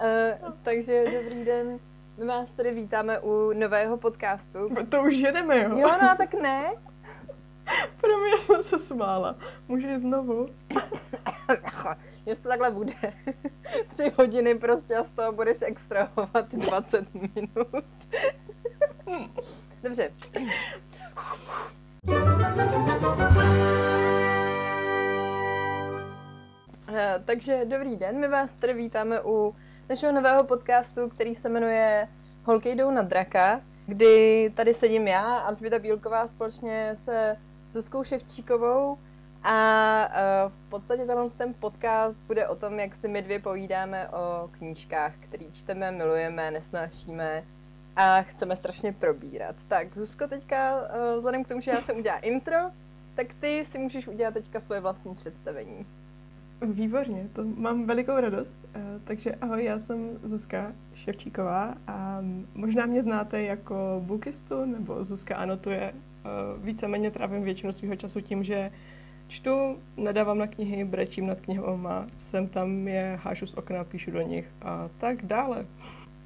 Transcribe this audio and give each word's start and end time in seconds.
Uh, 0.00 0.52
takže 0.62 1.04
dobrý 1.22 1.44
den. 1.44 1.78
My 2.16 2.26
vás 2.26 2.52
tady 2.52 2.74
vítáme 2.74 3.18
u 3.20 3.52
nového 3.52 3.96
podcastu. 3.96 4.58
To 4.88 5.02
už 5.02 5.14
jedeme, 5.14 5.58
jo? 5.58 5.78
Jo, 5.78 5.88
no 6.02 6.16
tak 6.16 6.34
ne. 6.34 6.64
Pro 8.00 8.18
mě 8.18 8.38
jsem 8.40 8.62
se 8.62 8.78
smála. 8.78 9.36
Může 9.68 9.98
znovu? 9.98 10.48
Jestli 12.26 12.42
to 12.42 12.48
takhle 12.48 12.70
bude. 12.70 12.92
Tři 13.88 14.12
hodiny 14.16 14.54
prostě 14.54 14.94
a 14.96 15.04
z 15.04 15.10
toho 15.10 15.32
budeš 15.32 15.58
extrahovat 15.62 16.52
20 16.52 17.14
minut. 17.14 17.84
Dobře. 19.82 20.10
Eh, 26.92 27.22
takže 27.24 27.64
dobrý 27.64 27.96
den, 27.96 28.20
my 28.20 28.28
vás 28.28 28.54
tady 28.54 28.74
vítáme 28.74 29.20
u 29.24 29.54
našeho 29.88 30.12
nového 30.12 30.44
podcastu, 30.44 31.08
který 31.08 31.34
se 31.34 31.48
jmenuje 31.48 32.08
Holky 32.44 32.74
jdou 32.74 32.90
na 32.90 33.02
draka, 33.02 33.60
kdy 33.86 34.52
tady 34.56 34.74
sedím 34.74 35.08
já, 35.08 35.36
Alžběta 35.36 35.78
Bílková, 35.78 36.28
společně 36.28 36.90
se 36.94 37.36
Zuzkou 37.72 38.04
Ševčíkovou 38.04 38.98
a 39.42 40.08
uh, 40.08 40.52
v 40.52 40.68
podstatě 40.68 41.06
ten 41.38 41.54
podcast 41.54 42.18
bude 42.26 42.48
o 42.48 42.56
tom, 42.56 42.80
jak 42.80 42.94
si 42.94 43.08
my 43.08 43.22
dvě 43.22 43.38
povídáme 43.38 44.08
o 44.08 44.48
knížkách, 44.52 45.12
které 45.20 45.44
čteme, 45.52 45.90
milujeme, 45.90 46.50
nesnášíme 46.50 47.44
a 47.96 48.22
chceme 48.22 48.56
strašně 48.56 48.92
probírat. 48.92 49.56
Tak 49.68 49.98
Zuzko, 49.98 50.26
teďka 50.26 50.80
uh, 50.80 51.16
vzhledem 51.16 51.44
k 51.44 51.48
tomu, 51.48 51.60
že 51.60 51.70
já 51.70 51.80
jsem 51.80 51.96
udělala 51.96 52.20
intro, 52.20 52.56
tak 53.14 53.26
ty 53.40 53.64
si 53.64 53.78
můžeš 53.78 54.08
udělat 54.08 54.34
teďka 54.34 54.60
svoje 54.60 54.80
vlastní 54.80 55.14
představení. 55.14 55.86
Výborně, 56.62 57.28
to 57.32 57.44
mám 57.44 57.86
velikou 57.86 58.20
radost. 58.20 58.58
Uh, 58.76 58.82
takže 59.04 59.34
ahoj, 59.34 59.64
já 59.64 59.78
jsem 59.78 60.18
Zuzka 60.22 60.72
Ševčíková 60.94 61.74
a 61.86 62.18
možná 62.54 62.86
mě 62.86 63.02
znáte 63.02 63.42
jako 63.42 64.02
bookistu, 64.04 64.64
nebo 64.64 65.04
Zuzka 65.04 65.36
anotuje. 65.36 65.92
Uh, 65.94 66.64
víceméně 66.64 67.10
trávím 67.10 67.42
většinu 67.42 67.72
svého 67.72 67.96
času 67.96 68.20
tím, 68.20 68.44
že 68.44 68.70
čtu, 69.28 69.78
nadávám 69.96 70.38
na 70.38 70.46
knihy, 70.46 70.84
brečím 70.84 71.26
nad 71.26 71.40
knihama, 71.40 72.06
jsem 72.16 72.48
tam 72.48 72.88
je, 72.88 73.18
hážu 73.22 73.46
z 73.46 73.54
okna, 73.54 73.84
píšu 73.84 74.10
do 74.10 74.20
nich 74.20 74.48
a 74.62 74.88
tak 74.98 75.22
dále. 75.22 75.66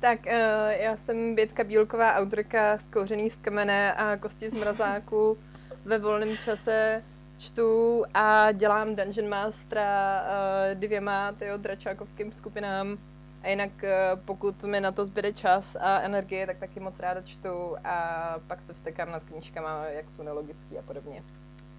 Tak, 0.00 0.19
uh, 0.27 0.33
já 0.70 0.96
jsem 0.96 1.34
Bětka 1.34 1.64
Bílková, 1.64 2.14
autorka 2.14 2.78
z 2.78 2.89
Kouřený 2.89 3.30
z 3.30 3.36
kamene 3.36 3.92
a 3.92 4.17
Kosti 4.17 4.50
z 4.50 4.55
mrazáku. 4.55 5.39
Ve 5.84 5.98
volném 5.98 6.36
čase 6.36 7.02
čtu 7.38 8.05
a 8.14 8.52
dělám 8.52 8.97
Dungeon 8.97 9.28
Mastera 9.28 10.22
uh, 10.22 10.80
dvěma 10.80 11.33
tyjo, 11.33 11.56
dračákovským 11.56 12.33
skupinám. 12.33 12.98
A 13.42 13.48
jinak 13.48 13.70
uh, 13.83 14.20
pokud 14.24 14.64
mi 14.64 14.80
na 14.80 14.92
to 14.92 15.06
zbyde 15.06 15.33
čas 15.33 15.77
a 15.80 16.00
energie, 16.00 16.47
tak 16.47 16.58
taky 16.58 16.80
moc 16.80 16.98
ráda 16.98 17.22
čtu 17.22 17.77
a 17.84 18.36
pak 18.47 18.62
se 18.62 18.72
vstekám 18.72 19.11
nad 19.11 19.22
knížkama, 19.24 19.84
jak 19.84 20.11
jsou 20.11 20.22
nelogický 20.22 20.78
a 20.78 20.83
podobně. 20.83 21.20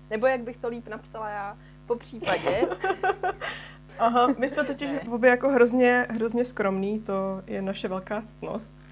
Nebo 0.09 0.27
jak 0.27 0.41
bych 0.41 0.57
to 0.57 0.67
líp 0.67 0.87
napsala 0.87 1.29
já, 1.29 1.57
po 1.87 1.95
případě. 1.95 2.61
Aha, 3.99 4.27
my 4.37 4.49
jsme 4.49 4.63
totiž 4.63 4.91
obě 5.11 5.29
jako 5.29 5.49
hrozně, 5.49 6.07
hrozně 6.09 6.45
skromný, 6.45 6.99
to 6.99 7.41
je 7.47 7.61
naše 7.61 7.87
velká 7.87 8.21
ctnost. 8.21 8.82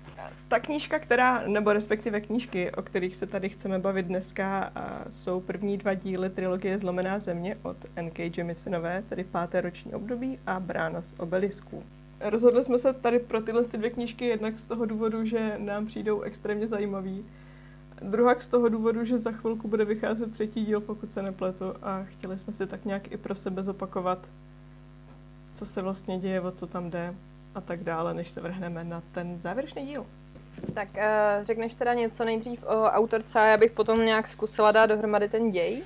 Ta 0.48 0.60
knížka, 0.60 1.00
která, 1.00 1.48
nebo 1.48 1.74
respektive 1.74 2.22
knížky, 2.22 2.72
o 2.72 2.82
kterých 2.82 3.16
se 3.16 3.28
tady 3.28 3.50
chceme 3.50 3.80
bavit 3.80 4.06
dneska, 4.06 4.72
jsou 5.10 5.42
první 5.42 5.78
dva 5.78 5.94
díly 5.94 6.30
trilogie 6.30 6.80
Zlomená 6.80 7.20
země 7.20 7.58
od 7.64 7.78
N.K. 7.96 8.38
Jemisonové, 8.38 9.04
tedy 9.10 9.24
páté 9.24 9.62
roční 9.62 9.94
období 9.94 10.40
a 10.48 10.60
Brána 10.60 11.02
z 11.02 11.20
obelisků. 11.20 11.84
Rozhodli 12.20 12.64
jsme 12.64 12.80
se 12.80 12.94
tady 12.94 13.20
pro 13.20 13.42
tyhle 13.42 13.64
dvě 13.64 13.90
knížky 13.90 14.26
jednak 14.26 14.60
z 14.60 14.66
toho 14.66 14.86
důvodu, 14.86 15.26
že 15.26 15.56
nám 15.58 15.86
přijdou 15.86 16.22
extrémně 16.22 16.68
zajímavý. 16.68 17.26
Druhak 18.02 18.44
z 18.44 18.48
toho 18.48 18.70
důvodu, 18.70 19.04
že 19.04 19.18
za 19.18 19.32
chvilku 19.32 19.68
bude 19.68 19.86
vycházet 19.86 20.32
třetí 20.32 20.66
díl, 20.66 20.82
pokud 20.82 21.12
se 21.12 21.22
nepletu, 21.22 21.66
a 21.82 22.04
chtěli 22.04 22.40
jsme 22.40 22.54
si 22.54 22.68
tak 22.68 22.86
nějak 22.86 23.12
i 23.12 23.18
pro 23.18 23.36
sebe 23.36 23.64
zopakovat, 23.64 24.28
co 25.54 25.66
se 25.66 25.82
vlastně 25.82 26.20
děje, 26.20 26.42
o 26.42 26.52
co 26.52 26.68
tam 26.68 26.90
jde 26.90 27.16
a 27.56 27.62
tak 27.62 27.84
dále, 27.84 28.14
než 28.14 28.30
se 28.30 28.42
vrhneme 28.42 28.84
na 28.84 29.04
ten 29.12 29.42
závěrečný 29.42 29.86
díl. 29.86 30.06
Tak 30.74 30.88
uh, 30.96 31.02
řekneš 31.46 31.74
teda 31.74 31.94
něco 31.94 32.26
nejdřív 32.26 32.64
o 32.64 32.84
autorce 32.84 33.40
a 33.40 33.46
já 33.46 33.58
bych 33.58 33.72
potom 33.72 34.06
nějak 34.06 34.28
zkusila 34.28 34.72
dát 34.72 34.86
dohromady 34.86 35.30
ten 35.30 35.52
děj? 35.52 35.84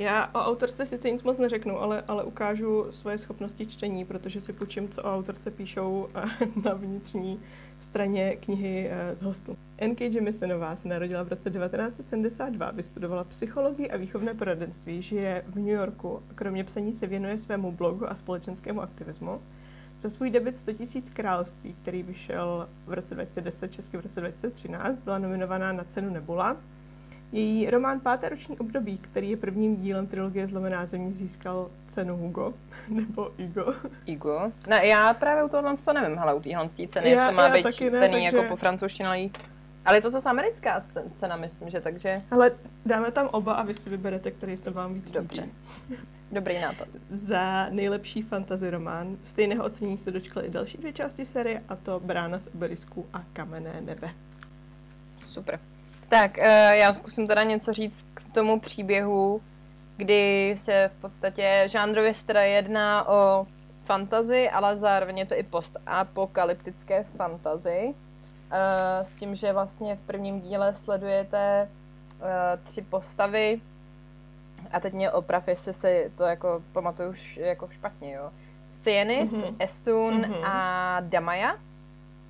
Já 0.00 0.30
o 0.34 0.38
autorce 0.38 0.86
sice 0.86 1.10
nic 1.10 1.22
moc 1.22 1.38
neřeknu, 1.38 1.80
ale, 1.80 2.04
ale 2.08 2.24
ukážu 2.24 2.86
svoje 2.90 3.18
schopnosti 3.18 3.66
čtení, 3.66 4.04
protože 4.04 4.40
si 4.40 4.52
půjčím, 4.52 4.88
co 4.88 5.02
o 5.02 5.14
autorce 5.14 5.50
píšou 5.50 6.08
eh, 6.14 6.28
na 6.64 6.74
vnitřní 6.74 7.40
straně 7.80 8.36
knihy 8.36 8.88
eh, 8.90 9.16
z 9.16 9.22
hostu. 9.22 9.56
N.K. 9.78 10.00
Jemisonová 10.00 10.76
se 10.76 10.88
narodila 10.88 11.22
v 11.22 11.28
roce 11.28 11.50
1972, 11.50 12.70
vystudovala 12.70 13.24
psychologii 13.24 13.90
a 13.90 13.96
výchovné 13.96 14.34
poradenství, 14.34 15.02
žije 15.02 15.44
v 15.46 15.56
New 15.56 15.74
Yorku. 15.74 16.22
Kromě 16.34 16.64
psaní 16.64 16.92
se 16.92 17.06
věnuje 17.06 17.38
svému 17.38 17.72
blogu 17.72 18.10
a 18.10 18.14
společenskému 18.14 18.80
aktivismu. 18.80 19.40
Za 20.02 20.10
svůj 20.10 20.30
debit 20.30 20.56
100 20.56 20.72
000 20.72 20.84
království, 21.14 21.74
který 21.82 22.02
vyšel 22.02 22.68
v 22.86 22.92
roce 22.92 23.14
2010, 23.14 23.72
česky 23.72 23.96
v 23.96 24.00
roce 24.00 24.20
2013, 24.20 24.98
byla 24.98 25.18
nominovaná 25.18 25.72
na 25.72 25.84
cenu 25.84 26.10
Nebula. 26.10 26.56
Její 27.32 27.70
román 27.70 28.00
Páté 28.00 28.28
roční 28.28 28.58
období, 28.58 28.98
který 28.98 29.30
je 29.30 29.36
prvním 29.36 29.76
dílem 29.76 30.06
trilogie 30.06 30.46
Zlomená 30.46 30.86
země, 30.86 31.14
získal 31.14 31.70
cenu 31.86 32.16
Hugo, 32.16 32.54
nebo 32.88 33.32
Igo. 33.38 33.74
Igo? 34.06 34.52
Ne, 34.66 34.86
já 34.86 35.14
právě 35.14 35.44
u 35.44 35.48
tohohle 35.48 35.76
to 35.84 35.92
nevím, 35.92 36.18
hele, 36.18 36.34
u 36.34 36.40
téhle 36.40 36.68
ceny, 36.68 37.10
jestli 37.10 37.26
to 37.26 37.32
má 37.32 37.48
být 37.48 37.78
ten 37.78 38.00
takže... 38.00 38.18
jako 38.18 38.42
po 38.42 38.56
francouzštině, 38.56 39.30
ale 39.84 39.96
je 39.96 40.00
to 40.00 40.10
zase 40.10 40.30
americká 40.30 40.82
cena, 41.14 41.36
myslím, 41.36 41.70
že 41.70 41.80
takže... 41.80 42.22
Ale 42.30 42.50
dáme 42.86 43.10
tam 43.10 43.28
oba 43.32 43.52
a 43.52 43.62
vy 43.62 43.74
si 43.74 43.90
vyberete, 43.90 44.30
který 44.30 44.56
se 44.56 44.70
vám 44.70 44.94
víc 44.94 45.12
Dobře. 45.12 45.48
Dobrý 46.32 46.60
nápad. 46.60 46.88
Za 47.10 47.68
nejlepší 47.68 48.22
fantasy 48.22 48.70
román 48.70 49.16
stejného 49.24 49.64
ocenění 49.64 49.98
se 49.98 50.10
dočkaly 50.10 50.46
i 50.46 50.50
další 50.50 50.78
dvě 50.78 50.92
části 50.92 51.26
série, 51.26 51.62
a 51.68 51.76
to 51.76 52.00
Brána 52.00 52.38
z 52.38 52.46
obelisku 52.54 53.06
a 53.12 53.22
Kamenné 53.32 53.80
nebe. 53.80 54.10
Super. 55.26 55.60
Tak, 56.08 56.38
eh, 56.38 56.76
já 56.76 56.94
zkusím 56.94 57.26
teda 57.26 57.42
něco 57.42 57.72
říct 57.72 58.06
k 58.14 58.24
tomu 58.34 58.60
příběhu, 58.60 59.42
kdy 59.96 60.54
se 60.58 60.90
v 60.96 61.00
podstatě 61.00 61.64
žánrově 61.66 62.12
teda 62.26 62.42
jedná 62.42 63.08
o 63.08 63.46
fantazy, 63.84 64.50
ale 64.50 64.76
zároveň 64.76 65.18
je 65.18 65.26
to 65.26 65.34
i 65.34 65.42
postapokalyptické 65.42 67.04
fantazy. 67.04 67.94
Eh, 68.50 69.04
s 69.04 69.12
tím, 69.12 69.34
že 69.34 69.52
vlastně 69.52 69.96
v 69.96 70.00
prvním 70.00 70.40
díle 70.40 70.74
sledujete 70.74 71.68
eh, 72.22 72.58
tři 72.64 72.82
postavy, 72.82 73.60
a 74.72 74.80
teď 74.80 74.94
mě 74.94 75.10
oprav, 75.10 75.48
jestli 75.48 75.72
si 75.72 76.10
to 76.16 76.22
jako 76.22 76.62
pamatuju 76.72 77.14
jako 77.36 77.68
špatně, 77.68 78.12
jo. 78.12 78.30
Cyanid, 78.70 79.32
mm-hmm. 79.32 79.56
Esun 79.58 80.22
mm-hmm. 80.22 80.44
a 80.44 81.00
Damaya. 81.00 81.56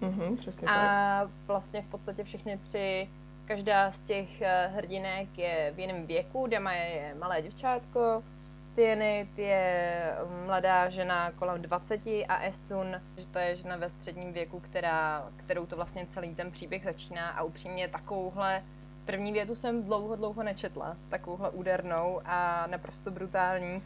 Mm-hmm, 0.01 0.37
přesně 0.37 0.69
a 0.69 0.75
tak. 0.75 1.31
vlastně 1.47 1.83
v 1.83 1.87
podstatě 1.87 2.25
všechny 2.25 2.59
tři, 2.59 3.09
každá 3.45 3.93
z 3.93 4.03
těch 4.03 4.29
uh, 4.41 4.77
hrdinek 4.77 5.39
je 5.39 5.73
v 5.75 5.79
jiném 5.79 6.07
věku. 6.07 6.47
Damaya 6.47 6.85
je 6.85 7.15
malé 7.19 7.43
děvčátko, 7.43 8.23
Cyanid 8.63 9.39
je 9.39 10.15
mladá 10.47 10.89
žena 10.89 11.31
kolem 11.31 11.63
20 11.63 12.07
a 12.29 12.39
Esun, 12.43 13.01
že 13.17 13.27
to 13.27 13.39
je 13.39 13.57
žena 13.57 13.77
ve 13.77 13.91
středním 13.91 14.33
věku, 14.33 14.61
která, 14.61 15.29
kterou 15.37 15.67
to 15.67 15.77
vlastně 15.77 16.07
celý 16.07 16.35
ten 16.35 16.51
příběh 16.51 16.85
začíná 16.85 17.29
a 17.31 17.43
upřímně 17.43 17.89
takovouhle 17.89 18.63
První 19.05 19.33
větu 19.33 19.55
jsem 19.55 19.85
dlouho, 19.85 20.17
dlouho 20.17 20.43
nečetla, 20.43 20.97
takovouhle 21.09 21.51
údernou 21.51 22.21
a 22.25 22.67
naprosto 22.67 23.11
brutální. 23.11 23.83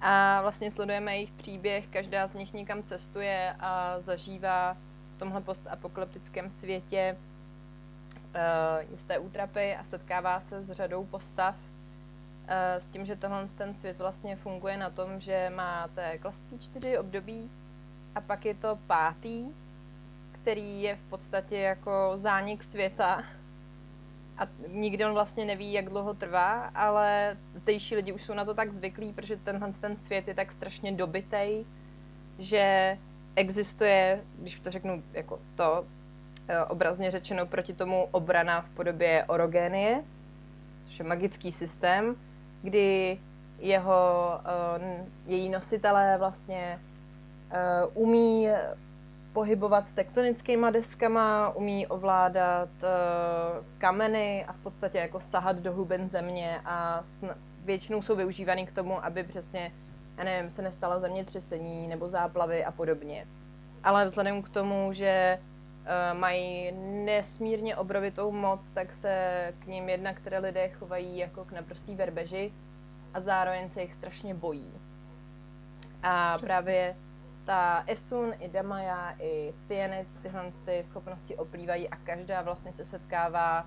A 0.00 0.42
vlastně 0.42 0.70
sledujeme 0.70 1.14
jejich 1.14 1.30
příběh, 1.30 1.86
každá 1.86 2.26
z 2.26 2.34
nich 2.34 2.52
někam 2.52 2.82
cestuje 2.82 3.56
a 3.60 4.00
zažívá 4.00 4.76
v 5.12 5.16
tomhle 5.18 5.40
postapokalyptickém 5.40 6.50
světě 6.50 7.16
uh, 7.16 8.90
jisté 8.90 9.18
útrapy 9.18 9.76
a 9.76 9.84
setkává 9.84 10.40
se 10.40 10.62
s 10.62 10.70
řadou 10.70 11.04
postav. 11.04 11.54
Uh, 11.56 12.50
s 12.78 12.88
tím, 12.88 13.06
že 13.06 13.16
tohle 13.16 13.48
ten 13.48 13.74
svět 13.74 13.98
vlastně 13.98 14.36
funguje 14.36 14.76
na 14.76 14.90
tom, 14.90 15.20
že 15.20 15.52
máte 15.54 16.18
klasický 16.18 16.58
čtyři 16.58 16.98
období 16.98 17.50
a 18.14 18.20
pak 18.20 18.44
je 18.44 18.54
to 18.54 18.78
pátý, 18.86 19.48
který 20.32 20.82
je 20.82 20.96
v 20.96 21.10
podstatě 21.10 21.56
jako 21.56 22.10
zánik 22.14 22.62
světa, 22.62 23.22
a 24.38 24.48
nikdy 24.68 25.04
on 25.04 25.12
vlastně 25.12 25.44
neví, 25.44 25.72
jak 25.72 25.88
dlouho 25.88 26.14
trvá, 26.14 26.70
ale 26.74 27.36
zdejší 27.54 27.96
lidi 27.96 28.12
už 28.12 28.22
jsou 28.22 28.34
na 28.34 28.44
to 28.44 28.54
tak 28.54 28.72
zvyklí, 28.72 29.12
protože 29.12 29.36
tenhle 29.36 29.72
ten 29.72 29.96
svět 29.96 30.28
je 30.28 30.34
tak 30.34 30.52
strašně 30.52 30.92
dobitej, 30.92 31.64
že 32.38 32.98
existuje, 33.36 34.20
když 34.38 34.60
to 34.60 34.70
řeknu 34.70 35.02
jako 35.12 35.40
to, 35.54 35.86
eh, 36.48 36.64
obrazně 36.64 37.10
řečeno 37.10 37.46
proti 37.46 37.72
tomu 37.72 38.08
obrana 38.10 38.60
v 38.60 38.68
podobě 38.68 39.24
orogénie, 39.24 40.04
což 40.82 40.98
je 40.98 41.04
magický 41.04 41.52
systém, 41.52 42.16
kdy 42.62 43.18
jeho, 43.58 44.30
eh, 44.78 45.04
její 45.26 45.48
nositelé 45.48 46.18
vlastně 46.18 46.80
eh, 47.50 47.86
umí 47.94 48.48
pohybovat 49.36 49.86
s 49.86 49.92
tektonickými 49.92 50.66
deskama, 50.72 51.50
umí 51.50 51.86
ovládat 51.86 52.68
uh, 52.82 53.64
kameny 53.78 54.44
a 54.48 54.52
v 54.52 54.56
podstatě 54.56 54.98
jako 54.98 55.20
sahat 55.20 55.56
do 55.60 55.72
hlubin 55.72 56.08
země 56.08 56.60
a 56.64 57.02
sn- 57.02 57.34
většinou 57.64 58.02
jsou 58.02 58.16
využívaný 58.16 58.66
k 58.66 58.72
tomu, 58.72 59.04
aby 59.04 59.24
přesně, 59.24 59.72
já 60.18 60.24
nevím, 60.24 60.50
se 60.50 60.62
nestala 60.62 60.98
zemětřesení 60.98 61.86
nebo 61.88 62.08
záplavy 62.08 62.64
a 62.64 62.72
podobně. 62.72 63.26
Ale 63.84 64.06
vzhledem 64.06 64.42
k 64.42 64.48
tomu, 64.48 64.92
že 64.92 65.38
uh, 65.38 66.18
mají 66.18 66.72
nesmírně 67.04 67.76
obrovitou 67.76 68.32
moc, 68.32 68.70
tak 68.70 68.92
se 68.92 69.14
k 69.58 69.66
ním 69.66 69.88
jedna, 69.88 70.14
které 70.14 70.38
lidé 70.38 70.68
chovají 70.68 71.18
jako 71.18 71.44
k 71.44 71.52
naprostý 71.52 71.94
verbeži 71.94 72.52
a 73.14 73.20
zároveň 73.20 73.70
se 73.70 73.82
jich 73.82 73.92
strašně 73.92 74.34
bojí. 74.34 74.72
A 76.02 76.32
Přesně. 76.32 76.46
právě 76.46 76.96
ta 77.46 77.84
Esun, 77.86 78.34
i 78.40 78.48
Damaya, 78.48 79.14
i 79.18 79.52
Cyanid 79.52 80.06
tyhle 80.22 80.52
ty 80.64 80.84
schopnosti 80.84 81.36
oplývají 81.36 81.88
a 81.88 81.96
každá 81.96 82.42
vlastně 82.42 82.72
se 82.72 82.84
setkává 82.84 83.66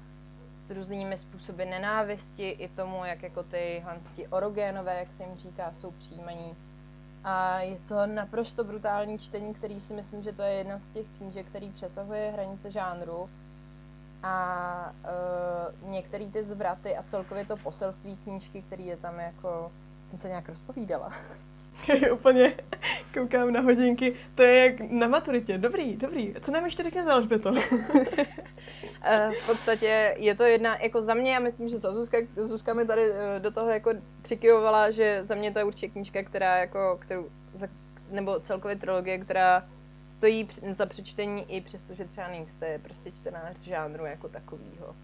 s 0.60 0.70
různými 0.70 1.18
způsoby 1.18 1.64
nenávisti 1.64 2.50
i 2.50 2.68
tomu, 2.68 3.06
jak 3.06 3.24
jako 3.24 3.44
ty 3.44 3.82
hanský 3.86 4.28
orogénové, 4.28 5.00
jak 5.00 5.12
se 5.12 5.24
jim 5.24 5.36
říká, 5.36 5.74
jsou 5.74 5.92
přijímaní. 5.92 6.56
A 7.24 7.60
je 7.60 7.80
to 7.80 8.08
naprosto 8.08 8.64
brutální 8.64 9.20
čtení, 9.20 9.54
který 9.54 9.80
si 9.80 9.94
myslím, 9.94 10.24
že 10.24 10.34
to 10.34 10.42
je 10.42 10.54
jedna 10.54 10.80
z 10.80 10.90
těch 10.90 11.08
knížek, 11.18 11.46
který 11.46 11.70
přesahuje 11.70 12.32
hranice 12.32 12.72
žánru. 12.72 13.30
A 14.24 14.94
uh, 15.84 15.90
některé 15.92 16.28
ty 16.28 16.44
zvraty 16.44 16.98
a 16.98 17.04
celkově 17.04 17.46
to 17.46 17.58
poselství 17.58 18.18
knížky, 18.18 18.62
který 18.62 18.86
je 18.86 18.98
tam 18.98 19.20
jako, 19.20 19.72
jsem 20.06 20.20
se 20.20 20.28
nějak 20.28 20.50
rozpovídala. 20.50 21.10
úplně 22.14 22.54
koukám 23.14 23.54
na 23.54 23.62
hodinky. 23.62 24.16
To 24.36 24.44
je 24.44 24.66
jak 24.66 24.92
na 24.92 25.08
maturitě. 25.08 25.58
Dobrý, 25.58 25.98
dobrý. 25.98 26.34
Co 26.42 26.52
nám 26.52 26.66
ještě 26.66 26.84
řekne 26.84 27.04
za 27.04 27.14
Alžběto? 27.14 27.54
Eh, 29.04 29.32
v 29.42 29.48
podstatě 29.48 30.16
je 30.18 30.36
to 30.36 30.44
jedna, 30.44 30.78
jako 30.78 31.02
za 31.02 31.14
mě, 31.14 31.34
já 31.34 31.40
myslím, 31.40 31.70
že 31.70 31.78
za 31.78 31.92
Zuzka, 31.92 32.18
Zuzka 32.36 32.74
mi 32.74 32.86
tady 32.86 33.02
eh, 33.12 33.40
do 33.40 33.52
toho 33.52 33.70
jako 33.70 33.92
přikyvovala, 34.22 34.92
že 34.92 35.22
za 35.24 35.36
mě 35.36 35.52
to 35.52 35.60
je 35.60 35.66
určitě 35.66 35.88
knížka, 35.88 36.24
která 36.24 36.58
jako, 36.58 37.00
kterou, 37.02 37.26
nebo 38.12 38.40
celkově 38.40 38.76
trilogie, 38.76 39.18
která 39.18 39.64
stojí 40.10 40.48
za 40.72 40.86
přečtení 40.86 41.56
i 41.56 41.62
přesto, 41.62 41.94
že 41.94 42.06
třeba 42.06 42.28
nejste 42.28 42.80
prostě 42.84 43.12
čtenář 43.12 43.60
žánru 43.60 44.06
jako 44.06 44.30
takovýho. 44.30 44.96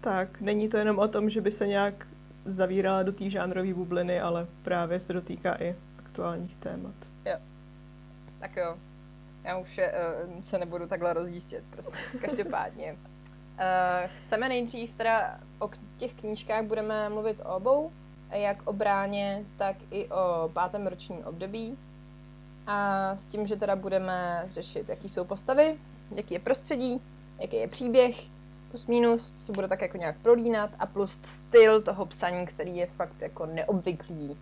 Tak, 0.00 0.40
není 0.40 0.68
to 0.68 0.76
jenom 0.76 0.98
o 0.98 1.08
tom, 1.08 1.30
že 1.30 1.40
by 1.40 1.50
se 1.50 1.66
nějak 1.66 2.06
zavírala 2.46 3.02
do 3.02 3.12
té 3.12 3.30
žánrové 3.30 3.74
bubliny, 3.74 4.20
ale 4.20 4.46
právě 4.62 5.00
se 5.00 5.12
dotýká 5.12 5.62
i 5.62 5.76
aktuálních 5.98 6.56
témat. 6.56 6.94
Jo. 7.24 7.36
Tak 8.40 8.56
jo. 8.56 8.76
Já 9.44 9.58
už 9.58 9.78
je, 9.78 9.92
uh, 10.26 10.40
se 10.40 10.58
nebudu 10.58 10.86
takhle 10.86 11.12
rozdíštět, 11.12 11.64
prostě. 11.70 11.96
Každopádně. 12.20 12.92
Uh, 12.92 14.10
chceme 14.26 14.48
nejdřív 14.48 14.96
teda 14.96 15.40
o 15.58 15.70
těch 15.96 16.14
knížkách 16.14 16.64
budeme 16.64 17.08
mluvit 17.08 17.40
o 17.44 17.56
obou, 17.56 17.92
jak 18.30 18.68
o 18.68 18.72
bráně, 18.72 19.44
tak 19.56 19.76
i 19.90 20.08
o 20.08 20.50
pátém 20.52 20.86
ročním 20.86 21.24
období. 21.24 21.78
A 22.66 23.16
s 23.16 23.26
tím, 23.26 23.46
že 23.46 23.56
teda 23.56 23.76
budeme 23.76 24.46
řešit, 24.48 24.88
jaký 24.88 25.08
jsou 25.08 25.24
postavy, 25.24 25.78
jaký 26.14 26.34
je 26.34 26.40
prostředí, 26.40 27.02
jaký 27.40 27.56
je 27.56 27.68
příběh, 27.68 28.16
plus 28.76 28.86
minus 28.86 29.32
se 29.36 29.52
bude 29.52 29.68
tak 29.68 29.82
jako 29.82 29.96
nějak 29.96 30.16
prolínat 30.18 30.70
a 30.78 30.86
plus 30.86 31.20
styl 31.24 31.82
toho 31.82 32.06
psaní, 32.06 32.46
který 32.46 32.76
je 32.76 32.86
fakt 32.86 33.22
jako 33.22 33.46
neobvyklý. 33.46 34.36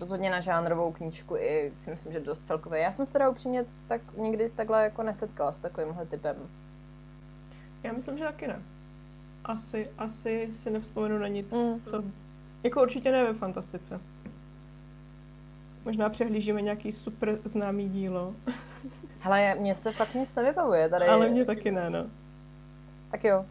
Rozhodně 0.00 0.30
na 0.30 0.40
žánrovou 0.40 0.92
knížku 0.92 1.36
i 1.36 1.72
si 1.76 1.90
myslím, 1.90 2.12
že 2.12 2.20
dost 2.20 2.40
celkově. 2.40 2.80
Já 2.80 2.92
jsem 2.92 3.06
se 3.06 3.12
teda 3.12 3.28
upřímně 3.28 3.64
tak, 3.88 4.00
nikdy 4.16 4.50
takhle 4.50 4.84
jako 4.84 5.02
nesetkala 5.02 5.52
s 5.52 5.60
takovýmhle 5.60 6.06
typem. 6.06 6.36
Já 7.82 7.92
myslím, 7.92 8.18
že 8.18 8.24
taky 8.24 8.46
ne. 8.46 8.62
Asi, 9.44 9.90
asi 9.98 10.48
si 10.52 10.70
nevzpomenu 10.70 11.18
na 11.18 11.28
nic, 11.28 11.50
mm. 11.50 11.80
co... 11.80 12.04
Jako 12.62 12.82
určitě 12.82 13.12
ne 13.12 13.24
ve 13.24 13.34
fantastice. 13.34 14.00
Možná 15.84 16.08
přehlížíme 16.08 16.62
nějaký 16.62 16.92
super 16.92 17.38
známý 17.44 17.88
dílo. 17.88 18.34
Hele, 19.20 19.54
mně 19.54 19.74
se 19.74 19.92
fakt 19.92 20.14
nic 20.14 20.34
nevybavuje 20.34 20.88
tady. 20.88 21.06
Ale 21.06 21.28
mě 21.28 21.44
taky 21.44 21.70
ne, 21.70 21.90
no. 21.90 22.06
Tak 23.10 23.24
jo, 23.24 23.44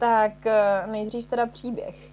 tak 0.00 0.46
eh, 0.46 0.86
nejdřív 0.86 1.26
teda 1.26 1.46
příběh. 1.46 2.10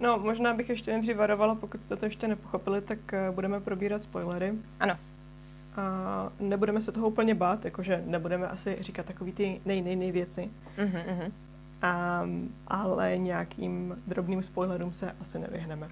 No, 0.00 0.18
možná 0.18 0.54
bych 0.54 0.68
ještě 0.68 0.90
nejdřív 0.90 1.16
varovala, 1.16 1.54
pokud 1.54 1.82
jste 1.82 1.96
to 1.96 2.04
ještě 2.04 2.28
nepochopili, 2.28 2.80
tak 2.80 3.12
eh, 3.12 3.30
budeme 3.30 3.60
probírat 3.60 4.02
spoilery. 4.02 4.52
Ano. 4.80 4.94
A 5.76 6.32
nebudeme 6.40 6.82
se 6.82 6.92
toho 6.92 7.08
úplně 7.08 7.34
bát, 7.34 7.64
jakože 7.64 8.02
nebudeme 8.06 8.48
asi 8.48 8.76
říkat 8.80 9.06
takový 9.06 9.32
ty 9.32 9.60
nej, 9.64 9.82
nej, 9.82 9.96
nej 9.96 10.12
věci. 10.12 10.50
Uh-huh, 10.78 11.04
uh-huh. 11.06 11.32
A, 11.82 12.26
ale 12.66 13.18
nějakým 13.18 14.02
drobným 14.06 14.42
spoilerům 14.42 14.92
se 14.92 15.12
asi 15.20 15.38
nevyhneme. 15.38 15.88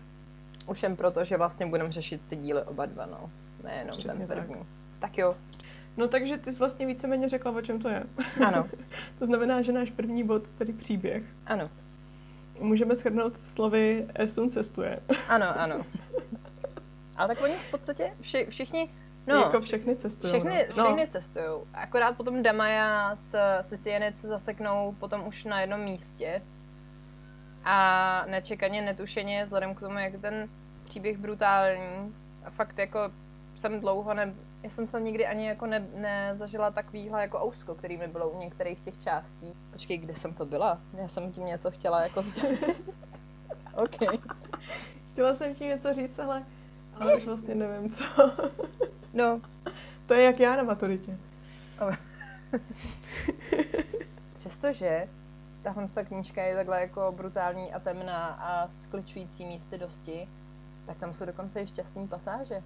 Už 0.67 0.83
jen 0.83 0.97
proto, 0.97 1.25
že 1.25 1.37
vlastně 1.37 1.67
budeme 1.67 1.93
řešit 1.93 2.21
ty 2.29 2.37
díly 2.37 2.63
oba 2.63 2.87
dva, 2.87 3.07
no. 3.07 3.31
Nejenom 3.65 4.03
ten 4.03 4.27
první. 4.27 4.55
Tak. 4.55 4.67
tak 4.99 5.19
jo, 5.19 5.37
No 6.01 6.09
takže 6.09 6.39
ty 6.39 6.53
jsi 6.53 6.59
vlastně 6.59 6.87
víceméně 6.87 7.29
řekla, 7.29 7.53
o 7.53 7.61
čem 7.61 7.81
to 7.81 7.89
je. 7.89 8.05
Ano. 8.47 8.69
to 9.19 9.27
znamená, 9.27 9.63
že 9.63 9.73
náš 9.73 9.91
první 9.91 10.25
bod, 10.25 10.51
tedy 10.51 10.73
příběh. 10.73 11.23
Ano. 11.47 11.71
Můžeme 12.61 12.95
shrnout 12.95 13.41
slovy 13.41 14.07
Esun 14.15 14.51
cestuje. 14.51 15.01
ano, 15.29 15.61
ano. 15.61 15.87
Ale 17.17 17.29
tak 17.29 17.43
oni 17.43 17.53
v 17.55 17.71
podstatě 17.71 18.13
vši, 18.21 18.47
všichni 18.51 18.89
No, 19.27 19.35
jako 19.35 19.61
všechny 19.61 19.97
cestují. 19.97 20.33
Všechny, 20.33 20.67
no. 20.77 20.85
všechny 20.85 21.09
cestují. 21.09 21.47
Akorát 21.75 22.17
potom 22.17 22.43
Damaja 22.43 23.17
s, 23.17 23.35
s 23.61 23.77
Sienec 23.83 24.21
se 24.21 24.29
zaseknou 24.29 24.95
potom 25.01 25.27
už 25.27 25.45
na 25.45 25.61
jednom 25.61 25.81
místě. 25.81 26.43
A 27.65 28.25
nečekaně, 28.29 28.83
netušeně, 28.83 29.45
vzhledem 29.45 29.75
k 29.75 29.81
tomu, 29.81 29.99
jak 29.99 30.13
ten 30.21 30.49
příběh 30.85 31.19
brutální, 31.19 32.15
a 32.45 32.51
fakt 32.51 32.79
jako 32.79 32.99
jsem 33.55 33.81
dlouho 33.81 34.15
ne, 34.15 34.35
já 34.63 34.71
jsem 34.71 34.87
se 34.87 35.01
nikdy 35.01 35.27
ani 35.27 35.47
jako 35.47 35.67
ne, 35.67 35.87
nezažila 35.95 36.71
takovýhle 36.71 37.23
jako 37.23 37.47
ousko, 37.47 37.75
který 37.75 37.97
mi 37.97 38.09
bylo 38.09 38.31
u 38.31 38.39
některých 38.39 38.81
těch 38.81 38.99
částí. 38.99 39.55
Počkej, 39.73 39.99
kde 39.99 40.15
jsem 40.15 40.35
to 40.35 40.47
byla? 40.47 40.81
Já 40.93 41.09
jsem 41.09 41.33
tím 41.33 41.47
něco 41.47 41.71
chtěla 41.71 42.03
jako 42.03 42.23
sdělit. 42.33 42.95
OK. 43.75 44.21
Chtěla 45.13 45.35
jsem 45.35 45.55
ti 45.55 45.65
něco 45.65 45.95
říct, 45.95 46.19
ale, 46.19 46.45
ale 46.95 47.17
už 47.17 47.27
vlastně 47.27 47.55
nevím 47.55 47.91
co. 47.91 48.05
no. 49.13 49.41
To 50.07 50.15
je 50.15 50.23
jak 50.23 50.41
já 50.41 50.57
na 50.57 50.63
maturitě. 50.63 51.19
Přestože 54.39 55.09
tahle 55.63 55.89
ta 55.89 56.05
knížka 56.05 56.43
je 56.43 56.57
takhle 56.57 56.81
jako 56.81 57.13
brutální 57.17 57.73
a 57.73 57.79
temná 57.79 58.27
a 58.27 58.69
skličující 58.69 59.45
místy 59.45 59.79
dosti, 59.79 60.29
tak 60.87 60.99
tam 60.99 61.13
jsou 61.13 61.25
dokonce 61.25 61.61
i 61.61 61.67
šťastné 61.67 62.07
pasáže. 62.07 62.63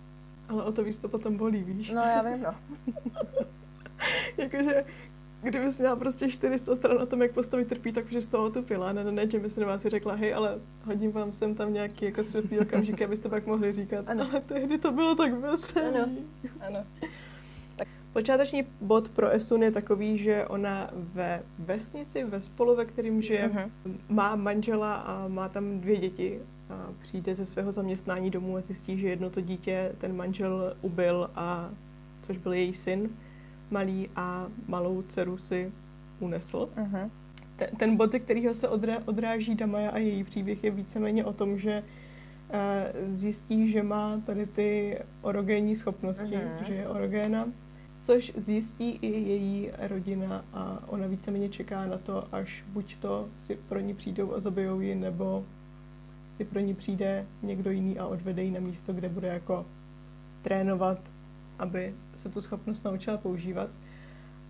Ale 0.48 0.64
o 0.64 0.72
to 0.72 0.84
víc 0.84 0.98
to 0.98 1.08
potom 1.08 1.36
bolí, 1.36 1.62
víš? 1.62 1.90
No, 1.90 2.02
já 2.02 2.22
vím, 2.22 2.42
no. 2.42 2.54
Jakože, 4.36 4.84
kdyby 5.42 5.72
jsi 5.72 5.82
měla 5.82 5.96
prostě 5.96 6.30
400 6.30 6.76
stran 6.76 7.02
o 7.02 7.06
tom, 7.06 7.22
jak 7.22 7.32
postavit 7.32 7.68
trpí, 7.68 7.92
tak 7.92 8.04
už 8.04 8.24
z 8.24 8.28
toho 8.28 8.44
otupila. 8.44 8.92
Ne, 8.92 9.04
ne, 9.04 9.12
ne, 9.12 9.30
že 9.30 9.38
by 9.38 9.50
si 9.50 9.64
vás 9.64 9.82
řekla, 9.82 10.14
hej, 10.14 10.34
ale 10.34 10.58
hodím 10.84 11.12
vám 11.12 11.32
sem 11.32 11.54
tam 11.54 11.72
nějaký 11.72 12.04
jako 12.04 12.24
světlý 12.24 12.58
okamžik, 12.58 13.02
abyste 13.02 13.28
pak 13.28 13.46
mohli 13.46 13.72
říkat. 13.72 14.04
Ano. 14.08 14.26
Ale 14.30 14.40
tehdy 14.40 14.78
to 14.78 14.92
bylo 14.92 15.14
tak 15.14 15.32
veselé. 15.32 15.88
Ano, 15.88 16.12
ano. 16.68 16.84
Tak. 17.76 17.88
Počáteční 18.12 18.64
bod 18.80 19.08
pro 19.08 19.30
Esun 19.30 19.62
je 19.62 19.70
takový, 19.70 20.18
že 20.18 20.46
ona 20.46 20.90
ve 20.94 21.42
vesnici, 21.58 22.24
ve 22.24 22.40
spolu, 22.40 22.76
ve 22.76 22.84
kterým 22.84 23.22
žije, 23.22 23.48
uh-huh. 23.48 23.70
má 24.08 24.36
manžela 24.36 24.94
a 24.94 25.28
má 25.28 25.48
tam 25.48 25.80
dvě 25.80 25.96
děti 25.96 26.40
přijde 27.02 27.34
ze 27.34 27.46
svého 27.46 27.72
zaměstnání 27.72 28.30
domů 28.30 28.56
a 28.56 28.60
zjistí, 28.60 28.98
že 28.98 29.08
jedno 29.08 29.30
to 29.30 29.40
dítě 29.40 29.92
ten 29.98 30.16
manžel 30.16 30.76
ubil, 30.82 31.30
a, 31.34 31.70
což 32.22 32.38
byl 32.38 32.52
její 32.52 32.74
syn 32.74 33.10
malý 33.70 34.08
a 34.16 34.46
malou 34.68 35.02
dceru 35.02 35.38
si 35.38 35.72
unesl. 36.20 36.68
Uh-huh. 36.76 37.10
Ten, 37.56 37.68
ten 37.76 37.96
bod, 37.96 38.12
ze 38.12 38.18
kterého 38.18 38.54
se 38.54 38.68
odra, 38.68 38.98
odráží 39.04 39.54
Damaja 39.54 39.90
a 39.90 39.98
její 39.98 40.24
příběh, 40.24 40.64
je 40.64 40.70
víceméně 40.70 41.24
o 41.24 41.32
tom, 41.32 41.58
že 41.58 41.82
uh, 41.82 43.16
zjistí, 43.16 43.72
že 43.72 43.82
má 43.82 44.20
tady 44.26 44.46
ty 44.46 44.98
orogénní 45.22 45.76
schopnosti, 45.76 46.36
uh-huh. 46.36 46.64
že 46.66 46.74
je 46.74 46.88
orogéna, 46.88 47.48
což 48.02 48.32
zjistí 48.36 48.90
i 48.90 49.06
její 49.06 49.70
rodina 49.80 50.44
a 50.52 50.82
ona 50.86 51.06
víceméně 51.06 51.48
čeká 51.48 51.86
na 51.86 51.98
to, 51.98 52.28
až 52.32 52.64
buď 52.68 52.96
to 52.96 53.28
si 53.36 53.58
pro 53.68 53.80
ní 53.80 53.94
přijdou 53.94 54.34
a 54.34 54.40
zabijou 54.40 54.80
ji, 54.80 54.94
nebo 54.94 55.44
si 56.36 56.44
pro 56.44 56.60
ní 56.60 56.74
přijde 56.74 57.26
někdo 57.42 57.70
jiný 57.70 57.98
a 57.98 58.06
odvede 58.06 58.42
ji 58.42 58.50
na 58.50 58.60
místo, 58.60 58.92
kde 58.92 59.08
bude 59.08 59.28
jako 59.28 59.66
trénovat, 60.42 60.98
aby 61.58 61.94
se 62.14 62.28
tu 62.28 62.40
schopnost 62.40 62.84
naučila 62.84 63.16
používat. 63.16 63.70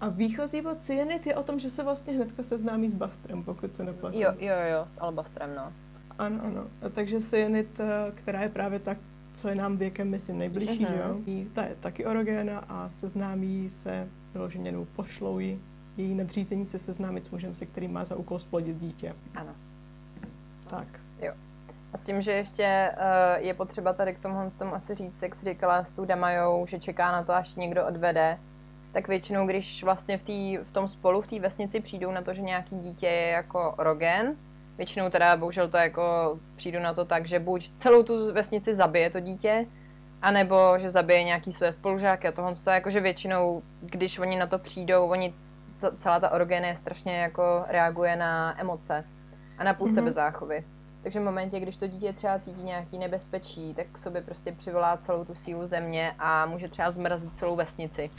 A 0.00 0.08
výchozí 0.08 0.62
bod 0.62 0.80
Cyanid 0.80 1.26
je 1.26 1.36
o 1.36 1.42
tom, 1.42 1.58
že 1.58 1.70
se 1.70 1.84
vlastně 1.84 2.12
hnedka 2.12 2.42
seznámí 2.42 2.90
s 2.90 2.94
Bastrem, 2.94 3.42
pokud 3.42 3.74
se 3.74 3.84
neplatí. 3.84 4.20
Jo, 4.20 4.32
jo, 4.38 4.54
jo, 4.72 4.86
s 4.86 5.00
Albastrem, 5.00 5.50
no. 5.56 5.72
Ano, 6.18 6.40
ano. 6.44 6.66
A 6.82 6.88
takže 6.88 7.20
Cyanid, 7.20 7.80
eh, 7.80 8.12
která 8.14 8.42
je 8.42 8.48
právě 8.48 8.78
ta 8.78 8.96
co 9.34 9.48
je 9.48 9.54
nám 9.54 9.76
věkem, 9.76 10.10
myslím, 10.10 10.38
nejbližší, 10.38 10.84
mm-hmm. 10.84 11.08
jo? 11.08 11.14
Mhm. 11.26 11.50
Ta 11.54 11.64
je 11.64 11.76
taky 11.80 12.06
orogéna 12.06 12.58
a 12.58 12.88
seznámí 12.88 13.70
se 13.70 14.08
vyloženě, 14.34 14.72
nebo 14.72 14.84
pošlou 14.84 15.38
ji 15.38 15.60
její 15.96 16.14
nadřízení 16.14 16.66
se 16.66 16.78
seznámit 16.78 17.24
s 17.24 17.30
mužem, 17.30 17.54
se 17.54 17.66
kterým 17.66 17.92
má 17.92 18.04
za 18.04 18.16
úkol 18.16 18.38
splodit 18.38 18.76
dítě. 18.76 19.14
Ano. 19.34 19.52
Tak. 20.66 21.00
A 21.94 21.96
s 21.96 22.04
tím, 22.04 22.22
že 22.22 22.32
ještě 22.32 22.92
uh, 22.92 23.44
je 23.46 23.54
potřeba 23.54 23.92
tady 23.92 24.14
k 24.14 24.18
tomu, 24.18 24.38
tomu 24.58 24.74
asi 24.74 24.94
říct, 24.94 25.22
jak 25.22 25.34
jsi 25.34 25.44
říkala 25.44 25.84
s 25.84 25.92
tou 25.92 26.04
Damajou, 26.04 26.66
že 26.66 26.78
čeká 26.78 27.12
na 27.12 27.22
to, 27.22 27.34
až 27.34 27.56
někdo 27.56 27.86
odvede, 27.86 28.38
tak 28.92 29.08
většinou, 29.08 29.46
když 29.46 29.84
vlastně 29.84 30.18
v, 30.18 30.22
tý, 30.22 30.58
v 30.58 30.72
tom 30.72 30.88
spolu, 30.88 31.20
v 31.20 31.26
té 31.26 31.40
vesnici 31.40 31.80
přijdou 31.80 32.10
na 32.10 32.22
to, 32.22 32.34
že 32.34 32.42
nějaký 32.42 32.76
dítě 32.76 33.06
je 33.06 33.28
jako 33.28 33.74
rogen, 33.78 34.36
většinou 34.76 35.10
teda 35.10 35.36
bohužel 35.36 35.68
to 35.68 35.76
jako 35.76 36.38
přijdu 36.56 36.80
na 36.80 36.94
to 36.94 37.04
tak, 37.04 37.28
že 37.28 37.38
buď 37.38 37.70
celou 37.78 38.02
tu 38.02 38.32
vesnici 38.32 38.74
zabije 38.74 39.10
to 39.10 39.20
dítě, 39.20 39.66
anebo 40.22 40.78
že 40.78 40.90
zabije 40.90 41.24
nějaký 41.24 41.52
své 41.52 41.72
spolužáky 41.72 42.28
a 42.28 42.32
tohle, 42.32 42.52
jakože 42.70 43.00
většinou, 43.00 43.62
když 43.80 44.18
oni 44.18 44.38
na 44.38 44.46
to 44.46 44.58
přijdou, 44.58 45.06
oni 45.06 45.34
celá 45.96 46.20
ta 46.20 46.30
orogénie 46.30 46.76
strašně 46.76 47.18
jako 47.18 47.64
reaguje 47.68 48.16
na 48.16 48.60
emoce 48.60 49.04
a 49.58 49.64
na 49.64 49.74
půl 49.74 49.88
mm-hmm. 49.88 49.94
sebezáchovy. 49.94 50.64
Takže 51.04 51.20
v 51.20 51.22
momentě, 51.22 51.60
když 51.60 51.76
to 51.76 51.86
dítě 51.86 52.12
třeba 52.12 52.38
cítí 52.38 52.62
nějaký 52.62 52.98
nebezpečí, 52.98 53.74
tak 53.74 53.86
k 53.92 53.98
sobě 53.98 54.22
prostě 54.22 54.52
přivolá 54.52 54.96
celou 54.96 55.24
tu 55.24 55.34
sílu 55.34 55.66
země 55.66 56.14
a 56.18 56.46
může 56.46 56.68
třeba 56.68 56.90
zmrazit 56.90 57.36
celou 57.36 57.56
vesnici. 57.56 58.10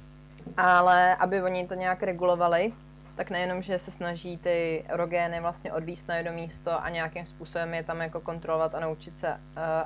Ale 0.57 1.15
aby 1.15 1.43
oni 1.43 1.67
to 1.67 1.73
nějak 1.73 2.03
regulovali, 2.03 2.73
tak 3.15 3.29
nejenom, 3.29 3.61
že 3.61 3.79
se 3.79 3.91
snaží 3.91 4.37
ty 4.37 4.85
orogény 4.93 5.39
vlastně 5.41 5.73
odvíst 5.73 6.07
na 6.07 6.15
jedno 6.15 6.33
místo 6.33 6.83
a 6.83 6.89
nějakým 6.89 7.25
způsobem 7.25 7.73
je 7.73 7.83
tam 7.83 8.01
jako 8.01 8.19
kontrolovat 8.19 8.75
a 8.75 8.79
naučit 8.79 9.17
se 9.17 9.29
uh, 9.29 9.37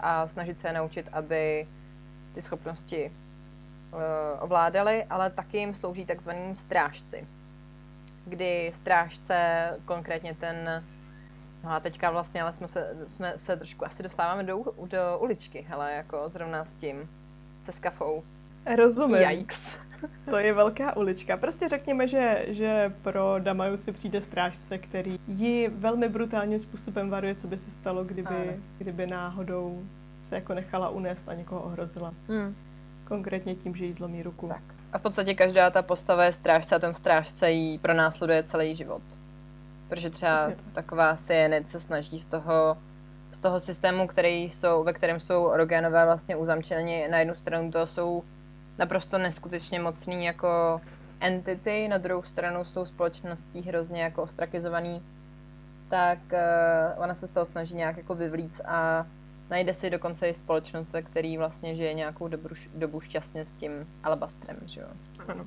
a 0.02 0.28
snažit 0.28 0.60
se 0.60 0.68
je 0.68 0.74
naučit, 0.74 1.06
aby 1.12 1.68
ty 2.34 2.42
schopnosti 2.42 3.12
uh, 3.12 4.00
ovládali, 4.40 5.04
ale 5.04 5.30
taky 5.30 5.58
jim 5.58 5.74
slouží 5.74 6.06
takzvaným 6.06 6.56
strážci 6.56 7.28
kdy 8.26 8.72
strážce, 8.76 9.70
konkrétně 9.86 10.34
ten, 10.34 10.84
no 11.64 11.72
a 11.72 11.80
teďka 11.80 12.12
vlastně, 12.12 12.42
ale 12.42 12.54
jsme 12.54 12.68
se, 12.68 12.96
jsme 13.08 13.34
se 13.36 13.58
trošku 13.58 13.86
asi 13.86 14.04
dostáváme 14.04 14.44
do, 14.44 14.64
do 14.78 15.18
uličky, 15.20 15.68
ale 15.72 15.94
jako 15.94 16.30
zrovna 16.30 16.66
s 16.66 16.76
tím, 16.76 17.10
se 17.58 17.72
skafou. 17.72 18.24
Rozumím. 18.76 19.30
Yikes. 19.30 19.78
To 20.30 20.38
je 20.38 20.54
velká 20.54 20.98
ulička. 20.98 21.38
Prostě 21.38 21.70
řekněme, 21.70 22.08
že, 22.08 22.46
že 22.48 22.94
pro 23.02 23.36
Damaju 23.40 23.78
si 23.78 23.92
přijde 23.92 24.22
strážce, 24.22 24.78
který 24.78 25.20
ji 25.28 25.70
velmi 25.70 26.10
brutálním 26.10 26.60
způsobem 26.60 27.10
varuje, 27.10 27.36
co 27.36 27.48
by 27.48 27.58
se 27.58 27.72
stalo, 27.72 28.04
kdyby, 28.04 28.60
kdyby 28.78 29.08
náhodou 29.08 29.84
se 30.20 30.36
jako 30.36 30.54
nechala 30.54 30.90
unést 30.90 31.30
a 31.30 31.34
někoho 31.34 31.62
ohrozila. 31.62 32.14
Hmm. 32.28 32.56
Konkrétně 33.08 33.56
tím, 33.56 33.76
že 33.76 33.86
jí 33.86 33.94
zlomí 33.94 34.24
ruku. 34.24 34.48
Tak. 34.48 34.64
A 34.94 34.98
v 34.98 35.02
podstatě 35.02 35.34
každá 35.34 35.70
ta 35.70 35.82
postava 35.82 36.26
je 36.26 36.34
strážce 36.34 36.76
a 36.76 36.80
ten 36.80 36.94
strážce 36.94 37.52
jí 37.52 37.78
pronásleduje 37.78 38.44
celý 38.44 38.76
život. 38.76 39.02
Protože 39.90 40.10
třeba 40.10 40.52
taková 40.74 41.16
Cyanid 41.16 41.70
se 41.70 41.80
snaží 41.80 42.20
z 42.20 42.26
toho, 42.26 42.78
z 43.32 43.38
toho 43.38 43.60
systému, 43.60 44.08
který 44.08 44.44
jsou, 44.44 44.84
ve 44.84 44.94
kterém 44.94 45.20
jsou 45.20 45.44
orogénové 45.44 46.06
vlastně 46.06 46.36
uzamčeni, 46.36 47.08
na 47.12 47.20
jednu 47.20 47.36
stranu 47.36 47.72
to 47.72 47.88
jsou 47.88 48.24
naprosto 48.78 49.18
neskutečně 49.18 49.80
mocný 49.80 50.26
jako 50.26 50.82
entity, 51.20 51.88
na 51.88 51.98
druhou 51.98 52.24
stranu 52.24 52.66
jsou 52.66 52.86
společností 52.86 53.62
hrozně 53.62 54.02
jako 54.02 54.24
ostrakizovaný, 54.24 55.04
tak 55.90 56.20
uh, 56.32 57.04
ona 57.04 57.14
se 57.14 57.28
z 57.28 57.32
toho 57.32 57.46
snaží 57.46 57.76
nějak 57.76 57.98
jako 57.98 58.16
vyvlíc 58.16 58.62
a 58.66 59.08
najde 59.50 59.74
si 59.74 59.90
dokonce 59.90 60.30
i 60.30 60.34
společnost, 60.34 60.94
ve 60.94 61.02
který 61.02 61.38
vlastně 61.38 61.76
žije 61.76 61.94
nějakou 61.94 62.28
dobu, 62.28 62.50
dobu 62.76 63.02
šťastně 63.02 63.46
s 63.46 63.54
tím 63.54 63.72
alabastrem, 64.04 64.58
že 64.66 64.82
jo? 64.82 64.88
Ano. 65.28 65.46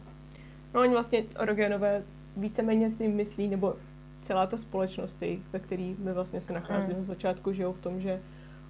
No 0.74 0.80
oni 0.80 0.92
vlastně 0.92 1.24
orogenové 1.38 2.02
víceméně 2.36 2.90
si 2.90 3.08
myslí, 3.08 3.48
nebo 3.48 3.74
celá 4.22 4.46
ta 4.46 4.56
společnost, 4.56 5.22
jejich, 5.22 5.42
ve 5.52 5.58
který 5.58 5.96
my 5.98 6.12
vlastně 6.12 6.40
se 6.40 6.52
nacházíme 6.52 6.94
mm. 6.94 7.00
na 7.00 7.04
začátku, 7.04 7.52
žijou 7.52 7.72
v 7.72 7.80
tom, 7.80 8.00
že 8.00 8.20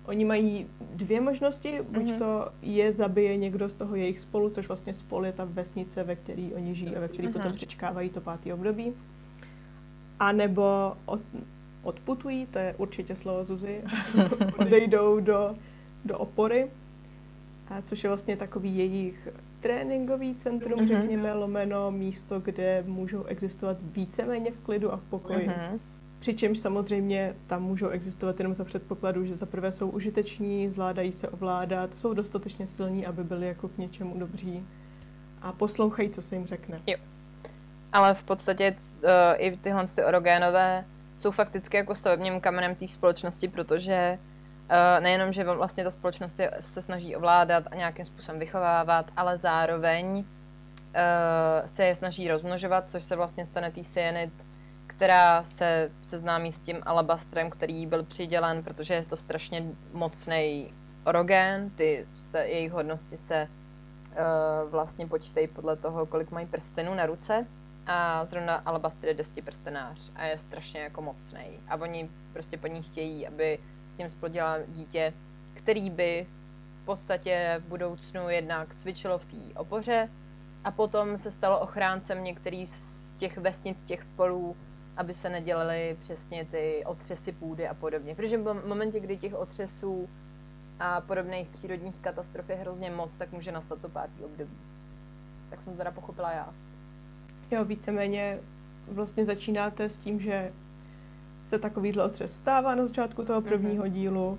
oni 0.04 0.24
mají 0.24 0.66
dvě 0.94 1.20
možnosti, 1.20 1.80
buď 1.90 2.02
mm-hmm. 2.02 2.18
to 2.18 2.52
je 2.62 2.92
zabije 2.92 3.36
někdo 3.36 3.68
z 3.68 3.74
toho 3.74 3.94
jejich 3.94 4.20
spolu, 4.20 4.50
což 4.50 4.68
vlastně 4.68 4.94
spol 4.94 5.26
je 5.26 5.32
ta 5.32 5.44
vesnice, 5.44 6.02
ve 6.02 6.16
které 6.16 6.50
oni 6.54 6.74
žijí 6.74 6.96
a 6.96 7.00
ve 7.00 7.08
které 7.08 7.28
mm-hmm. 7.28 7.32
potom 7.32 7.52
přečkávají 7.52 8.10
to 8.10 8.20
pátý 8.20 8.52
období, 8.52 8.92
a 10.20 10.32
nebo 10.32 10.96
od, 11.06 11.20
odputují, 11.82 12.46
to 12.46 12.58
je 12.58 12.74
určitě 12.78 13.16
slovo 13.16 13.44
Zuzi, 13.44 13.82
odejdou 14.58 15.20
do, 15.20 15.56
do 16.04 16.18
opory, 16.18 16.70
a 17.68 17.82
což 17.82 18.04
je 18.04 18.10
vlastně 18.10 18.36
takový 18.36 18.78
jejich 18.78 19.28
tréninkový 19.62 20.34
centrum, 20.34 20.80
mm-hmm. 20.80 20.86
řekněme, 20.86 21.34
lomeno 21.34 21.90
místo, 21.90 22.40
kde 22.40 22.84
můžou 22.86 23.24
existovat 23.24 23.76
víceméně 23.82 24.50
v 24.50 24.58
klidu 24.58 24.92
a 24.92 24.96
v 24.96 25.02
pokoji. 25.02 25.48
Mm-hmm. 25.48 25.78
Přičemž 26.18 26.58
samozřejmě 26.58 27.34
tam 27.46 27.62
můžou 27.62 27.88
existovat 27.88 28.40
jenom 28.40 28.54
za 28.54 28.64
předpokladu, 28.64 29.24
že 29.24 29.36
za 29.36 29.46
prvé 29.46 29.72
jsou 29.72 29.90
užiteční, 29.90 30.68
zvládají 30.68 31.12
se 31.12 31.28
ovládat, 31.28 31.94
jsou 31.94 32.14
dostatečně 32.14 32.66
silní, 32.66 33.06
aby 33.06 33.24
byli 33.24 33.46
jako 33.46 33.68
k 33.68 33.78
něčemu 33.78 34.18
dobří 34.18 34.66
a 35.42 35.52
poslouchají, 35.52 36.10
co 36.10 36.22
se 36.22 36.34
jim 36.34 36.46
řekne. 36.46 36.80
Jo. 36.86 36.96
Ale 37.92 38.14
v 38.14 38.22
podstatě 38.22 38.76
uh, 39.04 39.10
i 39.36 39.56
tyhle 39.56 39.86
ty 39.94 40.04
orogénové 40.04 40.84
jsou 41.16 41.30
fakticky 41.30 41.76
jako 41.76 41.94
stavebním 41.94 42.40
kamenem 42.40 42.74
té 42.74 42.88
společnosti, 42.88 43.48
protože 43.48 44.18
uh, 44.20 44.31
nejenom, 45.00 45.32
že 45.32 45.44
vlastně 45.44 45.84
ta 45.84 45.90
společnost 45.90 46.38
je, 46.38 46.50
se 46.60 46.82
snaží 46.82 47.16
ovládat 47.16 47.64
a 47.70 47.74
nějakým 47.74 48.04
způsobem 48.04 48.38
vychovávat, 48.38 49.06
ale 49.16 49.36
zároveň 49.36 50.16
uh, 50.16 50.24
se 51.66 51.84
je 51.84 51.94
snaží 51.94 52.28
rozmnožovat, 52.28 52.88
což 52.88 53.02
se 53.04 53.16
vlastně 53.16 53.46
stane 53.46 53.70
tý 53.70 53.84
cyanid, 53.84 54.32
která 54.86 55.42
se 55.42 55.90
seznámí 56.02 56.52
s 56.52 56.60
tím 56.60 56.82
alabastrem, 56.82 57.50
který 57.50 57.86
byl 57.86 58.02
přidělen, 58.02 58.62
protože 58.62 58.94
je 58.94 59.04
to 59.04 59.16
strašně 59.16 59.64
mocný 59.92 60.72
orogén, 61.04 61.70
ty 61.70 62.06
se, 62.18 62.38
jejich 62.38 62.72
hodnosti 62.72 63.16
se 63.16 63.48
uh, 64.10 64.70
vlastně 64.70 65.06
počítají 65.06 65.48
podle 65.48 65.76
toho, 65.76 66.06
kolik 66.06 66.30
mají 66.30 66.46
prstenů 66.46 66.94
na 66.94 67.06
ruce 67.06 67.46
a 67.86 68.24
zrovna 68.26 68.54
Alabastr 68.54 69.06
je 69.06 69.14
desetiprstenář 69.14 70.12
a 70.14 70.24
je 70.24 70.38
strašně 70.38 70.80
jako 70.80 71.02
mocný. 71.02 71.60
A 71.68 71.76
oni 71.76 72.08
prostě 72.32 72.56
po 72.56 72.66
ní 72.66 72.82
chtějí, 72.82 73.26
aby 73.26 73.58
s 73.92 73.96
ním 73.96 74.10
splodila 74.10 74.58
dítě, 74.68 75.12
který 75.54 75.90
by 75.90 76.26
v 76.82 76.84
podstatě 76.84 77.60
v 77.64 77.68
budoucnu 77.68 78.28
jednak 78.28 78.74
cvičilo 78.74 79.18
v 79.18 79.24
té 79.24 79.36
opoře 79.56 80.08
a 80.64 80.70
potom 80.70 81.18
se 81.18 81.30
stalo 81.30 81.58
ochráncem 81.60 82.24
některých 82.24 82.68
z 82.68 83.14
těch 83.14 83.38
vesnic, 83.38 83.84
těch 83.84 84.02
spolů, 84.02 84.56
aby 84.96 85.14
se 85.14 85.28
nedělaly 85.28 85.96
přesně 86.00 86.44
ty 86.44 86.82
otřesy 86.86 87.32
půdy 87.32 87.68
a 87.68 87.74
podobně. 87.74 88.14
Protože 88.14 88.38
v 88.38 88.66
momentě, 88.66 89.00
kdy 89.00 89.16
těch 89.16 89.34
otřesů 89.34 90.08
a 90.80 91.00
podobných 91.00 91.48
přírodních 91.48 91.98
katastrof 91.98 92.48
je 92.48 92.56
hrozně 92.56 92.90
moc, 92.90 93.16
tak 93.16 93.32
může 93.32 93.52
nastat 93.52 93.80
to 93.80 93.88
pátý 93.88 94.24
období. 94.24 94.56
Tak 95.50 95.60
jsem 95.60 95.72
to 95.72 95.78
teda 95.78 95.90
pochopila 95.90 96.32
já. 96.32 96.54
Jo, 97.50 97.64
víceméně 97.64 98.38
vlastně 98.88 99.24
začínáte 99.24 99.90
s 99.90 99.98
tím, 99.98 100.20
že 100.20 100.52
se 101.52 101.58
takovýhle 101.58 102.04
otřes 102.04 102.36
stává 102.36 102.74
na 102.74 102.86
začátku 102.86 103.24
toho 103.24 103.40
prvního 103.40 103.84
mm-hmm. 103.84 103.92
dílu. 103.92 104.38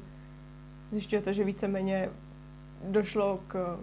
Zjišťujete, 0.91 1.34
že 1.34 1.43
víceméně 1.43 2.10
došlo 2.88 3.39
k 3.48 3.77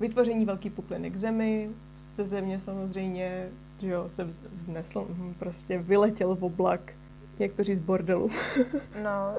vytvoření 0.00 0.44
velký 0.44 0.70
pukliny 0.70 1.10
k 1.10 1.16
zemi, 1.16 1.70
ze 2.16 2.24
země 2.24 2.60
samozřejmě, 2.60 3.48
že 3.78 3.88
jo, 3.88 4.04
se 4.08 4.28
vznesl, 4.54 5.06
hm, 5.10 5.34
prostě 5.38 5.78
vyletěl 5.78 6.34
v 6.34 6.44
oblak, 6.44 6.92
jak 7.38 7.52
to 7.52 7.62
říct, 7.62 7.78
bordelu. 7.78 8.30
no, 9.02 9.34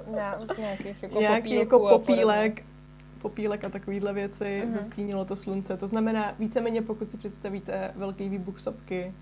nějakých 0.58 1.04
jako 1.04 1.20
Nějaký 1.20 1.56
jako 1.56 1.80
popílek, 1.80 2.64
popílek 3.22 3.66
a 3.66 3.70
takovéhle 3.70 4.14
věci, 4.14 4.64
uh-huh. 4.66 4.72
zastínilo 4.72 5.26
to 5.26 5.36
slunce. 5.36 5.78
To 5.78 5.88
znamená, 5.88 6.36
víceméně 6.40 6.82
pokud 6.82 7.12
si 7.12 7.18
představíte 7.18 7.92
velký 7.96 8.30
výbuch 8.30 8.60
sopky, 8.60 9.14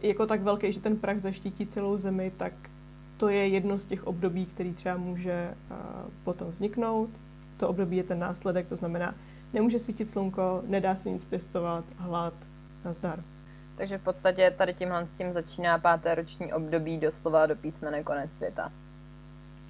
jako 0.00 0.26
tak 0.26 0.42
velký, 0.42 0.72
že 0.72 0.80
ten 0.80 0.96
prach 0.96 1.18
zaštítí 1.18 1.66
celou 1.66 1.98
zemi, 1.98 2.32
tak 2.36 2.52
to 3.22 3.28
je 3.28 3.48
jedno 3.48 3.78
z 3.78 3.84
těch 3.84 4.06
období, 4.06 4.46
který 4.46 4.74
třeba 4.74 4.96
může 4.96 5.54
uh, 5.70 5.76
potom 6.24 6.50
vzniknout. 6.50 7.10
To 7.56 7.68
období 7.68 7.96
je 7.96 8.02
ten 8.02 8.18
následek, 8.18 8.66
to 8.66 8.76
znamená, 8.76 9.14
nemůže 9.52 9.78
svítit 9.78 10.08
slunko, 10.08 10.62
nedá 10.66 10.96
se 10.96 11.10
nic 11.10 11.24
pěstovat, 11.24 11.84
hlad, 11.98 12.34
nazdar. 12.84 13.22
Takže 13.76 13.98
v 13.98 14.02
podstatě 14.02 14.54
tady 14.58 14.74
tímhle 14.74 15.06
s 15.06 15.14
tím 15.14 15.32
začíná 15.32 15.78
páté 15.78 16.14
roční 16.14 16.52
období 16.52 16.98
doslova 16.98 17.46
do 17.46 17.56
písmene 17.56 18.02
konec 18.02 18.36
světa. 18.36 18.72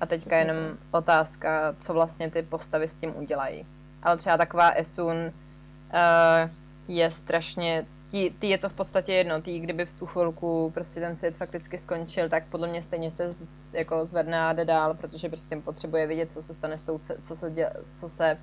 A 0.00 0.06
teďka 0.06 0.36
jenom 0.36 0.56
otázka, 0.90 1.76
co 1.80 1.92
vlastně 1.92 2.30
ty 2.30 2.42
postavy 2.42 2.88
s 2.88 2.94
tím 2.94 3.16
udělají. 3.16 3.66
Ale 4.02 4.16
třeba 4.16 4.36
taková 4.36 4.70
Esun 4.70 5.16
uh, 5.16 6.50
je 6.88 7.10
strašně 7.10 7.86
tí, 8.12 8.30
tí 8.30 8.48
je 8.48 8.58
to 8.58 8.68
v 8.68 8.74
podstatě 8.74 9.12
jedno, 9.12 9.42
tí, 9.42 9.60
kdyby 9.60 9.86
v 9.86 9.92
tu 9.92 10.06
chvilku 10.06 10.70
prostě 10.74 11.00
ten 11.00 11.16
svět 11.16 11.36
fakticky 11.36 11.78
skončil, 11.78 12.28
tak 12.28 12.46
podle 12.46 12.68
mě 12.68 12.82
stejně 12.82 13.10
se 13.10 13.32
z, 13.32 13.68
jako 13.72 14.06
zvedne 14.06 14.40
a 14.40 14.52
jde 14.52 14.64
dál, 14.64 14.94
protože 14.94 15.28
prostě 15.28 15.56
potřebuje 15.56 16.06
vidět, 16.06 16.32
co 16.32 16.42
se 16.42 16.54
stane 16.54 16.78
s 16.78 16.82
tou, 16.82 16.98
co 16.98 17.36
se, 17.36 17.50
děl, 17.50 17.70
co 17.94 18.08
se 18.08 18.38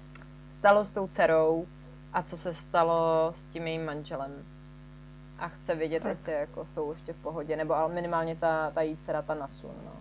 stalo 0.50 0.86
s 0.86 0.92
tou 0.92 1.08
dcerou 1.08 1.68
a 2.14 2.24
co 2.24 2.38
se 2.38 2.54
stalo 2.54 3.32
s 3.36 3.46
tím 3.46 3.68
jejím 3.68 3.86
manželem. 3.86 4.32
A 5.40 5.48
chce 5.48 5.76
vědět, 5.76 6.04
tak. 6.04 6.10
jestli 6.10 6.34
jako 6.34 6.66
jsou 6.66 6.92
ještě 6.92 7.14
v 7.14 7.18
pohodě, 7.18 7.58
nebo 7.58 7.76
ale 7.76 7.94
minimálně 7.94 8.36
ta, 8.36 8.72
ta 8.72 8.82
jí 8.82 8.98
dcera, 8.98 9.22
ta 9.22 9.34
Nasun, 9.34 9.76
no. 9.86 9.94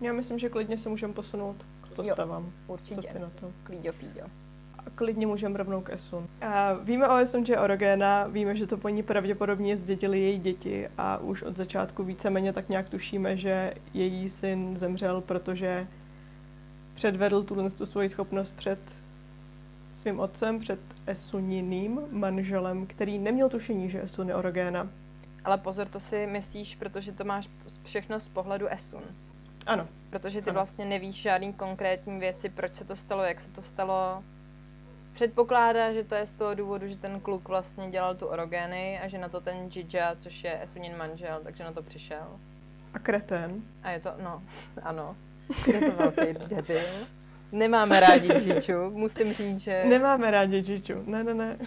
Já 0.00 0.12
myslím, 0.12 0.38
že 0.38 0.48
klidně 0.48 0.78
se 0.78 0.88
můžeme 0.88 1.12
posunout 1.12 1.56
k 1.80 1.94
postavám. 1.94 2.44
Jo, 2.44 2.50
určitě. 2.66 3.08
Co 3.12 3.18
na 3.18 3.30
to? 3.30 3.52
Klíďo, 3.64 3.92
píďo. 3.92 4.45
Klidně 4.94 5.26
můžeme 5.26 5.58
rovnou 5.58 5.80
k 5.80 5.90
Esun. 5.90 6.28
A 6.40 6.72
víme 6.72 7.08
o 7.08 7.16
Esun, 7.16 7.46
že 7.46 7.52
je 7.52 7.60
orogéna, 7.60 8.26
víme, 8.26 8.56
že 8.56 8.66
to 8.66 8.76
po 8.76 8.88
ní 8.88 9.02
pravděpodobně 9.02 9.76
zdědili 9.76 10.20
její 10.20 10.38
děti 10.38 10.88
a 10.98 11.18
už 11.18 11.42
od 11.42 11.56
začátku 11.56 12.04
víceméně 12.04 12.52
tak 12.52 12.68
nějak 12.68 12.88
tušíme, 12.88 13.36
že 13.36 13.74
její 13.94 14.30
syn 14.30 14.76
zemřel, 14.76 15.20
protože 15.20 15.86
předvedl 16.94 17.42
tuhle 17.42 17.70
tu 17.70 17.86
svoji 17.86 18.08
schopnost 18.08 18.54
před 18.56 18.78
svým 19.94 20.20
otcem, 20.20 20.58
před 20.58 20.80
Esuniným 21.06 22.00
manželem, 22.10 22.86
který 22.86 23.18
neměl 23.18 23.48
tušení, 23.48 23.90
že 23.90 24.02
Esun 24.02 24.28
je 24.28 24.34
orogéna. 24.34 24.88
Ale 25.44 25.58
pozor, 25.58 25.88
to 25.88 26.00
si 26.00 26.26
myslíš, 26.26 26.76
protože 26.76 27.12
to 27.12 27.24
máš 27.24 27.48
všechno 27.84 28.20
z 28.20 28.28
pohledu 28.28 28.66
Esun. 28.66 29.02
Ano. 29.66 29.88
Protože 30.10 30.42
ty 30.42 30.50
ano. 30.50 30.54
vlastně 30.54 30.84
nevíš 30.84 31.16
žádný 31.16 31.52
konkrétní 31.52 32.18
věci, 32.20 32.48
proč 32.48 32.74
se 32.74 32.84
to 32.84 32.96
stalo, 32.96 33.22
jak 33.22 33.40
se 33.40 33.50
to 33.50 33.62
stalo. 33.62 34.22
Předpokládá, 35.16 35.92
že 35.92 36.04
to 36.04 36.14
je 36.14 36.26
z 36.26 36.34
toho 36.34 36.54
důvodu, 36.54 36.86
že 36.88 36.96
ten 36.96 37.20
kluk 37.20 37.48
vlastně 37.48 37.90
dělal 37.90 38.14
tu 38.14 38.26
orogény 38.26 39.00
a 39.00 39.08
že 39.08 39.18
na 39.18 39.28
to 39.28 39.40
ten 39.40 39.56
Jija, 39.74 40.14
což 40.16 40.44
je 40.44 40.62
Esunin 40.62 40.96
manžel, 40.96 41.40
takže 41.44 41.64
na 41.64 41.72
to 41.72 41.82
přišel. 41.82 42.26
A 42.94 42.98
kretén. 42.98 43.62
A 43.82 43.90
je 43.90 44.00
to, 44.00 44.10
no, 44.22 44.42
ano. 44.82 45.16
Je 45.66 45.80
to 45.80 45.96
velký 45.96 46.32
debil. 46.54 47.06
Nemáme 47.52 48.00
rádi 48.00 48.32
Jiču, 48.32 48.90
musím 48.90 49.32
říct, 49.32 49.60
že... 49.60 49.84
Nemáme 49.84 50.30
rádi 50.30 50.64
Jiču, 50.72 51.02
ne, 51.06 51.24
ne, 51.24 51.34
ne. 51.34 51.58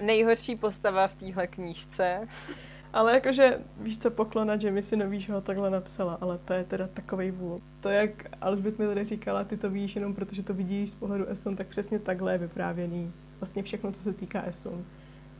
Nejhorší 0.00 0.56
postava 0.56 1.08
v 1.08 1.14
téhle 1.14 1.46
knížce. 1.46 2.28
Ale 2.92 3.14
jakože, 3.14 3.58
víš 3.76 3.98
co, 3.98 4.10
poklona 4.10 4.54
Jamie 4.54 4.82
si 4.82 4.96
novíš 4.96 5.30
ho 5.30 5.40
takhle 5.40 5.70
napsala, 5.70 6.18
ale 6.20 6.38
to 6.38 6.52
je 6.52 6.64
teda 6.64 6.86
takovej 6.86 7.30
vůl. 7.30 7.60
To, 7.80 7.88
jak 7.88 8.10
Alžbět 8.40 8.78
mi 8.78 8.86
tady 8.86 9.04
říkala, 9.04 9.44
ty 9.44 9.56
to 9.56 9.70
víš 9.70 9.96
jenom 9.96 10.14
protože 10.14 10.42
to 10.42 10.54
vidíš 10.54 10.90
z 10.90 10.94
pohledu 10.94 11.26
Esun, 11.26 11.56
tak 11.56 11.66
přesně 11.66 11.98
takhle 11.98 12.32
je 12.32 12.38
vyprávěný. 12.38 13.12
Vlastně 13.40 13.62
všechno, 13.62 13.92
co 13.92 14.02
se 14.02 14.12
týká 14.12 14.42
Esun. 14.42 14.84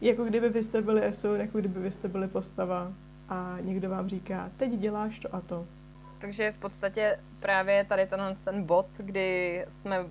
Jako 0.01 0.25
kdyby 0.25 0.49
vy 0.49 0.65
jste 0.65 0.83
byli 0.83 1.05
Esun, 1.07 1.41
jako 1.41 1.59
kdyby 1.59 1.81
vy 1.81 1.91
jste 1.91 2.09
byli 2.09 2.29
postava 2.29 2.93
a 3.29 3.57
někdo 3.61 3.91
vám 3.91 4.09
říká, 4.09 4.51
teď 4.57 4.71
děláš 4.71 5.19
to 5.19 5.35
a 5.35 5.41
to. 5.41 5.67
Takže 6.21 6.53
v 6.53 6.59
podstatě 6.59 7.19
právě 7.41 7.85
tady 7.85 8.07
tenhle 8.07 8.37
ten 8.45 8.63
bod, 8.63 8.87
kdy 8.97 9.65
jsme 9.69 10.01
uh, 10.01 10.09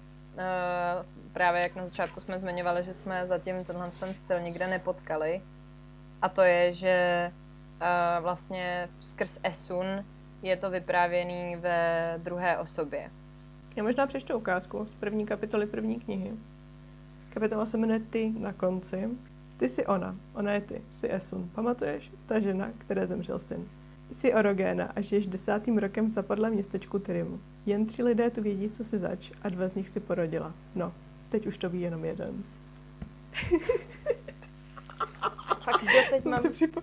právě 1.33 1.61
jak 1.61 1.75
na 1.75 1.85
začátku 1.85 2.19
jsme 2.19 2.39
zmiňovali, 2.39 2.83
že 2.83 2.93
jsme 2.93 3.27
zatím 3.27 3.65
tenhle 3.65 3.91
ten 3.99 4.13
styl 4.13 4.39
nikde 4.39 4.67
nepotkali. 4.67 5.41
A 6.21 6.29
to 6.29 6.41
je, 6.41 6.73
že 6.73 7.31
uh, 7.81 8.23
vlastně 8.23 8.89
skrz 8.99 9.39
Esun 9.43 9.85
je 10.41 10.57
to 10.57 10.69
vyprávěný 10.69 11.55
ve 11.55 12.19
druhé 12.23 12.57
osobě. 12.57 13.11
Já 13.75 13.83
možná 13.83 14.07
přečtu 14.07 14.37
ukázku 14.37 14.85
z 14.85 14.95
první 14.95 15.25
kapitoly 15.25 15.67
první 15.67 15.99
knihy. 15.99 16.31
Kapitola 17.29 17.65
se 17.65 17.77
jmenuje 17.77 17.99
Ty 17.99 18.33
na 18.37 18.53
konci. 18.53 19.09
Ty 19.57 19.69
jsi 19.69 19.85
ona, 19.85 20.15
ona 20.33 20.51
je 20.51 20.61
ty, 20.61 20.81
jsi 20.89 21.13
Esun. 21.13 21.49
Pamatuješ? 21.55 22.11
Ta 22.25 22.39
žena, 22.39 22.71
které 22.77 23.07
zemřel 23.07 23.39
syn. 23.39 23.67
Jsi 24.11 24.33
orogéna 24.33 24.91
a 24.95 25.01
žiješ 25.01 25.27
desátým 25.27 25.77
rokem 25.77 26.05
v 26.05 26.09
zapadlém 26.09 26.53
městečku 26.53 26.99
Tyrimu. 26.99 27.39
Jen 27.65 27.85
tři 27.85 28.03
lidé 28.03 28.29
tu 28.29 28.41
vědí, 28.41 28.69
co 28.69 28.83
si 28.83 28.99
zač 28.99 29.31
a 29.41 29.49
dva 29.49 29.67
z 29.67 29.75
nich 29.75 29.89
si 29.89 29.99
porodila. 29.99 30.53
No, 30.75 30.93
teď 31.29 31.47
už 31.47 31.57
to 31.57 31.69
ví 31.69 31.81
jenom 31.81 32.05
jeden. 32.05 32.43
Fakt, 35.71 36.09
teď 36.09 36.25
mám... 36.25 36.51
Připo... 36.51 36.81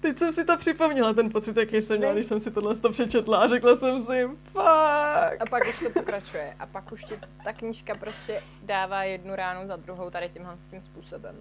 Teď 0.00 0.18
jsem 0.18 0.32
si 0.32 0.44
to 0.44 0.56
připomněla, 0.56 1.12
ten 1.12 1.30
pocit, 1.30 1.56
jaký 1.56 1.82
jsem 1.82 1.98
měla, 1.98 2.12
když 2.12 2.26
jsem 2.26 2.40
si 2.40 2.50
tohle 2.50 2.76
to 2.76 2.90
přečetla 2.90 3.38
a 3.38 3.48
řekla 3.48 3.76
jsem 3.76 4.02
si, 4.02 4.28
fuck. 4.44 5.40
A 5.40 5.44
pak 5.50 5.68
už 5.68 5.78
to 5.78 5.90
pokračuje. 5.90 6.56
A 6.58 6.66
pak 6.66 6.92
už 6.92 7.04
ti 7.04 7.14
ta 7.44 7.52
knížka 7.52 7.94
prostě 7.94 8.40
dává 8.62 9.04
jednu 9.04 9.36
ránu 9.36 9.68
za 9.68 9.76
druhou 9.76 10.10
tady 10.10 10.28
tímhle 10.28 10.56
tím 10.70 10.82
způsobem. 10.82 11.36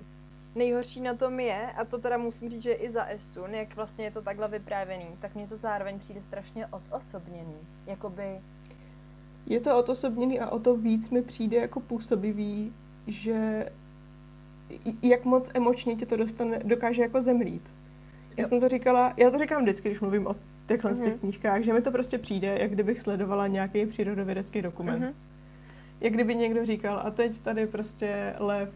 Nejhorší 0.55 1.01
na 1.01 1.13
tom 1.13 1.39
je, 1.39 1.71
a 1.77 1.85
to 1.85 1.97
teda 1.97 2.17
musím 2.17 2.49
říct, 2.49 2.61
že 2.61 2.71
i 2.71 2.91
za 2.91 3.05
Esun, 3.05 3.53
jak 3.55 3.75
vlastně 3.75 4.05
je 4.05 4.11
to 4.11 4.21
takhle 4.21 4.47
vyprávěný, 4.47 5.07
tak 5.19 5.35
mně 5.35 5.47
to 5.47 5.55
zároveň 5.55 5.99
přijde 5.99 6.21
strašně 6.21 6.67
odosobněný. 6.67 7.57
Jakoby... 7.87 8.41
Je 9.45 9.59
to 9.59 9.77
odosobněný 9.77 10.39
a 10.39 10.49
o 10.49 10.59
to 10.59 10.77
víc 10.77 11.09
mi 11.09 11.21
přijde 11.21 11.57
jako 11.57 11.79
působivý, 11.79 12.73
že 13.07 13.69
jak 15.01 15.25
moc 15.25 15.49
emočně 15.53 15.95
tě 15.95 16.05
to 16.05 16.17
dostane, 16.17 16.59
dokáže 16.63 17.01
jako 17.01 17.21
zemlít. 17.21 17.73
Já 18.37 18.41
jo. 18.41 18.47
jsem 18.47 18.59
to 18.59 18.67
říkala, 18.67 19.13
já 19.17 19.31
to 19.31 19.37
říkám 19.37 19.61
vždycky, 19.61 19.89
když 19.89 19.99
mluvím 19.99 20.27
o 20.27 20.35
těchhle 20.67 20.91
mm-hmm. 20.91 21.03
těch 21.03 21.13
mhm. 21.13 21.19
knížkách, 21.19 21.61
že 21.61 21.73
mi 21.73 21.81
to 21.81 21.91
prostě 21.91 22.17
přijde, 22.17 22.57
jak 22.59 22.71
kdybych 22.71 23.01
sledovala 23.01 23.47
nějaký 23.47 23.85
přírodovědecký 23.85 24.61
dokument. 24.61 25.03
Mm-hmm. 25.03 25.13
Jak 26.01 26.13
kdyby 26.13 26.35
někdo 26.35 26.65
říkal, 26.65 27.01
a 27.05 27.11
teď 27.11 27.39
tady 27.39 27.67
prostě 27.67 28.33
lev 28.37 28.69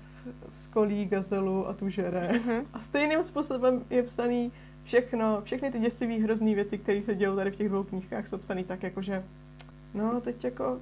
skolí 0.50 1.06
gazelu 1.06 1.68
a 1.68 1.74
tu 1.74 1.90
žere. 1.90 2.30
Mm-hmm. 2.32 2.64
A 2.74 2.80
stejným 2.80 3.24
způsobem 3.24 3.86
je 3.90 4.04
psaný 4.04 4.52
všechno, 4.84 5.42
všechny 5.44 5.72
ty 5.72 5.80
děsivé 5.80 6.14
hrozný 6.14 6.56
věci, 6.56 6.78
které 6.78 7.04
se 7.04 7.16
dějí 7.16 7.36
tady 7.36 7.52
v 7.52 7.56
těch 7.56 7.70
dvou 7.70 7.84
knížkách, 7.84 8.28
jsou 8.28 8.38
psaný 8.38 8.64
tak, 8.64 8.84
jakože 8.84 9.24
no 9.94 10.22
teď 10.22 10.44
jako 10.44 10.80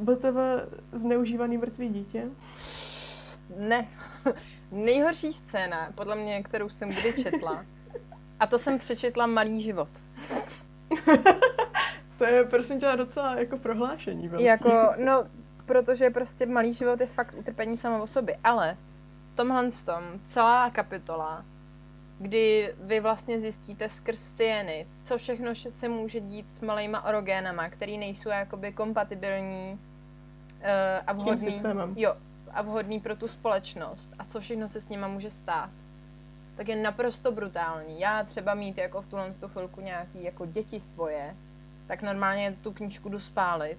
BTV 0.00 0.36
zneužívaný 0.92 1.58
mrtvý 1.58 1.88
dítě. 1.88 2.24
Ne. 3.56 3.88
Nejhorší 4.72 5.32
scéna, 5.32 5.92
podle 5.94 6.16
mě, 6.16 6.42
kterou 6.42 6.68
jsem 6.68 6.88
kdy 6.88 7.12
četla, 7.12 7.64
a 8.40 8.46
to 8.46 8.58
jsem 8.58 8.78
přečetla 8.78 9.26
Malý 9.26 9.60
život. 9.60 9.88
to 12.18 12.24
je 12.24 12.44
prosím 12.44 12.80
tě 12.80 12.86
docela 12.96 13.34
jako 13.34 13.58
prohlášení. 13.58 14.28
Velký. 14.28 14.44
Jako, 14.44 14.92
no, 15.04 15.24
protože 15.66 16.10
prostě 16.10 16.46
malý 16.46 16.72
život 16.72 17.00
je 17.00 17.06
fakt 17.06 17.34
utrpení 17.38 17.76
samo 17.76 18.02
o 18.02 18.06
sobě, 18.06 18.38
ale 18.44 18.76
v 19.26 19.32
tomhle 19.32 19.70
tom 19.84 20.02
celá 20.24 20.70
kapitola, 20.70 21.44
kdy 22.18 22.74
vy 22.80 23.00
vlastně 23.00 23.40
zjistíte 23.40 23.88
skrz 23.88 24.36
Cyanid, 24.36 24.86
co 25.02 25.18
všechno 25.18 25.54
se 25.54 25.88
může 25.88 26.20
dít 26.20 26.52
s 26.52 26.60
malýma 26.60 27.04
orogénama, 27.04 27.68
který 27.68 27.98
nejsou 27.98 28.28
jakoby 28.28 28.72
kompatibilní 28.72 29.72
uh, 29.72 30.66
a 31.06 31.12
vhodný, 31.12 31.60
jo, 31.96 32.16
a 32.54 32.62
vhodný 32.62 33.00
pro 33.00 33.16
tu 33.16 33.28
společnost 33.28 34.12
a 34.18 34.24
co 34.24 34.40
všechno 34.40 34.68
se 34.68 34.80
s 34.80 34.88
nima 34.88 35.08
může 35.08 35.30
stát, 35.30 35.70
tak 36.56 36.68
je 36.68 36.76
naprosto 36.76 37.32
brutální. 37.32 38.00
Já 38.00 38.24
třeba 38.24 38.54
mít 38.54 38.78
jako 38.78 39.02
v 39.02 39.06
tuhle 39.06 39.32
chvilku 39.46 39.80
nějaký 39.80 40.24
jako 40.24 40.46
děti 40.46 40.80
svoje, 40.80 41.36
tak 41.86 42.02
normálně 42.02 42.56
tu 42.62 42.72
knížku 42.72 43.08
jdu 43.08 43.20
spálit 43.20 43.78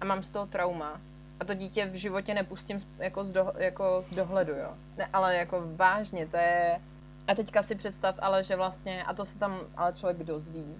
a 0.00 0.04
mám 0.04 0.22
z 0.22 0.30
toho 0.30 0.46
trauma 0.46 1.00
a 1.40 1.44
to 1.44 1.54
dítě 1.54 1.86
v 1.86 1.94
životě 1.94 2.34
nepustím 2.34 2.78
jako 2.98 3.24
z, 3.24 3.32
do, 3.32 3.52
jako 3.56 4.02
z 4.02 4.14
dohledu, 4.14 4.52
jo. 4.52 4.74
Ne, 4.96 5.08
ale 5.12 5.36
jako 5.36 5.62
vážně, 5.76 6.26
to 6.26 6.36
je... 6.36 6.80
A 7.26 7.34
teďka 7.34 7.62
si 7.62 7.74
představ, 7.74 8.14
ale 8.18 8.44
že 8.44 8.56
vlastně, 8.56 9.04
a 9.04 9.14
to 9.14 9.24
se 9.24 9.38
tam 9.38 9.60
ale 9.76 9.92
člověk 9.92 10.18
dozví, 10.18 10.76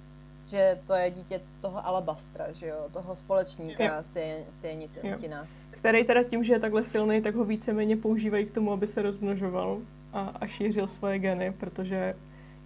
že 0.47 0.81
to 0.87 0.95
je 0.95 1.11
dítě 1.11 1.41
toho 1.61 1.87
alabastra, 1.87 2.53
že 2.53 2.67
jo, 2.67 2.89
toho 2.93 3.17
společníka 3.17 4.03
Sienitina. 4.51 5.47
Který 5.83 6.05
teda 6.05 6.23
tím, 6.23 6.45
že 6.45 6.53
je 6.53 6.59
takhle 6.59 6.85
silný, 6.85 7.23
tak 7.23 7.35
ho 7.35 7.45
víceméně 7.45 7.97
používají 7.97 8.47
k 8.47 8.51
tomu, 8.51 8.73
aby 8.73 8.87
se 8.87 9.03
rozmnožoval 9.03 9.79
a, 10.13 10.21
a 10.41 10.47
šířil 10.47 10.89
svoje 10.89 11.19
geny, 11.19 11.53
protože 11.61 12.15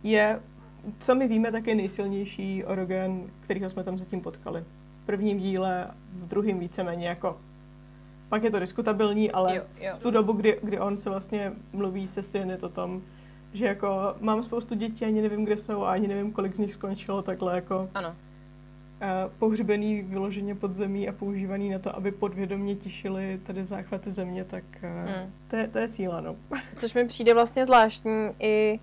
je, 0.03 0.41
co 0.99 1.15
my 1.15 1.29
víme, 1.29 1.53
tak 1.53 1.67
je 1.67 1.75
nejsilnější 1.75 2.65
orogen, 2.65 3.23
kterýho 3.41 3.71
jsme 3.71 3.85
tam 3.85 3.99
zatím 3.99 4.21
potkali. 4.21 4.65
V 4.97 5.03
prvním 5.03 5.39
díle, 5.39 5.91
v 6.13 6.29
druhém 6.29 6.59
víceméně 6.59 7.09
jako 7.09 7.41
pak 8.29 8.43
je 8.43 8.51
to 8.51 8.59
diskutabilní, 8.59 9.31
ale 9.31 9.57
jo, 9.57 9.63
jo. 9.81 9.93
v 9.97 10.03
tu 10.03 10.11
dobu, 10.11 10.33
kdy, 10.33 10.59
kdy 10.63 10.81
on 10.81 10.97
se 10.97 11.11
vlastně 11.11 11.53
mluví 11.73 12.09
se 12.09 12.23
syny 12.23 12.59
o 12.59 12.69
tom, 12.69 13.03
že 13.53 13.67
jako 13.67 14.15
mám 14.21 14.43
spoustu 14.43 14.75
dětí, 14.75 15.05
ani 15.05 15.23
nevím, 15.23 15.45
kde 15.45 15.57
jsou 15.57 15.83
a 15.83 15.93
ani 15.93 16.09
nevím, 16.09 16.33
kolik 16.33 16.57
z 16.57 16.59
nich 16.59 16.75
skončilo 16.75 17.23
takhle 17.23 17.55
jako 17.55 17.91
ano. 17.95 18.17
Pohřbený 19.39 20.03
vyloženě 20.03 20.55
pod 20.55 20.75
zemí 20.75 21.09
a 21.09 21.13
používaný 21.13 21.71
na 21.71 21.79
to, 21.79 21.97
aby 21.97 22.13
podvědomě 22.13 22.77
tišili 22.77 23.41
tady 23.47 23.65
záchvaty 23.65 24.11
země, 24.11 24.45
tak 24.45 24.65
hmm. 24.81 25.33
to, 25.49 25.57
je, 25.57 25.69
to 25.69 25.79
je 25.79 25.89
síla, 25.89 26.21
no. 26.21 26.37
Což 26.77 26.95
mi 26.95 27.05
přijde 27.05 27.35
vlastně 27.35 27.67
zvláštní 27.67 28.31
i 28.39 28.81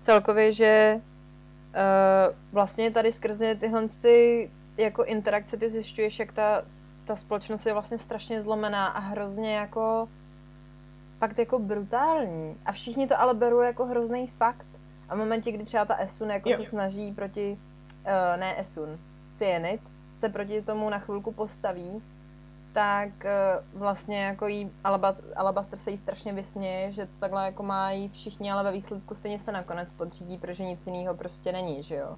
celkově, 0.00 0.52
že 0.52 1.00
uh, 1.00 2.34
vlastně 2.52 2.90
tady 2.90 3.12
skrze 3.12 3.54
tyhle 3.54 3.88
ty 3.88 4.50
jako 4.78 5.04
interakce 5.04 5.56
ty 5.56 5.68
zjišťuješ, 5.68 6.18
jak 6.18 6.32
ta 6.32 6.62
ta 7.04 7.16
společnost 7.16 7.66
je 7.66 7.72
vlastně 7.72 7.98
strašně 7.98 8.42
zlomená 8.42 8.86
a 8.86 8.98
hrozně 8.98 9.54
jako 9.54 10.08
fakt 11.18 11.38
jako 11.38 11.58
brutální. 11.58 12.56
A 12.66 12.72
všichni 12.72 13.06
to 13.06 13.20
ale 13.20 13.34
berou 13.34 13.60
jako 13.60 13.86
hrozný 13.86 14.26
fakt. 14.26 14.66
A 15.08 15.14
v 15.14 15.18
momentě, 15.18 15.52
kdy 15.52 15.64
třeba 15.64 15.84
ta 15.84 15.96
Esun 15.96 16.30
jako 16.30 16.50
jo. 16.50 16.56
se 16.56 16.64
snaží 16.64 17.12
proti, 17.12 17.58
uh, 17.58 18.40
ne 18.40 18.60
Esun, 18.60 18.98
Cyanid, 19.38 19.80
se 20.14 20.28
proti 20.28 20.62
tomu 20.62 20.90
na 20.90 20.98
chvilku 20.98 21.32
postaví, 21.32 22.02
tak 22.72 23.08
uh, 23.08 23.80
vlastně 23.80 24.24
jako 24.24 24.46
jí 24.46 24.70
Alabast, 24.84 25.22
Alabaster 25.36 25.78
se 25.78 25.90
jí 25.90 25.96
strašně 25.96 26.32
vysměje, 26.32 26.92
že 26.92 27.06
to 27.06 27.20
takhle 27.20 27.44
jako 27.44 27.62
mají 27.62 28.08
všichni, 28.08 28.52
ale 28.52 28.64
ve 28.64 28.72
výsledku 28.72 29.14
stejně 29.14 29.38
se 29.38 29.52
nakonec 29.52 29.92
podřídí, 29.92 30.38
protože 30.38 30.64
nic 30.64 30.86
jiného 30.86 31.14
prostě 31.14 31.52
není, 31.52 31.82
že 31.82 31.94
jo. 31.94 32.16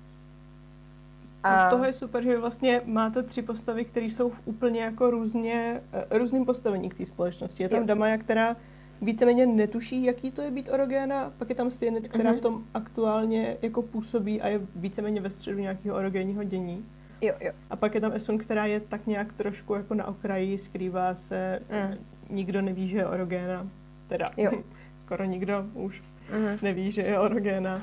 A... 1.43 1.71
toho 1.71 1.85
je 1.85 1.93
super, 1.93 2.23
že 2.23 2.39
vlastně 2.39 2.81
máte 2.85 3.23
tři 3.23 3.43
postavy, 3.43 3.85
které 3.85 4.07
jsou 4.07 4.31
v 4.31 4.43
úplně 4.45 4.81
jako 4.81 5.11
různě, 5.11 5.81
uh, 5.95 6.19
různým 6.19 6.45
postavení 6.45 6.89
k 6.89 6.97
té 6.97 7.07
společnosti. 7.07 7.63
Je 7.63 7.69
tam 7.69 7.81
jo. 7.81 7.87
Damaja, 7.87 8.19
která 8.19 8.57
víceméně 9.03 9.47
netuší, 9.47 10.05
jaký 10.05 10.31
to 10.31 10.43
je 10.43 10.51
být 10.51 10.69
orogéna, 10.69 11.33
pak 11.39 11.49
je 11.49 11.55
tam 11.55 11.71
Cyanid, 11.71 12.09
která 12.09 12.33
mm-hmm. 12.33 12.39
v 12.39 12.41
tom 12.41 12.65
aktuálně 12.75 13.57
jako 13.63 13.83
působí 13.83 14.43
a 14.43 14.49
je 14.49 14.61
víceméně 14.77 15.21
ve 15.21 15.31
středu 15.31 15.59
nějakého 15.59 15.97
orogénního 15.97 16.45
dění. 16.45 16.85
Jo, 17.25 17.35
jo. 17.41 17.53
A 17.71 17.77
pak 17.77 17.95
je 17.95 18.01
tam 18.01 18.13
Esun, 18.13 18.39
která 18.39 18.67
je 18.67 18.81
tak 18.81 19.07
nějak 19.07 19.33
trošku 19.33 19.75
jako 19.75 19.95
na 19.95 20.07
okraji, 20.07 20.59
skrývá 20.59 21.15
se, 21.15 21.59
mm. 21.73 21.95
nikdo 22.31 22.63
neví, 22.63 22.89
že 22.89 22.97
je 22.97 23.07
orogéna. 23.07 23.69
Teda 24.07 24.31
jo. 24.37 24.51
skoro 25.01 25.25
nikdo 25.25 25.67
už 25.75 26.03
mm. 26.33 26.59
neví, 26.63 26.91
že 26.91 27.03
je 27.03 27.19
orogéna. 27.19 27.83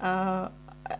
A, 0.00 0.52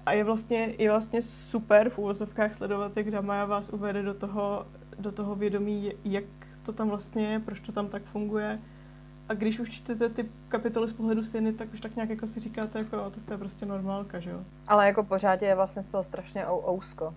a 0.06 0.12
je 0.12 0.24
vlastně, 0.24 0.74
je 0.78 0.90
vlastně 0.90 1.22
super 1.22 1.90
v 1.90 1.98
úvozovkách 1.98 2.54
sledovat, 2.54 2.96
jak 2.96 3.10
Damaja 3.10 3.44
vás 3.44 3.68
uvede 3.68 4.02
do 4.02 4.14
toho, 4.14 4.66
do 4.98 5.12
toho 5.12 5.34
vědomí, 5.34 5.92
jak 6.04 6.24
to 6.62 6.72
tam 6.72 6.88
vlastně 6.88 7.26
je, 7.26 7.40
proč 7.40 7.60
to 7.60 7.72
tam 7.72 7.88
tak 7.88 8.02
funguje 8.02 8.58
a 9.30 9.34
když 9.34 9.60
už 9.60 9.70
čtete 9.70 10.08
ty 10.08 10.30
kapitoly 10.48 10.88
z 10.88 10.92
pohledu 10.92 11.24
stěny, 11.24 11.52
tak 11.52 11.72
už 11.74 11.80
tak 11.80 11.96
nějak 11.96 12.10
jako 12.10 12.26
si 12.26 12.40
říkáte, 12.40 12.78
jako, 12.78 13.10
tak 13.10 13.24
to 13.24 13.32
je 13.32 13.38
prostě 13.38 13.66
normálka, 13.66 14.20
že 14.20 14.30
jo? 14.30 14.44
Ale 14.68 14.86
jako 14.86 15.04
pořád 15.04 15.42
je 15.42 15.54
vlastně 15.54 15.82
z 15.82 15.86
toho 15.86 16.02
strašně 16.02 16.46
ou- 16.46 16.74
ousko. 16.74 17.14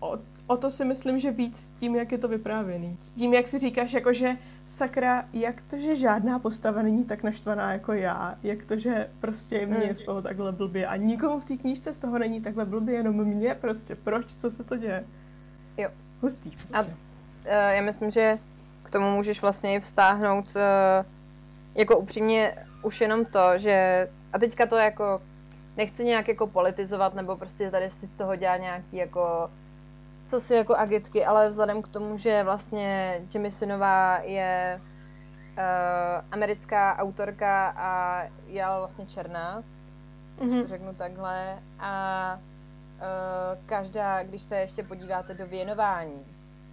O, 0.00 0.18
o 0.46 0.56
to 0.56 0.70
si 0.70 0.84
myslím, 0.84 1.20
že 1.20 1.30
víc 1.30 1.72
tím, 1.80 1.96
jak 1.96 2.12
je 2.12 2.18
to 2.18 2.28
vyprávěný. 2.28 2.98
Tím, 3.16 3.34
jak 3.34 3.48
si 3.48 3.58
říkáš, 3.58 3.92
jako 3.92 4.12
že 4.12 4.36
sakra, 4.64 5.24
jak 5.32 5.62
to, 5.62 5.78
že 5.78 5.94
žádná 5.94 6.38
postava 6.38 6.82
není 6.82 7.04
tak 7.04 7.22
naštvaná 7.22 7.72
jako 7.72 7.92
já, 7.92 8.38
jak 8.42 8.64
to, 8.64 8.76
že 8.76 9.10
prostě 9.20 9.66
mě 9.66 9.78
je 9.78 9.94
z 9.94 10.04
toho 10.04 10.22
takhle 10.22 10.52
blbě 10.52 10.86
a 10.86 10.96
nikomu 10.96 11.40
v 11.40 11.44
té 11.44 11.56
knížce 11.56 11.94
z 11.94 11.98
toho 11.98 12.18
není 12.18 12.40
takhle 12.40 12.64
blbě, 12.64 12.94
jenom 12.94 13.24
mě 13.24 13.54
prostě. 13.54 13.94
Proč? 13.94 14.34
Co 14.34 14.50
se 14.50 14.64
to 14.64 14.76
děje? 14.76 15.04
Jo. 15.76 15.88
Hustý 16.20 16.50
prostě. 16.50 16.76
A 16.76 16.82
uh, 16.82 16.92
já 17.46 17.82
myslím, 17.82 18.10
že 18.10 18.38
k 18.82 18.90
tomu 18.90 19.16
můžeš 19.16 19.42
vlastně 19.42 19.74
i 19.74 19.80
vztáhnout 19.80 20.56
uh, 20.56 20.62
jako 21.74 21.98
upřímně 21.98 22.54
už 22.82 23.00
jenom 23.00 23.24
to, 23.24 23.58
že 23.58 24.08
a 24.32 24.38
teďka 24.38 24.66
to 24.66 24.76
jako 24.76 25.22
nechci 25.76 26.04
nějak 26.04 26.28
jako 26.28 26.46
politizovat 26.46 27.14
nebo 27.14 27.36
prostě 27.36 27.70
tady 27.70 27.90
si 27.90 28.06
z 28.06 28.14
toho 28.14 28.36
dělat 28.36 28.56
nějaký 28.56 28.96
jako 28.96 29.50
co 30.28 30.40
si 30.40 30.54
jako 30.54 30.74
agitky, 30.76 31.24
ale 31.24 31.48
vzhledem 31.48 31.82
k 31.82 31.88
tomu, 31.88 32.16
že 32.16 32.44
vlastně 32.44 33.20
Jimmy 33.34 33.50
Sinová 33.50 34.18
je 34.18 34.80
uh, 34.80 35.62
americká 36.32 36.96
autorka 36.98 37.74
a 37.76 38.22
je 38.46 38.64
vlastně 38.78 39.06
černá, 39.06 39.62
mm-hmm. 40.38 40.48
to 40.48 40.56
mhm. 40.56 40.66
řeknu 40.66 40.94
takhle, 40.94 41.62
a 41.78 42.40
uh, 42.96 43.66
každá, 43.66 44.22
když 44.22 44.42
se 44.42 44.56
ještě 44.56 44.82
podíváte 44.82 45.34
do 45.34 45.46
věnování 45.46 46.26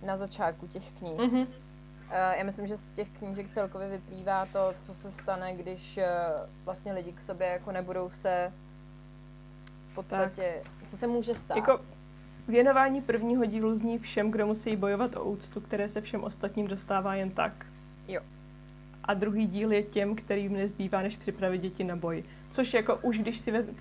na 0.03 0.17
začátku 0.17 0.67
těch 0.67 0.91
knih, 0.91 1.19
mm-hmm 1.19 1.47
já 2.37 2.43
myslím, 2.43 2.67
že 2.67 2.77
z 2.77 2.91
těch 2.91 3.09
knížek 3.09 3.49
celkově 3.49 3.87
vyplývá 3.87 4.45
to, 4.45 4.73
co 4.79 4.93
se 4.93 5.11
stane, 5.11 5.53
když 5.53 5.99
vlastně 6.65 6.93
lidi 6.93 7.13
k 7.13 7.21
sobě 7.21 7.47
jako 7.47 7.71
nebudou 7.71 8.09
se 8.09 8.53
v 9.91 9.95
podstatě, 9.95 10.61
tak. 10.63 10.89
co 10.89 10.97
se 10.97 11.07
může 11.07 11.35
stát. 11.35 11.57
Jako 11.57 11.79
věnování 12.47 13.01
prvního 13.01 13.45
dílu 13.45 13.77
zní 13.77 13.99
všem, 13.99 14.31
kdo 14.31 14.47
musí 14.47 14.75
bojovat 14.75 15.15
o 15.15 15.23
úctu, 15.23 15.61
které 15.61 15.89
se 15.89 16.01
všem 16.01 16.23
ostatním 16.23 16.67
dostává 16.67 17.15
jen 17.15 17.31
tak. 17.31 17.65
Jo. 18.07 18.21
A 19.03 19.13
druhý 19.13 19.47
díl 19.47 19.71
je 19.71 19.83
těm, 19.83 20.15
kterým 20.15 20.53
nezbývá, 20.53 21.01
než 21.01 21.15
připravit 21.15 21.57
děti 21.57 21.83
na 21.83 21.95
boj. 21.95 22.23
Což 22.51 22.73
jako 22.73 22.99
už 23.01 23.19
když 23.19 23.37
si 23.37 23.51
vezme, 23.51 23.73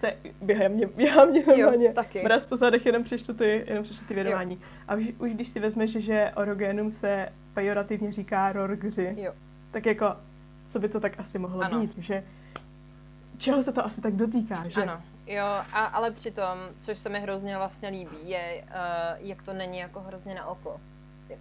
během 0.42 0.72
mě, 0.72 0.86
během 0.96 1.30
mě 1.30 1.44
normálně, 1.46 1.92
taky. 1.92 2.22
mraz 2.22 2.46
po 2.46 2.56
zadech, 2.56 2.86
jenom 2.86 3.02
přečtu 3.02 3.34
ty, 3.34 3.64
jenom 3.66 3.84
přečtu 3.84 4.04
ty 4.04 4.14
věnování. 4.14 4.54
Jo. 4.54 4.60
A 4.88 4.94
už, 4.94 5.04
už 5.18 5.30
když 5.34 5.48
si 5.48 5.60
vezmeš, 5.60 5.90
že 5.90 6.32
orogénum 6.36 6.90
se 6.90 7.28
pejorativně 7.54 8.12
říká 8.12 8.52
rorgři, 8.52 9.14
jo. 9.18 9.32
tak 9.70 9.86
jako, 9.86 10.16
co 10.66 10.80
by 10.80 10.88
to 10.88 11.00
tak 11.00 11.20
asi 11.20 11.38
mohlo 11.38 11.62
ano. 11.62 11.80
být, 11.80 11.98
že 11.98 12.24
čeho 13.38 13.62
se 13.62 13.72
to 13.72 13.84
asi 13.84 14.00
tak 14.00 14.14
dotýká, 14.14 14.68
že? 14.68 14.82
Ano, 14.82 15.02
jo, 15.26 15.44
a, 15.44 15.84
ale 15.84 16.10
přitom, 16.10 16.58
což 16.80 16.98
se 16.98 17.08
mi 17.08 17.20
hrozně 17.20 17.56
vlastně 17.56 17.88
líbí, 17.88 18.28
je, 18.28 18.64
uh, 18.64 19.26
jak 19.26 19.42
to 19.42 19.52
není 19.52 19.78
jako 19.78 20.00
hrozně 20.00 20.34
na 20.34 20.46
oko. 20.46 20.80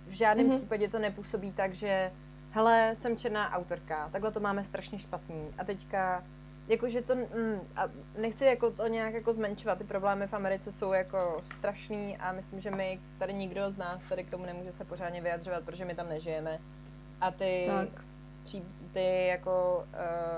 V 0.08 0.12
žádném 0.12 0.50
mm-hmm. 0.50 0.56
případě 0.56 0.88
to 0.88 1.00
nepůsobí 1.00 1.52
tak, 1.52 1.74
že 1.74 2.12
hele, 2.52 2.92
jsem 2.96 3.18
černá 3.18 3.52
autorka, 3.52 4.10
takhle 4.12 4.32
to 4.32 4.40
máme 4.40 4.64
strašně 4.64 5.00
špatný 5.00 5.54
a 5.58 5.64
teďka 5.64 6.24
jakože 6.68 7.02
to, 7.02 7.16
mm, 7.16 7.60
a 7.76 7.84
nechci 8.18 8.46
jako 8.46 8.72
to 8.72 8.88
nějak 8.88 9.14
jako 9.14 9.34
zmenšovat, 9.34 9.78
ty 9.78 9.84
problémy 9.84 10.28
v 10.28 10.34
Americe 10.34 10.72
jsou 10.72 10.94
jako 10.94 11.42
strašný 11.46 12.18
a 12.18 12.32
myslím, 12.32 12.62
že 12.62 12.72
my, 12.72 13.00
tady 13.20 13.34
nikdo 13.34 13.72
z 13.72 13.78
nás 13.78 14.04
tady 14.04 14.24
k 14.24 14.32
tomu 14.32 14.46
nemůže 14.46 14.72
se 14.72 14.86
pořádně 14.86 15.22
vyjadřovat, 15.22 15.64
protože 15.64 15.86
my 15.86 15.96
tam 15.96 16.10
nežijeme. 16.10 16.60
A 17.22 17.32
ty, 17.32 17.70
Pří, 18.44 18.64
ty 18.94 19.28
jako 19.28 19.86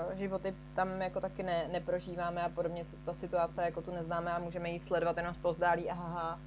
uh, 0.08 0.14
životy 0.14 0.54
tam 0.74 1.00
jako 1.02 1.20
taky 1.20 1.42
ne, 1.42 1.68
neprožíváme 1.72 2.42
a 2.42 2.48
podobně, 2.48 2.84
ta 3.04 3.14
situace 3.14 3.62
jako 3.62 3.82
tu 3.82 3.90
neznáme 3.90 4.32
a 4.32 4.38
můžeme 4.38 4.70
ji 4.70 4.80
sledovat 4.80 5.16
jenom 5.16 5.34
pozdálí 5.42 5.90
a 5.90 5.94
haha, 5.94 6.40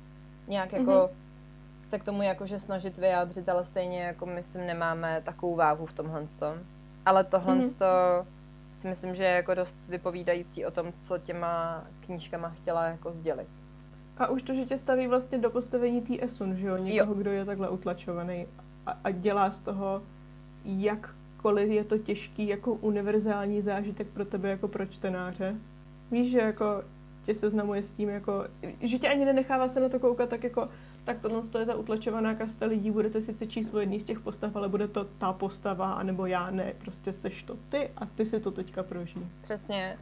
nějak 0.48 0.74
jako 0.74 0.92
mm-hmm. 0.92 1.90
se 1.90 2.00
k 2.00 2.04
tomu 2.04 2.22
jakože 2.22 2.60
snažit 2.60 2.98
vyjádřit, 2.98 3.50
ale 3.50 3.66
stejně 3.66 4.04
jako 4.04 4.26
myslím 4.26 4.68
nemáme 4.68 5.22
takovou 5.26 5.56
váhu 5.56 5.86
v 5.86 5.94
tomhle 5.94 6.26
tom. 6.40 6.56
Ale 7.06 7.24
tohle 7.24 7.56
mm-hmm. 7.56 7.78
to 7.78 8.26
si 8.74 8.88
myslím, 8.88 9.16
že 9.16 9.24
je 9.24 9.36
jako 9.36 9.54
dost 9.54 9.78
vypovídající 9.88 10.66
o 10.66 10.72
tom, 10.72 10.94
co 10.94 11.18
těma 11.18 11.84
knížkama 12.06 12.50
chtěla 12.50 12.86
jako 12.86 13.14
sdělit. 13.14 13.50
A 14.18 14.28
už 14.28 14.44
to, 14.44 14.54
že 14.54 14.66
tě 14.66 14.78
staví 14.78 15.08
vlastně 15.08 15.38
do 15.38 15.50
postavení 15.50 16.02
té 16.02 16.14
Esun, 16.24 16.56
že 16.56 16.68
jo? 16.68 16.78
Někoho, 16.78 17.14
jo. 17.14 17.20
kdo 17.20 17.32
je 17.32 17.46
takhle 17.46 17.70
utlačovaný 17.70 18.48
a, 18.86 18.98
a 19.04 19.12
dělá 19.12 19.52
z 19.52 19.60
toho, 19.60 20.02
jakkoliv 21.40 21.70
je 21.70 21.84
to 21.84 21.98
těžký, 21.98 22.48
jako 22.48 22.74
univerzální 22.74 23.62
zážitek 23.62 24.08
pro 24.08 24.26
tebe, 24.26 24.50
jako 24.50 24.68
pro 24.68 24.86
čtenáře. 24.86 25.56
Víš, 26.12 26.32
že 26.32 26.40
jako 26.40 26.84
tě 27.24 27.36
seznamuje 27.36 27.84
s 27.84 27.92
tím, 27.92 28.10
jako, 28.10 28.48
že 28.82 29.00
tě 29.00 29.10
ani 29.10 29.26
nenechává 29.26 29.68
se 29.68 29.80
na 29.80 29.90
to 29.90 30.00
koukat 30.00 30.30
tak 30.30 30.44
jako, 30.44 30.68
tak 31.04 31.20
tohle 31.20 31.42
je 31.60 31.66
ta 31.66 31.76
utlačovaná 31.76 32.36
kasta 32.36 32.66
lidí, 32.66 32.92
budete 32.92 33.22
sice 33.22 33.48
číst 33.48 33.74
o 33.74 33.80
jedný 33.80 34.00
z 34.00 34.04
těch 34.04 34.20
postav, 34.20 34.56
ale 34.56 34.70
bude 34.70 34.88
to 34.88 35.04
ta 35.04 35.34
postava, 35.34 35.94
anebo 35.94 36.26
já 36.26 36.52
ne, 36.52 36.74
prostě 36.78 37.14
seš 37.14 37.44
to 37.44 37.58
ty 37.70 37.90
a 37.98 38.06
ty 38.06 38.26
si 38.26 38.40
to 38.40 38.52
teďka 38.52 38.84
prožij. 38.84 39.22
Přesně, 39.42 39.98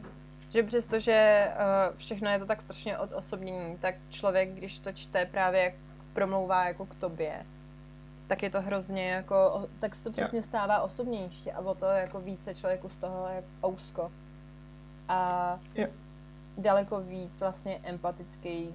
že 0.50 0.62
přestože 0.62 1.48
uh, 1.48 1.96
všechno 1.96 2.30
je 2.30 2.38
to 2.38 2.46
tak 2.46 2.62
strašně 2.62 2.98
od 2.98 3.12
osobnění, 3.12 3.76
tak 3.80 3.94
člověk, 4.08 4.50
když 4.50 4.78
to 4.78 4.92
čte 4.92 5.26
právě 5.26 5.74
promlouvá 6.12 6.64
jako 6.64 6.86
k 6.86 6.94
tobě, 6.94 7.46
tak 8.28 8.42
je 8.42 8.50
to 8.50 8.62
hrozně 8.62 9.10
jako, 9.10 9.68
tak 9.78 9.94
se 9.94 10.04
to 10.04 10.12
přesně 10.12 10.42
stává 10.42 10.80
osobnější 10.82 11.52
a 11.52 11.60
o 11.60 11.74
to 11.74 11.86
jako 11.86 12.20
více 12.20 12.54
člověku 12.54 12.88
z 12.88 12.96
toho 12.96 13.28
jako 13.28 13.48
ousko. 13.66 14.12
A 15.08 15.58
jo. 15.74 15.86
daleko 16.58 17.00
víc 17.00 17.40
vlastně 17.40 17.80
empatický 17.82 18.74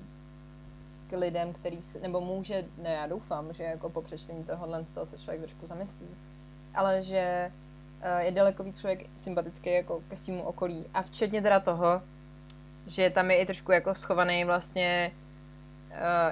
k 1.10 1.18
lidem, 1.18 1.54
který 1.54 1.82
se, 1.82 2.00
nebo 2.00 2.22
může, 2.22 2.66
ne, 2.78 2.90
já 2.90 3.08
doufám, 3.08 3.54
že 3.54 3.64
jako 3.64 3.90
po 3.90 4.02
přečtení 4.02 4.44
tohohle 4.44 4.86
z 4.86 4.92
toho 4.92 5.06
se 5.06 5.18
člověk 5.18 5.42
trošku 5.42 5.68
zamyslí, 5.68 6.08
ale 6.74 7.02
že 7.02 7.52
uh, 8.16 8.26
je 8.26 8.32
daleko 8.32 8.64
víc 8.64 8.80
člověk 8.80 9.06
sympatický 9.16 9.74
jako 9.74 10.02
ke 10.08 10.16
svýmu 10.16 10.44
okolí 10.44 10.86
a 10.94 11.02
včetně 11.02 11.42
teda 11.42 11.60
toho, 11.60 12.02
že 12.88 13.10
tam 13.10 13.32
je 13.32 13.38
i 13.38 13.46
trošku 13.46 13.72
jako 13.72 13.96
schovaný 13.96 14.46
vlastně 14.46 15.12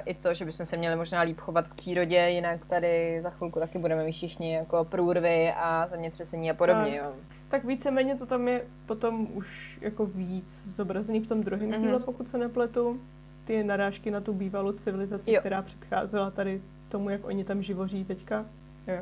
i 0.06 0.13
to, 0.13 0.34
že 0.34 0.45
bychom 0.45 0.65
se 0.65 0.78
měli 0.78 0.95
možná 0.95 1.21
líp 1.21 1.39
chovat 1.39 1.67
k 1.67 1.74
přírodě, 1.74 2.17
jinak 2.30 2.65
tady 2.65 3.21
za 3.21 3.30
chvilku 3.30 3.60
taky 3.60 3.80
budeme 3.80 4.04
mít 4.04 4.12
všichni 4.12 4.54
jako 4.54 4.86
průrvy 4.86 5.54
a 5.56 5.88
zemětřesení 5.88 6.52
a 6.52 6.54
podobně, 6.54 6.91
tak. 6.91 6.93
jo. 6.93 7.13
Tak 7.50 7.63
víceméně 7.63 8.15
to 8.15 8.26
tam 8.26 8.47
je 8.47 8.62
potom 8.86 9.28
už 9.34 9.80
jako 9.82 10.06
víc 10.06 10.74
zobrazený 10.76 11.19
v 11.19 11.28
tom 11.28 11.43
druhém 11.43 11.69
mm-hmm. 11.69 11.82
díle, 11.82 12.00
pokud 12.00 12.30
se 12.30 12.38
nepletu 12.38 13.02
ty 13.43 13.63
narážky 13.63 14.12
na 14.12 14.21
tu 14.21 14.34
bývalou 14.34 14.71
civilizaci, 14.71 15.32
jo. 15.32 15.39
která 15.39 15.62
předcházela 15.62 16.32
tady 16.32 16.62
tomu, 16.89 17.10
jak 17.10 17.26
oni 17.26 17.43
tam 17.43 17.62
živoří 17.62 18.06
teďka. 18.06 18.45
Já, 18.88 19.02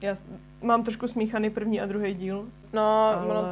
já 0.00 0.16
mám 0.62 0.84
trošku 0.84 1.08
smíchaný 1.08 1.50
první 1.50 1.80
a 1.80 1.86
druhý 1.86 2.14
díl. 2.14 2.48
No, 2.72 2.82
ale... 2.82 3.34
no, 3.34 3.42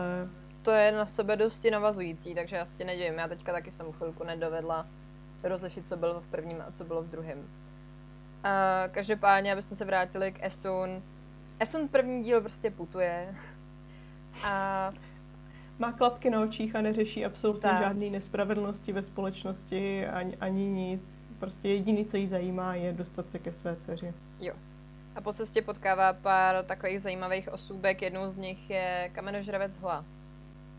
to 0.63 0.71
je 0.71 0.93
na 0.93 1.07
sebe 1.07 1.37
dosti 1.37 1.71
navazující, 1.71 2.35
takže 2.35 2.57
já 2.57 2.65
si 2.65 2.85
nedivím. 2.85 3.19
Já 3.19 3.29
teďka 3.29 3.53
taky 3.53 3.71
jsem 3.71 3.93
chvilku 3.93 4.25
nedovedla 4.25 4.87
rozlišit, 5.43 5.89
co 5.89 5.97
bylo 5.97 6.21
v 6.21 6.27
prvním 6.27 6.63
a 6.69 6.73
co 6.73 6.85
bylo 6.85 7.03
v 7.03 7.09
druhém. 7.09 7.49
A 8.45 8.83
každopádně, 8.91 9.53
abychom 9.53 9.77
se 9.77 9.85
vrátili 9.85 10.33
k 10.33 10.39
Esun. 10.43 11.03
Esun 11.61 11.89
první 11.89 12.25
díl 12.25 12.41
prostě 12.41 12.71
putuje. 12.71 13.35
a 14.45 14.93
má 15.79 15.93
klapky 15.93 16.31
na 16.31 16.41
očích 16.41 16.77
a 16.77 16.81
neřeší 16.81 17.25
absolutně 17.25 17.71
tak. 17.71 17.79
žádné 17.79 18.11
nespravedlnosti 18.11 18.93
ve 18.93 19.03
společnosti 19.03 20.07
ani, 20.07 20.37
ani 20.37 20.67
nic. 20.67 21.27
Prostě 21.39 21.69
jediný, 21.69 22.05
co 22.05 22.17
jí 22.17 22.29
zajímá, 22.29 22.75
je 22.75 22.93
dostat 22.93 23.31
se 23.31 23.39
ke 23.39 23.53
své 23.53 23.77
dceři. 23.77 24.15
Jo. 24.41 24.55
A 25.17 25.21
po 25.21 25.33
cestě 25.33 25.63
potkává 25.63 26.13
pár 26.13 26.65
takových 26.65 27.03
zajímavých 27.03 27.53
osůbek, 27.53 28.03
jednou 28.03 28.31
z 28.31 28.37
nich 28.37 28.71
je 28.71 29.11
kamenožravec 29.15 29.77
Hoa. 29.77 30.05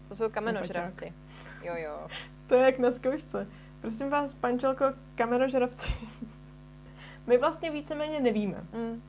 Co 0.05 0.15
jsou 0.15 0.29
kamenožravci? 0.29 1.13
Jo, 1.63 1.73
jo. 1.77 2.07
To 2.47 2.55
je 2.55 2.61
jak 2.61 2.79
na 2.79 2.91
zkoušce. 2.91 3.47
Prosím 3.81 4.09
vás, 4.09 4.33
pančelko, 4.33 4.85
kamenožravci. 5.15 5.91
My 7.27 7.37
vlastně 7.37 7.71
víceméně 7.71 8.19
nevíme. 8.19 8.57
Mm. 8.73 9.01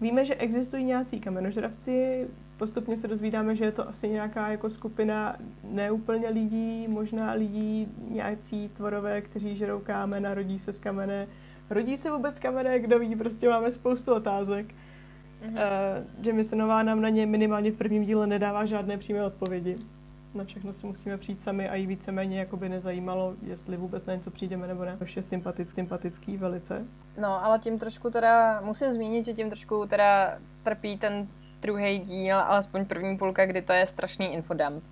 Víme, 0.00 0.24
že 0.24 0.34
existují 0.34 0.84
nějací 0.84 1.20
kamenožravci, 1.20 2.26
postupně 2.56 2.96
se 2.96 3.08
dozvídáme, 3.08 3.54
že 3.54 3.64
je 3.64 3.72
to 3.72 3.88
asi 3.88 4.08
nějaká 4.08 4.48
jako 4.48 4.70
skupina 4.70 5.36
neúplně 5.64 6.28
lidí, 6.28 6.88
možná 6.88 7.32
lidí, 7.32 7.88
nějací 8.10 8.68
tvorové, 8.68 9.20
kteří 9.20 9.56
žerou 9.56 9.80
kámen 9.80 10.26
a 10.26 10.34
rodí 10.34 10.58
se 10.58 10.72
z 10.72 10.78
kamene. 10.78 11.26
Rodí 11.70 11.96
se 11.96 12.10
vůbec 12.10 12.38
kamene, 12.38 12.80
kdo 12.80 12.98
ví, 12.98 13.16
prostě 13.16 13.48
máme 13.48 13.72
spoustu 13.72 14.14
otázek. 14.14 14.66
Mm-hmm. 14.66 15.50
Uh, 15.50 16.26
Jemisonová 16.26 16.82
nám 16.82 17.00
na 17.00 17.08
ně 17.08 17.26
minimálně 17.26 17.72
v 17.72 17.76
prvním 17.76 18.04
díle 18.04 18.26
nedává 18.26 18.64
žádné 18.64 18.98
přímé 18.98 19.24
odpovědi. 19.24 19.76
Na 20.34 20.44
všechno 20.44 20.72
si 20.72 20.86
musíme 20.86 21.18
přijít 21.18 21.42
sami 21.42 21.68
a 21.68 21.74
jí 21.74 21.86
víceméně 21.86 22.38
jako 22.38 22.56
by 22.56 22.68
nezajímalo, 22.68 23.34
jestli 23.42 23.76
vůbec 23.76 24.06
na 24.06 24.14
něco 24.14 24.30
přijdeme 24.30 24.66
nebo 24.66 24.84
ne. 24.84 24.98
Je 25.16 25.22
sympatický, 25.22 25.74
sympatický 25.74 26.36
velice. 26.36 26.84
No, 27.16 27.44
ale 27.44 27.58
tím 27.58 27.78
trošku 27.78 28.10
teda, 28.10 28.60
musím 28.60 28.92
zmínit, 28.92 29.26
že 29.26 29.32
tím 29.32 29.50
trošku 29.50 29.86
teda 29.86 30.38
trpí 30.62 30.98
ten 30.98 31.28
druhý 31.60 31.98
díl, 31.98 32.38
alespoň 32.38 32.84
první 32.84 33.18
půlka, 33.18 33.46
kdy 33.46 33.62
to 33.62 33.72
je 33.72 33.86
strašný 33.86 34.32
infodump. 34.34 34.84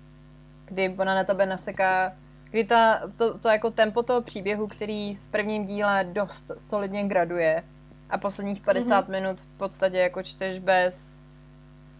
Kdy 0.65 0.95
ona 0.97 1.15
na 1.15 1.23
tebe 1.23 1.45
naseká, 1.45 2.13
kdy 2.51 2.63
ta, 2.63 3.01
to, 3.15 3.37
to 3.37 3.49
jako 3.49 3.71
tempo 3.71 4.03
toho 4.03 4.21
příběhu, 4.21 4.67
který 4.67 5.15
v 5.15 5.31
prvním 5.31 5.65
díle 5.65 6.03
dost 6.13 6.51
solidně 6.57 7.03
graduje 7.03 7.63
a 8.09 8.17
posledních 8.17 8.61
50 8.61 9.07
mm-hmm. 9.07 9.11
minut 9.11 9.41
v 9.41 9.57
podstatě 9.57 9.97
jako 9.97 10.23
čteš 10.23 10.59
bez, 10.59 11.21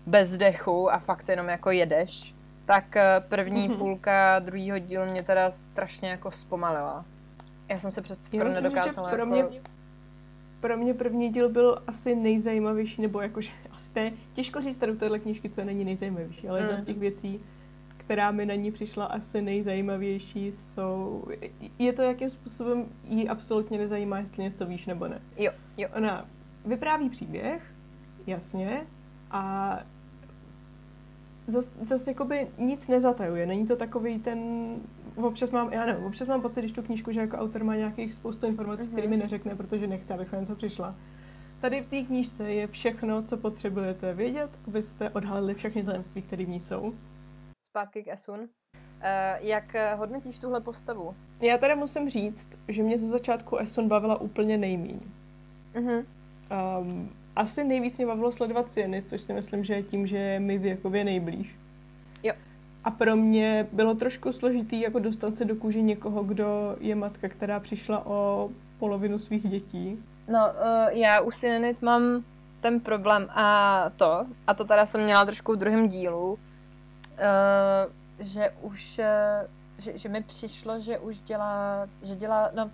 bez 0.06 0.38
dechu 0.38 0.92
a 0.92 1.00
fakt 1.00 1.30
jenom 1.30 1.50
jako 1.50 1.72
jedeš, 1.72 2.34
tak 2.68 2.96
eh, 2.96 3.24
první 3.30 3.70
mm-hmm. 3.70 3.78
půlka 3.78 4.40
druhého 4.40 4.80
dílu 4.80 5.06
mě 5.06 5.24
teda 5.24 5.52
strašně 5.52 6.10
jako 6.10 6.32
zpomalila. 6.32 7.06
Já 7.70 7.80
jsem 7.80 7.92
se 7.92 8.02
přesto 8.02 8.28
skoro 8.28 8.52
nedokázala. 8.52 9.10
Pro 9.10 9.26
mě, 9.26 9.40
jako 9.40 9.56
pro 10.60 10.78
mě 10.78 10.94
první 10.94 11.30
díl 11.30 11.50
byl 11.50 11.84
asi 11.88 12.16
nejzajímavější, 12.16 13.02
nebo 13.02 13.22
jakože 13.22 13.52
asi 13.72 13.90
to 13.92 14.00
je 14.00 14.14
těžko 14.34 14.62
říct 14.62 14.78
tady 14.78 14.92
u 14.92 14.96
téhle 14.96 15.20
knížky, 15.20 15.50
co 15.50 15.64
není 15.64 15.86
nejzajímavější, 15.86 16.50
ale 16.50 16.60
mm. 16.60 16.66
jedna 16.66 16.82
z 16.82 16.86
těch 16.86 16.98
věcí, 16.98 17.42
která 17.98 18.32
mi 18.32 18.46
na 18.46 18.56
ní 18.56 18.72
přišla 18.72 19.06
asi 19.06 19.42
nejzajímavější, 19.42 20.52
jsou... 20.52 21.28
Je 21.80 21.94
to, 21.94 22.02
jakým 22.02 22.30
způsobem 22.30 22.86
jí 23.04 23.30
absolutně 23.30 23.78
nezajímá, 23.78 24.20
jestli 24.20 24.44
něco 24.44 24.66
víš 24.66 24.86
nebo 24.86 25.08
ne. 25.08 25.22
Jo, 25.38 25.52
jo. 25.78 25.90
Ona 25.96 26.26
vypráví 26.66 27.10
příběh, 27.10 27.74
jasně, 28.28 28.88
a 29.32 29.80
zase 31.48 31.72
zas 31.82 32.08
jakoby 32.08 32.48
nic 32.58 32.88
nezatajuje. 32.88 33.46
Není 33.46 33.68
to 33.68 33.76
takový 33.76 34.20
ten 34.20 34.40
občas 35.16 35.52
mám, 35.52 35.74
já 35.74 35.86
nevím, 35.86 36.06
občas 36.06 36.28
mám 36.28 36.42
pocit, 36.42 36.62
když 36.62 36.72
tu 36.72 36.82
knížku, 36.82 37.12
že 37.12 37.20
jako 37.20 37.38
autor 37.38 37.64
má 37.64 37.76
nějakých 37.76 38.14
spoustu 38.14 38.48
informací, 38.48 38.84
mm-hmm. 38.84 38.92
které 38.92 39.08
mi 39.08 39.18
neřekne, 39.18 39.56
protože 39.56 39.88
nechce, 39.88 40.14
abych 40.14 40.32
na 40.32 40.40
něco 40.40 40.56
přišla. 40.56 40.96
Tady 41.62 41.82
v 41.82 41.88
té 41.88 42.02
knížce 42.02 42.52
je 42.52 42.68
všechno, 42.68 43.24
co 43.24 43.38
potřebujete 43.38 44.14
vědět, 44.14 44.60
abyste 44.68 45.10
odhalili 45.10 45.54
všechny 45.54 45.84
tajemství, 45.84 46.22
které 46.22 46.46
v 46.46 46.50
ní 46.50 46.60
jsou. 46.60 46.94
Zpátky 47.70 48.04
k 48.04 48.08
Esun. 48.08 48.40
Uh, 48.40 48.48
jak 49.40 49.76
hodnotíš 49.98 50.40
tuhle 50.40 50.62
postavu? 50.62 51.16
Já 51.42 51.58
tady 51.58 51.76
musím 51.76 52.10
říct, 52.10 52.50
že 52.68 52.84
mě 52.84 53.00
ze 53.00 53.08
začátku 53.08 53.58
Esun 53.58 53.88
bavila 53.88 54.22
úplně 54.22 54.58
nejmíň. 54.58 55.00
Mm-hmm. 55.74 56.06
Um, 56.80 57.10
asi 57.38 57.64
nejvíc 57.64 57.98
mě 57.98 58.08
bavilo 58.08 58.32
sledovat 58.32 58.72
Sieny, 58.72 59.02
což 59.02 59.22
si 59.22 59.34
myslím, 59.34 59.64
že 59.64 59.74
je 59.74 59.84
tím, 59.84 60.08
že 60.08 60.18
je 60.18 60.40
mi 60.40 60.58
věkově 60.58 61.04
nejblíž. 61.04 61.56
Jo. 62.24 62.34
A 62.84 62.92
pro 62.92 63.16
mě 63.16 63.68
bylo 63.72 63.96
trošku 63.96 64.32
složitý 64.32 64.82
jako 64.82 65.00
dostat 65.00 65.36
se 65.36 65.46
do 65.46 65.56
kůže 65.56 65.82
někoho, 65.82 66.24
kdo 66.24 66.76
je 66.80 66.96
matka, 66.96 67.30
která 67.30 67.60
přišla 67.60 68.06
o 68.06 68.50
polovinu 68.80 69.20
svých 69.20 69.50
dětí. 69.50 70.04
No, 70.28 70.40
uh, 70.40 70.98
já 70.98 71.22
u 71.22 71.32
Sienit 71.32 71.82
mám 71.82 72.24
ten 72.62 72.80
problém 72.80 73.28
a 73.30 73.90
to, 73.98 74.26
a 74.48 74.54
to 74.54 74.66
teda 74.66 74.86
jsem 74.86 75.04
měla 75.04 75.26
trošku 75.26 75.54
v 75.54 75.58
druhém 75.58 75.88
dílu, 75.88 76.32
uh, 76.34 76.40
že 78.20 78.50
už, 78.62 79.00
uh, 79.00 79.48
že, 79.84 79.98
že 79.98 80.10
mi 80.10 80.24
přišlo, 80.24 80.80
že 80.80 81.00
už 81.00 81.22
dělá, 81.22 81.88
že 82.04 82.16
dělá, 82.16 82.50
no 82.56 82.72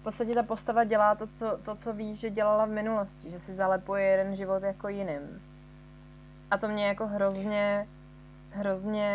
v 0.00 0.02
podstatě 0.02 0.34
ta 0.34 0.42
postava 0.42 0.84
dělá 0.84 1.14
to 1.14 1.26
co, 1.26 1.58
to, 1.64 1.74
co 1.74 1.92
ví, 1.92 2.16
že 2.16 2.30
dělala 2.30 2.66
v 2.66 2.70
minulosti, 2.70 3.30
že 3.30 3.38
si 3.38 3.52
zalepuje 3.52 4.04
jeden 4.04 4.36
život 4.36 4.62
jako 4.62 4.88
jiným. 4.88 5.42
A 6.50 6.58
to 6.58 6.68
mě 6.68 6.86
jako 6.86 7.06
hrozně, 7.06 7.88
hrozně, 8.50 9.10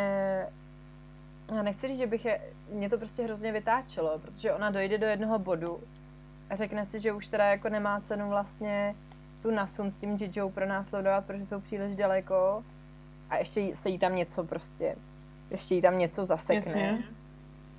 já 1.55 1.63
nechci 1.63 1.87
říct, 1.87 1.97
že 1.97 2.07
bych 2.07 2.25
je, 2.25 2.41
mě 2.71 2.89
to 2.89 2.97
prostě 2.97 3.23
hrozně 3.23 3.51
vytáčelo, 3.51 4.19
protože 4.19 4.53
ona 4.53 4.69
dojde 4.69 4.97
do 4.97 5.05
jednoho 5.05 5.39
bodu 5.39 5.79
a 6.49 6.55
řekne 6.55 6.85
si, 6.85 6.99
že 6.99 7.13
už 7.13 7.27
teda 7.27 7.45
jako 7.45 7.69
nemá 7.69 8.01
cenu 8.01 8.29
vlastně 8.29 8.95
tu 9.41 9.51
nasun 9.51 9.91
s 9.91 9.97
tím 9.97 10.17
Jijou 10.19 10.49
pronásledovat, 10.49 11.25
protože 11.25 11.45
jsou 11.45 11.61
příliš 11.61 11.95
daleko 11.95 12.63
a 13.29 13.37
ještě 13.37 13.75
se 13.75 13.89
jí 13.89 13.99
tam 13.99 14.15
něco 14.15 14.43
prostě, 14.43 14.95
ještě 15.51 15.75
jí 15.75 15.81
tam 15.81 15.99
něco 15.99 16.25
zasekne. 16.25 16.81
Jasně 16.81 17.03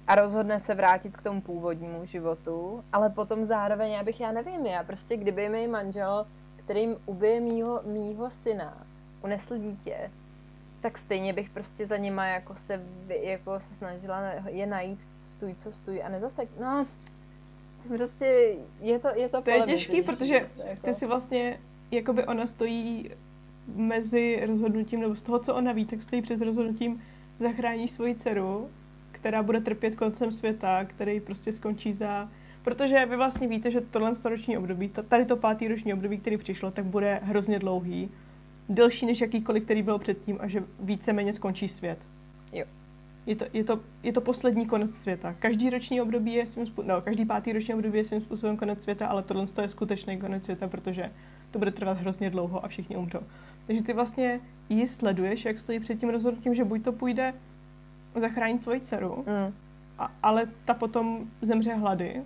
a 0.07 0.15
rozhodne 0.15 0.61
se 0.61 0.75
vrátit 0.75 1.17
k 1.17 1.23
tomu 1.23 1.41
původnímu 1.41 2.05
životu, 2.05 2.85
ale 2.93 3.11
potom 3.11 3.45
zároveň, 3.45 3.93
já 3.93 4.03
bych, 4.03 4.21
já 4.21 4.33
nevím, 4.33 4.67
já 4.67 4.85
prostě 4.85 5.17
kdyby 5.17 5.49
mi 5.49 5.69
manžel, 5.69 6.27
kterým 6.57 6.97
ubije 7.07 7.41
mýho, 7.41 7.81
mýho 7.87 8.31
syna, 8.31 8.87
unesl 9.23 9.59
dítě, 9.59 10.11
tak 10.81 10.99
stejně 10.99 11.33
bych 11.33 11.51
prostě 11.51 11.87
za 11.87 11.97
nima 11.97 12.27
jako 12.27 12.55
se, 12.57 12.83
jako 13.09 13.61
se 13.61 13.75
snažila 13.75 14.21
je 14.49 14.67
najít 14.67 15.03
stůj, 15.13 15.55
co 15.55 15.73
stůj 15.73 16.03
a 16.03 16.09
nezasek, 16.09 16.49
no, 16.61 16.87
prostě 17.89 18.57
je 18.81 18.99
to, 18.99 19.09
je 19.15 19.29
to 19.29 19.43
To 19.43 19.51
je 19.51 19.63
těžký, 19.63 20.03
protože 20.03 20.39
prostě, 20.39 20.63
jako... 20.67 20.87
ty 20.87 20.95
si 20.95 21.07
vlastně, 21.07 21.61
jakoby 21.91 22.27
ona 22.27 22.47
stojí 22.47 23.11
mezi 23.67 24.47
rozhodnutím, 24.47 25.01
nebo 25.01 25.17
z 25.17 25.23
toho, 25.23 25.39
co 25.39 25.55
ona 25.55 25.73
ví, 25.73 25.87
tak 25.87 26.03
stojí 26.03 26.23
přes 26.23 26.41
rozhodnutím 26.41 27.03
zachránit 27.41 27.89
svoji 27.89 28.15
dceru 28.15 28.71
která 29.27 29.43
bude 29.43 29.61
trpět 29.61 29.97
koncem 29.97 30.33
světa, 30.33 30.85
který 30.85 31.21
prostě 31.21 31.53
skončí 31.53 31.95
za... 31.95 32.29
Protože 32.63 33.07
vy 33.07 33.17
vlastně 33.17 33.49
víte, 33.49 33.71
že 33.71 33.81
tohle 33.81 34.13
roční 34.25 34.59
období, 34.59 34.91
tady 35.09 35.25
to 35.25 35.37
pátý 35.37 35.69
roční 35.69 35.95
období, 35.95 36.19
který 36.19 36.37
přišlo, 36.37 36.71
tak 36.71 36.85
bude 36.85 37.21
hrozně 37.23 37.59
dlouhý. 37.59 38.11
Delší 38.69 39.07
než 39.07 39.21
jakýkoliv, 39.21 39.65
který 39.65 39.83
byl 39.83 39.99
předtím 39.99 40.39
a 40.41 40.49
že 40.49 40.63
víceméně 40.81 41.33
skončí 41.33 41.69
svět. 41.69 41.99
Jo. 42.53 42.65
Je 43.27 43.37
to, 43.37 43.45
je, 43.53 43.65
to, 43.65 43.81
je 44.03 44.13
to 44.13 44.21
poslední 44.21 44.67
konec 44.67 44.95
světa. 44.95 45.35
Každý 45.39 45.71
roční 45.71 46.01
období 46.01 46.35
je 46.35 46.47
svým 46.47 46.67
způsobem, 46.67 46.97
no, 46.97 47.03
každý 47.03 47.25
pátý 47.25 47.53
roční 47.53 47.75
období 47.75 47.99
je 47.99 48.05
svým 48.05 48.21
způsobem 48.21 48.57
konec 48.57 48.83
světa, 48.83 49.07
ale 49.07 49.23
tohle 49.23 49.47
je 49.63 49.69
skutečný 49.69 50.19
konec 50.19 50.45
světa, 50.45 50.69
protože 50.69 51.13
to 51.51 51.59
bude 51.59 51.71
trvat 51.71 51.99
hrozně 51.99 52.31
dlouho 52.31 52.65
a 52.65 52.69
všichni 52.69 52.97
umřou. 52.97 53.21
Takže 53.67 53.83
ty 53.83 53.93
vlastně 53.93 54.41
ji 54.69 54.87
sleduješ, 54.87 55.45
jak 55.45 55.61
stojí 55.61 55.81
před 55.81 56.01
tím 56.01 56.09
rozhodnutím, 56.09 56.55
že 56.55 56.65
buď 56.65 56.83
to 56.83 56.93
půjde 56.93 57.35
zachránit 58.21 58.63
svoji 58.63 58.81
dceru, 58.81 59.17
mm. 59.17 59.55
a, 59.99 60.13
ale 60.23 60.47
ta 60.65 60.75
potom 60.75 61.27
zemře 61.43 61.75
hlady, 61.75 62.23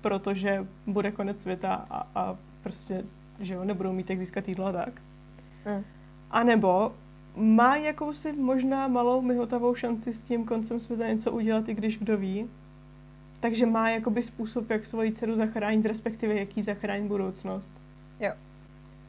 protože 0.00 0.66
bude 0.86 1.10
konec 1.10 1.42
světa 1.42 1.86
a, 1.90 2.06
a 2.14 2.36
prostě, 2.62 3.04
že 3.40 3.54
jo, 3.54 3.64
nebudou 3.64 3.92
mít 3.92 4.10
jak 4.10 4.18
získat 4.18 4.48
jídlo 4.48 4.72
tak. 4.72 4.92
Mm. 5.66 5.84
A 6.30 6.42
nebo 6.42 6.92
má 7.36 7.76
jakousi 7.76 8.32
možná 8.32 8.88
malou 8.88 9.20
myhotavou 9.20 9.74
šanci 9.74 10.12
s 10.12 10.22
tím 10.22 10.44
koncem 10.44 10.80
světa 10.80 11.06
něco 11.06 11.32
udělat, 11.32 11.68
i 11.68 11.74
když 11.74 11.98
kdo 11.98 12.16
ví. 12.16 12.50
Takže 13.40 13.66
má 13.66 13.90
jakoby 13.90 14.22
způsob, 14.22 14.70
jak 14.70 14.86
svoji 14.86 15.12
dceru 15.12 15.36
zachránit, 15.36 15.86
respektive 15.86 16.34
jaký 16.34 16.62
zachránit 16.62 17.08
budoucnost. 17.08 17.72
Jo. 18.20 18.32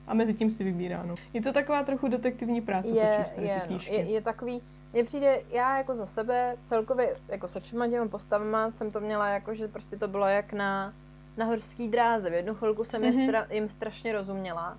A 0.07 0.13
mezi 0.13 0.33
tím 0.33 0.51
si 0.51 0.63
vybírá, 0.63 1.03
no. 1.05 1.15
Je 1.33 1.41
to 1.41 1.53
taková 1.53 1.83
trochu 1.83 2.07
detektivní 2.07 2.61
práce, 2.61 2.89
je, 2.89 3.25
je, 3.37 3.61
no. 3.69 3.79
je, 3.89 3.99
je 3.99 4.21
takový, 4.21 4.61
mně 4.95 5.03
přijde, 5.03 5.41
já 5.49 5.77
jako 5.77 5.95
za 5.95 6.05
sebe 6.05 6.57
celkově, 6.63 7.15
jako 7.27 7.47
se 7.47 7.59
všema 7.59 7.87
těma 7.87 8.07
postavama 8.07 8.71
jsem 8.71 8.91
to 8.91 8.99
měla 8.99 9.27
jako, 9.27 9.53
že 9.53 9.67
prostě 9.67 9.97
to 9.97 10.07
bylo 10.07 10.25
jak 10.25 10.53
na, 10.53 10.93
na 11.37 11.45
horský 11.45 11.87
dráze. 11.87 12.29
V 12.29 12.33
jednu 12.33 12.55
chvilku 12.55 12.83
jsem 12.83 13.01
mm-hmm. 13.01 13.19
je 13.19 13.27
stra, 13.27 13.47
jim 13.49 13.69
strašně 13.69 14.13
rozuměla 14.13 14.77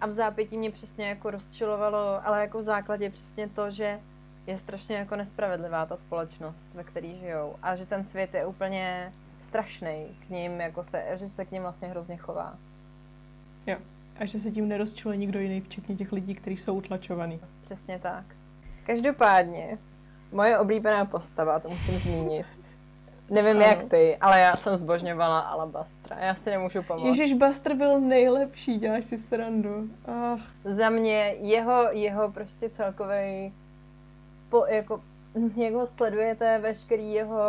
a 0.00 0.06
v 0.06 0.12
zápětí 0.12 0.58
mě 0.58 0.70
přesně 0.70 1.08
jako 1.08 1.30
rozčilovalo, 1.30 2.26
ale 2.26 2.40
jako 2.40 2.58
v 2.58 2.62
základě 2.62 3.10
přesně 3.10 3.48
to, 3.48 3.70
že 3.70 4.00
je 4.46 4.58
strašně 4.58 4.96
jako 4.96 5.16
nespravedlivá 5.16 5.86
ta 5.86 5.96
společnost, 5.96 6.70
ve 6.74 6.84
které 6.84 7.08
žijou 7.08 7.56
a 7.62 7.76
že 7.76 7.86
ten 7.86 8.04
svět 8.04 8.34
je 8.34 8.46
úplně 8.46 9.12
strašný 9.38 10.16
k 10.26 10.30
ním, 10.30 10.60
jako 10.60 10.84
se, 10.84 11.04
že 11.14 11.28
se 11.28 11.44
k 11.44 11.50
ním 11.50 11.62
vlastně 11.62 11.88
hrozně 11.88 12.16
chová. 12.16 12.58
Jo. 13.66 13.76
A 14.16 14.24
že 14.24 14.40
se 14.40 14.50
tím 14.50 14.68
nerozčiluje 14.68 15.16
nikdo 15.16 15.40
jiný, 15.40 15.60
včetně 15.60 15.96
těch 15.96 16.12
lidí, 16.12 16.34
kteří 16.34 16.56
jsou 16.56 16.74
utlačovaní. 16.74 17.40
Přesně 17.64 17.98
tak. 17.98 18.24
Každopádně, 18.88 19.78
moje 20.32 20.58
oblíbená 20.58 21.04
postava, 21.04 21.60
to 21.60 21.68
musím 21.68 21.98
zmínit, 21.98 22.46
Nevím 23.30 23.56
ano. 23.56 23.60
jak 23.60 23.84
ty, 23.84 24.16
ale 24.16 24.40
já 24.40 24.56
jsem 24.56 24.76
zbožňovala 24.76 25.38
Alabastra. 25.38 26.16
Já 26.18 26.34
si 26.34 26.50
nemůžu 26.50 26.82
pomoct. 26.82 27.18
Ježíš, 27.18 27.32
Bastr 27.32 27.74
byl 27.74 28.00
nejlepší, 28.00 28.78
děláš 28.78 29.04
si 29.04 29.18
srandu. 29.18 29.90
Ach. 30.06 30.40
Za 30.64 30.90
mě 30.90 31.34
jeho, 31.40 31.88
jeho 31.90 32.32
prostě 32.32 32.70
celkový 32.70 33.54
po, 34.48 34.66
jako, 34.66 35.02
jak 35.56 35.74
ho 35.74 35.86
sledujete, 35.86 36.58
veškerý 36.58 37.12
jeho 37.12 37.40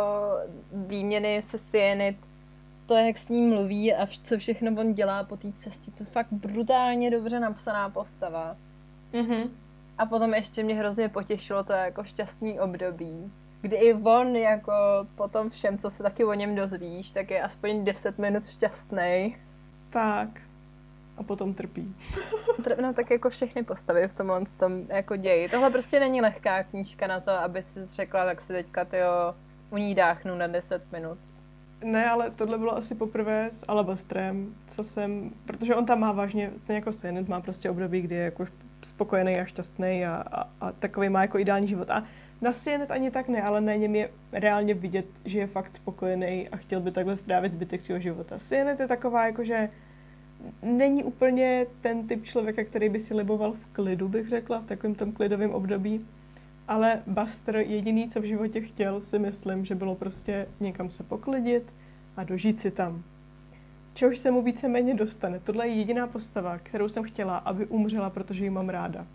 výměny 0.72 1.42
se 1.42 1.58
Cyanid, 1.58 2.16
to, 2.86 2.94
jak 2.94 3.18
s 3.18 3.28
ním 3.28 3.48
mluví 3.48 3.94
a 3.94 4.06
co 4.06 4.38
všechno 4.38 4.80
on 4.80 4.94
dělá 4.94 5.24
po 5.24 5.36
té 5.36 5.52
cestě, 5.52 5.90
to 5.90 6.04
fakt 6.04 6.32
brutálně 6.32 7.10
dobře 7.10 7.40
napsaná 7.40 7.90
postava. 7.90 8.56
Mhm. 9.12 9.50
A 10.00 10.06
potom 10.06 10.34
ještě 10.34 10.62
mě 10.62 10.74
hrozně 10.74 11.08
potěšilo 11.08 11.64
to 11.64 11.72
jako 11.72 12.04
šťastný 12.04 12.60
období, 12.60 13.32
kdy 13.60 13.76
i 13.76 13.94
on 13.94 14.36
jako 14.36 14.72
po 15.14 15.28
tom 15.28 15.50
všem, 15.50 15.78
co 15.78 15.90
se 15.90 16.02
taky 16.02 16.24
o 16.24 16.34
něm 16.34 16.54
dozvíš, 16.54 17.10
tak 17.10 17.30
je 17.30 17.42
aspoň 17.42 17.84
10 17.84 18.18
minut 18.18 18.46
šťastný. 18.46 19.36
Tak. 19.90 20.28
A 21.16 21.22
potom 21.22 21.54
trpí. 21.54 21.94
no 22.82 22.94
tak 22.94 23.10
jako 23.10 23.30
všechny 23.30 23.62
postavy 23.62 24.08
v 24.08 24.14
tomhle 24.14 24.44
tom 24.58 24.86
jako 24.88 25.16
ději. 25.16 25.48
Tohle 25.48 25.70
prostě 25.70 26.00
není 26.00 26.20
lehká 26.20 26.62
knížka 26.62 27.06
na 27.06 27.20
to, 27.20 27.30
aby 27.30 27.62
si 27.62 27.84
řekla, 27.84 28.24
tak 28.24 28.40
si 28.40 28.52
teďka 28.52 28.84
tyjo, 28.84 29.34
u 29.70 29.76
ní 29.76 29.94
dáchnu 29.94 30.34
na 30.34 30.46
10 30.46 30.92
minut. 30.92 31.18
Ne, 31.84 32.10
ale 32.10 32.30
tohle 32.30 32.58
bylo 32.58 32.76
asi 32.76 32.94
poprvé 32.94 33.48
s 33.52 33.64
Alabastrem, 33.68 34.54
co 34.66 34.84
jsem, 34.84 35.30
protože 35.46 35.74
on 35.74 35.86
tam 35.86 36.00
má 36.00 36.12
vážně, 36.12 36.50
stejně 36.56 36.78
jako 36.78 36.92
Senet, 36.92 37.28
má 37.28 37.40
prostě 37.40 37.70
období, 37.70 38.00
kdy 38.00 38.14
je 38.14 38.24
jako 38.24 38.46
spokojený 38.82 39.36
a 39.36 39.44
šťastný 39.44 40.06
a, 40.06 40.24
a, 40.32 40.48
a 40.60 40.72
takový 40.72 41.08
má 41.08 41.22
jako 41.22 41.38
ideální 41.38 41.68
život. 41.68 41.90
A 41.90 42.04
na 42.40 42.52
Sienet 42.52 42.90
ani 42.90 43.10
tak 43.10 43.28
ne, 43.28 43.42
ale 43.42 43.60
na 43.60 43.74
něm 43.74 43.94
je 43.94 44.10
reálně 44.32 44.74
vidět, 44.74 45.06
že 45.24 45.38
je 45.38 45.46
fakt 45.46 45.74
spokojený 45.74 46.48
a 46.48 46.56
chtěl 46.56 46.80
by 46.80 46.90
takhle 46.90 47.16
strávit 47.16 47.52
zbytek 47.52 47.80
svého 47.80 48.00
života. 48.00 48.38
Sienet 48.38 48.80
je 48.80 48.88
taková 48.88 49.26
jako, 49.26 49.44
že 49.44 49.68
není 50.62 51.04
úplně 51.04 51.66
ten 51.80 52.08
typ 52.08 52.24
člověka, 52.24 52.64
který 52.64 52.88
by 52.88 52.98
si 53.00 53.14
liboval 53.14 53.52
v 53.52 53.66
klidu, 53.72 54.08
bych 54.08 54.28
řekla, 54.28 54.58
v 54.58 54.66
takovém 54.66 54.94
tom 54.94 55.12
klidovém 55.12 55.50
období. 55.50 56.06
Ale 56.68 57.02
Buster 57.06 57.56
jediný, 57.56 58.08
co 58.08 58.20
v 58.20 58.24
životě 58.24 58.60
chtěl, 58.60 59.00
si 59.00 59.18
myslím, 59.18 59.64
že 59.64 59.74
bylo 59.74 59.94
prostě 59.94 60.46
někam 60.60 60.90
se 60.90 61.02
poklidit 61.02 61.72
a 62.16 62.24
dožít 62.24 62.58
si 62.58 62.70
tam. 62.70 63.02
Čehož 64.00 64.18
se 64.18 64.30
mu 64.30 64.42
víceméně 64.42 64.94
dostane. 64.94 65.40
Tohle 65.40 65.68
je 65.68 65.74
jediná 65.74 66.06
postava, 66.06 66.58
kterou 66.58 66.88
jsem 66.88 67.02
chtěla, 67.02 67.36
aby 67.36 67.66
umřela, 67.66 68.10
protože 68.10 68.44
ji 68.44 68.50
mám 68.50 68.68
ráda. 68.68 69.06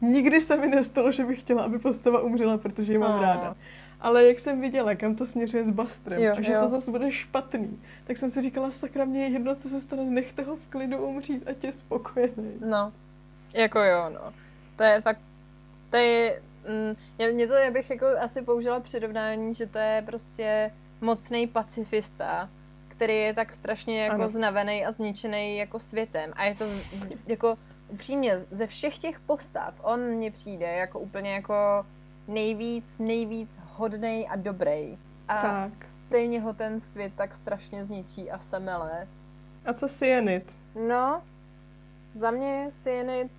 Nikdy 0.00 0.40
se 0.40 0.56
mi 0.56 0.66
nestalo, 0.66 1.12
že 1.12 1.24
bych 1.24 1.40
chtěla, 1.40 1.62
aby 1.62 1.78
postava 1.78 2.20
umřela, 2.20 2.58
protože 2.58 2.92
ji 2.92 2.98
mám 2.98 3.14
oh. 3.14 3.22
ráda. 3.22 3.56
Ale 4.00 4.26
jak 4.26 4.40
jsem 4.40 4.60
viděla, 4.60 4.94
kam 4.94 5.14
to 5.14 5.26
směřuje 5.26 5.64
s 5.64 5.70
Bastrem 5.70 6.22
jo, 6.22 6.34
a 6.38 6.40
že 6.40 6.52
jo. 6.52 6.60
to 6.62 6.68
zase 6.68 6.90
bude 6.90 7.12
špatný, 7.12 7.80
tak 8.04 8.16
jsem 8.16 8.30
si 8.30 8.42
říkala, 8.42 8.70
sakra, 8.70 9.04
mě 9.04 9.22
je 9.22 9.28
jedno, 9.28 9.54
co 9.54 9.68
se 9.68 9.80
stane, 9.80 10.04
nechte 10.04 10.42
ho 10.42 10.56
v 10.56 10.66
klidu 10.70 10.98
umřít 10.98 11.48
a 11.48 11.52
tě 11.52 11.72
spokojený. 11.72 12.52
No, 12.60 12.92
jako 13.54 13.78
jo, 13.78 14.10
no. 14.14 14.32
To 14.76 14.82
je 14.82 15.00
fakt, 15.00 15.20
to 15.90 15.96
je, 15.96 16.42
mm, 16.68 17.32
mě 17.34 17.46
to, 17.46 17.54
já 17.54 17.70
bych 17.70 17.90
jako 17.90 18.06
asi 18.20 18.42
použila 18.42 18.80
přirovnání, 18.80 19.54
že 19.54 19.66
to 19.66 19.78
je 19.78 20.02
prostě 20.06 20.70
mocný 21.00 21.46
pacifista, 21.46 22.48
který 23.00 23.16
je 23.16 23.34
tak 23.34 23.52
strašně 23.52 24.04
jako 24.04 24.14
ano. 24.14 24.28
znavený 24.28 24.86
a 24.86 24.92
zničený 24.92 25.56
jako 25.56 25.80
světem. 25.80 26.32
A 26.36 26.44
je 26.44 26.54
to 26.54 26.64
jako 27.26 27.58
upřímně, 27.88 28.38
ze 28.38 28.66
všech 28.66 28.98
těch 28.98 29.20
postav, 29.20 29.74
on 29.82 30.00
mně 30.00 30.30
přijde 30.30 30.66
jako 30.66 30.98
úplně 30.98 31.34
jako 31.34 31.86
nejvíc, 32.28 32.98
nejvíc 32.98 33.58
hodnej 33.72 34.28
a 34.30 34.36
dobrý. 34.36 34.98
A 35.28 35.42
tak. 35.42 35.88
stejně 35.88 36.40
ho 36.40 36.52
ten 36.52 36.80
svět 36.80 37.12
tak 37.16 37.34
strašně 37.34 37.84
zničí 37.84 38.30
a 38.30 38.38
semele. 38.38 39.08
A 39.64 39.72
co 39.72 39.88
Cyanid? 39.88 40.56
No, 40.88 41.22
za 42.14 42.30
mě 42.30 42.68
Cyanid, 42.70 43.32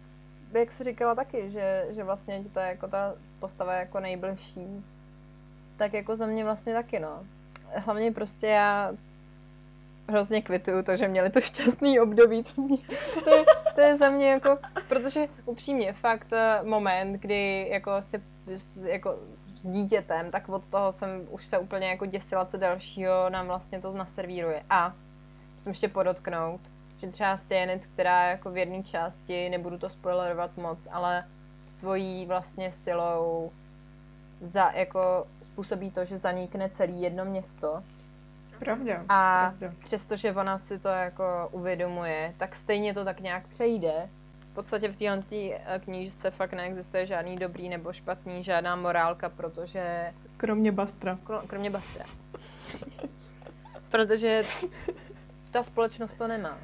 jak 0.53 0.71
jsi 0.71 0.83
říkala 0.83 1.15
taky, 1.15 1.49
že, 1.49 1.87
že 1.89 2.03
vlastně 2.03 2.43
to 2.53 2.59
je 2.59 2.67
jako 2.67 2.87
ta 2.87 3.13
postava 3.39 3.73
jako 3.73 3.99
nejbližší, 3.99 4.83
tak 5.77 5.93
jako 5.93 6.15
za 6.15 6.25
mě 6.25 6.43
vlastně 6.43 6.73
taky, 6.73 6.99
no. 6.99 7.23
Hlavně 7.75 8.11
prostě 8.11 8.47
já 8.47 8.91
hrozně 10.11 10.41
kvituju 10.41 10.83
to, 10.83 10.95
že 10.95 11.07
měli 11.07 11.29
to 11.29 11.41
šťastný 11.41 11.99
období. 11.99 12.43
To, 12.43 12.61
mě, 12.61 12.77
to, 13.23 13.29
je, 13.29 13.45
to 13.75 13.81
je 13.81 13.97
za 13.97 14.09
mě 14.09 14.29
jako, 14.29 14.57
protože 14.87 15.27
upřímně, 15.45 15.93
fakt 15.93 16.33
eh, 16.33 16.59
moment, 16.63 17.13
kdy 17.13 17.67
jako 17.71 18.01
si 18.01 18.21
jako 18.85 19.19
s 19.55 19.65
dítětem, 19.65 20.31
tak 20.31 20.49
od 20.49 20.63
toho 20.65 20.91
jsem 20.91 21.27
už 21.29 21.45
se 21.45 21.59
úplně 21.59 21.87
jako 21.87 22.05
děsila, 22.05 22.45
co 22.45 22.57
dalšího 22.57 23.29
nám 23.29 23.47
vlastně 23.47 23.79
to 23.79 23.93
naservíruje. 23.93 24.63
A 24.69 24.93
musím 25.55 25.69
ještě 25.69 25.87
podotknout, 25.87 26.61
že 26.97 27.07
třeba 27.07 27.37
Cyanid, 27.37 27.85
která 27.85 28.29
jako 28.29 28.51
v 28.51 28.57
jedné 28.57 28.83
části, 28.83 29.49
nebudu 29.49 29.77
to 29.77 29.89
spoilerovat 29.89 30.57
moc, 30.57 30.87
ale 30.91 31.25
svojí 31.65 32.25
vlastně 32.25 32.71
silou 32.71 33.51
za, 34.41 34.71
jako 34.71 35.27
způsobí 35.41 35.91
to, 35.91 36.05
že 36.05 36.17
zanikne 36.17 36.69
celý 36.69 37.01
jedno 37.01 37.25
město. 37.25 37.83
Pravda. 38.65 39.05
A 39.09 39.53
pravda. 39.57 39.77
přestože 39.83 40.31
ona 40.31 40.57
si 40.57 40.79
to 40.79 40.87
jako 40.87 41.49
uvědomuje, 41.51 42.33
tak 42.37 42.55
stejně 42.55 42.93
to 42.93 43.05
tak 43.05 43.19
nějak 43.19 43.47
přejde 43.47 44.09
v 44.51 44.53
podstatě 44.53 44.87
v 44.87 44.97
téhle 44.97 45.19
eh, 45.31 45.79
knížce 45.79 46.31
fakt 46.31 46.53
neexistuje 46.53 47.05
žádný 47.05 47.35
dobrý 47.35 47.69
nebo 47.69 47.93
špatný, 47.93 48.43
žádná 48.43 48.75
morálka, 48.75 49.29
protože... 49.29 50.13
Kromě 50.37 50.71
Bastra. 50.71 51.19
Kromě 51.47 51.69
Bastra. 51.69 52.05
protože 53.91 54.43
ta 55.51 55.63
společnost 55.63 56.13
to 56.17 56.27
nemá. 56.27 56.57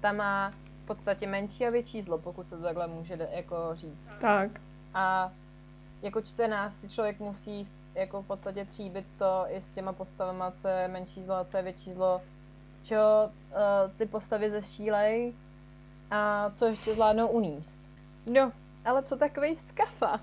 Ta 0.00 0.12
má 0.12 0.50
v 0.82 0.86
podstatě 0.86 1.26
menší 1.26 1.66
a 1.66 1.70
větší 1.70 2.02
zlo, 2.02 2.18
pokud 2.18 2.48
se 2.48 2.56
to 2.56 2.62
takhle 2.62 2.86
může 2.86 3.28
jako 3.32 3.56
říct. 3.74 4.12
Tak. 4.20 4.50
A 4.94 5.32
jako 6.02 6.22
čtenář 6.22 6.72
si 6.72 6.88
člověk 6.88 7.20
musí 7.20 7.68
jako 7.98 8.22
v 8.22 8.26
podstatě 8.26 8.64
tříbit 8.64 9.04
to 9.18 9.44
i 9.48 9.60
s 9.60 9.72
těma 9.72 9.92
postavama, 9.92 10.50
co 10.50 10.68
je 10.68 10.88
menší 10.88 11.22
zlo 11.22 11.34
a 11.34 11.44
co 11.44 11.56
je 11.56 11.62
větší 11.62 11.92
zlo, 11.92 12.22
z 12.72 12.82
čeho 12.82 13.30
uh, 13.50 13.92
ty 13.96 14.06
postavy 14.06 14.50
zešílej, 14.50 15.32
a 16.10 16.50
co 16.50 16.66
ještě 16.66 16.94
zvládnou 16.94 17.28
uníst. 17.28 17.80
No, 18.26 18.52
ale 18.84 19.02
co 19.02 19.16
takový 19.16 19.56
skafa? 19.56 20.20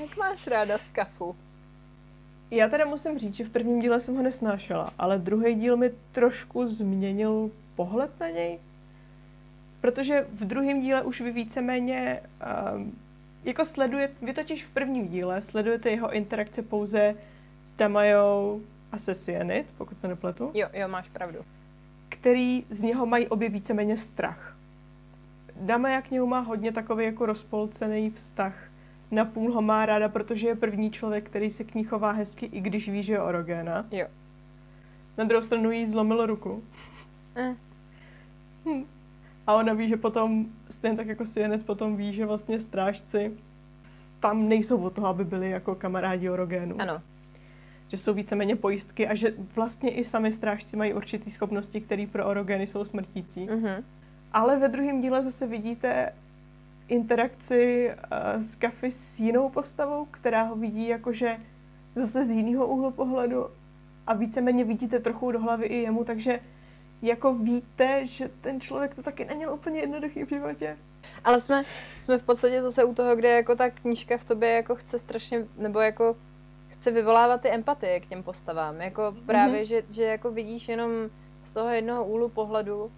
Jak 0.00 0.16
máš 0.16 0.46
ráda 0.46 0.78
skafu? 0.78 1.36
Já 2.50 2.68
teda 2.68 2.84
musím 2.84 3.18
říct, 3.18 3.34
že 3.34 3.44
v 3.44 3.50
prvním 3.50 3.80
díle 3.80 4.00
jsem 4.00 4.16
ho 4.16 4.22
nesnášela, 4.22 4.90
ale 4.98 5.18
druhý 5.18 5.54
díl 5.54 5.76
mi 5.76 5.90
trošku 6.12 6.66
změnil 6.66 7.50
pohled 7.74 8.20
na 8.20 8.28
něj. 8.28 8.58
Protože 9.80 10.26
v 10.32 10.44
druhém 10.44 10.80
díle 10.80 11.02
už 11.02 11.20
vy 11.20 11.32
víceméně 11.32 12.20
um, 12.74 12.98
jako 13.44 13.64
sleduje, 13.64 14.10
vy 14.22 14.32
totiž 14.32 14.64
v 14.64 14.70
prvním 14.70 15.08
díle 15.08 15.42
sledujete 15.42 15.90
jeho 15.90 16.12
interakce 16.12 16.62
pouze 16.62 17.14
s 17.64 17.72
Tamajou 17.72 18.62
a 18.92 18.98
se 18.98 19.14
Cyanid, 19.14 19.66
pokud 19.78 19.98
se 19.98 20.08
nepletu. 20.08 20.50
Jo, 20.54 20.68
jo, 20.72 20.88
máš 20.88 21.08
pravdu. 21.08 21.38
Který 22.08 22.64
z 22.70 22.82
něho 22.82 23.06
mají 23.06 23.28
obě 23.28 23.48
víceméně 23.48 23.96
strach. 23.96 24.56
Dama 25.60 26.02
k 26.02 26.10
němu 26.10 26.26
má 26.26 26.40
hodně 26.40 26.72
takový 26.72 27.04
jako 27.04 27.26
rozpolcený 27.26 28.10
vztah. 28.10 28.54
Napůl 29.10 29.52
ho 29.52 29.62
má 29.62 29.86
ráda, 29.86 30.08
protože 30.08 30.48
je 30.48 30.54
první 30.54 30.90
člověk, 30.90 31.24
který 31.24 31.50
se 31.50 31.64
k 31.64 31.74
ní 31.74 31.84
chová 31.84 32.10
hezky, 32.10 32.46
i 32.46 32.60
když 32.60 32.88
ví, 32.88 33.02
že 33.02 33.12
je 33.12 33.22
orogéna. 33.22 33.86
Jo. 33.90 34.06
Na 35.18 35.24
druhou 35.24 35.44
stranu 35.44 35.70
jí 35.70 35.86
zlomil 35.86 36.26
ruku. 36.26 36.64
Eh. 37.36 37.56
Hm. 38.64 38.84
A 39.46 39.54
ona 39.54 39.72
ví, 39.72 39.88
že 39.88 39.96
potom, 39.96 40.46
stejně 40.70 40.96
tak 40.96 41.06
jako 41.06 41.26
Sienet 41.26 41.66
potom 41.66 41.96
ví, 41.96 42.12
že 42.12 42.26
vlastně 42.26 42.60
strážci 42.60 43.32
tam 44.20 44.48
nejsou 44.48 44.78
od 44.82 44.92
toho, 44.92 45.06
aby 45.06 45.24
byli 45.24 45.50
jako 45.50 45.74
kamarádi 45.74 46.30
orogénu. 46.30 46.80
Ano. 46.80 47.02
Že 47.88 47.96
jsou 47.96 48.14
víceméně 48.14 48.56
pojistky 48.56 49.08
a 49.08 49.14
že 49.14 49.34
vlastně 49.54 49.90
i 49.90 50.04
sami 50.04 50.32
strážci 50.32 50.76
mají 50.76 50.94
určitý 50.94 51.30
schopnosti, 51.30 51.80
které 51.80 52.06
pro 52.12 52.26
orogény 52.26 52.66
jsou 52.66 52.84
smrtící. 52.84 53.46
Mm-hmm. 53.46 53.84
Ale 54.32 54.58
ve 54.58 54.68
druhém 54.68 55.00
díle 55.00 55.22
zase 55.22 55.46
vidíte 55.46 56.12
interakci 56.88 57.90
uh, 57.90 58.42
s 58.42 58.54
Kafy 58.54 58.90
s 58.90 59.20
jinou 59.20 59.48
postavou, 59.48 60.04
která 60.10 60.42
ho 60.42 60.56
vidí 60.56 60.88
jakože 60.88 61.36
zase 61.94 62.24
z 62.24 62.30
jiného 62.30 62.66
úhlu 62.66 62.90
pohledu 62.90 63.46
a 64.06 64.14
víceméně 64.14 64.64
vidíte 64.64 65.00
trochu 65.00 65.32
do 65.32 65.40
hlavy 65.40 65.66
i 65.66 65.82
jemu, 65.82 66.04
takže 66.04 66.40
jako 67.02 67.34
víte, 67.34 68.06
že 68.06 68.30
ten 68.40 68.60
člověk 68.60 68.94
to 68.94 69.02
taky 69.02 69.24
neměl 69.24 69.54
úplně 69.54 69.80
jednoduchý 69.80 70.24
v 70.24 70.28
životě. 70.28 70.78
Ale 71.24 71.40
jsme, 71.40 71.64
jsme 71.98 72.18
v 72.18 72.22
podstatě 72.22 72.62
zase 72.62 72.84
u 72.84 72.94
toho, 72.94 73.16
kde 73.16 73.28
jako 73.28 73.56
ta 73.56 73.70
knížka 73.70 74.18
v 74.18 74.24
tobě 74.24 74.50
jako 74.50 74.74
chce 74.74 74.98
strašně, 74.98 75.46
nebo 75.56 75.80
jako 75.80 76.16
chce 76.68 76.90
vyvolávat 76.90 77.40
ty 77.40 77.48
empatie 77.48 78.00
k 78.00 78.06
těm 78.06 78.22
postavám. 78.22 78.80
Jako 78.80 79.14
právě, 79.26 79.62
mm-hmm. 79.62 79.66
že, 79.66 79.82
že 79.90 80.04
jako 80.04 80.30
vidíš 80.30 80.68
jenom 80.68 80.90
z 81.44 81.52
toho 81.52 81.68
jednoho 81.68 82.04
úhlu 82.04 82.28
pohledu 82.28 82.92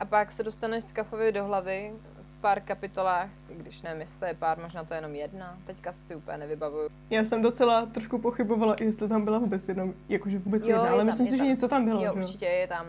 a 0.00 0.04
pak 0.04 0.32
se 0.32 0.42
dostaneš 0.42 0.84
z 0.84 0.92
Kafovi 0.92 1.32
do 1.32 1.44
hlavy, 1.44 1.92
pár 2.40 2.60
kapitolách, 2.60 3.30
když 3.56 3.82
nevím, 3.82 4.00
jestli 4.00 4.18
to 4.18 4.24
je 4.24 4.34
pár, 4.34 4.58
možná 4.58 4.84
to 4.84 4.94
je 4.94 4.98
jenom 4.98 5.14
jedna, 5.14 5.58
teďka 5.66 5.92
si 5.92 6.16
úplně 6.16 6.38
nevybavuju. 6.38 6.88
Já 7.10 7.24
jsem 7.24 7.42
docela 7.42 7.86
trošku 7.86 8.18
pochybovala, 8.18 8.76
jestli 8.80 9.08
tam 9.08 9.24
byla 9.24 9.38
vůbec 9.38 9.68
jenom, 9.68 9.94
jakože 10.08 10.38
vůbec 10.38 10.62
Jo, 10.62 10.68
jedna, 10.68 10.84
je 10.84 10.90
ale 10.90 10.98
tam, 10.98 11.06
myslím 11.06 11.26
je 11.26 11.30
si, 11.30 11.36
že 11.36 11.42
tam. 11.42 11.48
něco 11.48 11.68
tam 11.68 11.84
bylo. 11.84 12.04
Jo, 12.04 12.12
že 12.14 12.20
určitě 12.20 12.46
je 12.46 12.68
tam. 12.68 12.86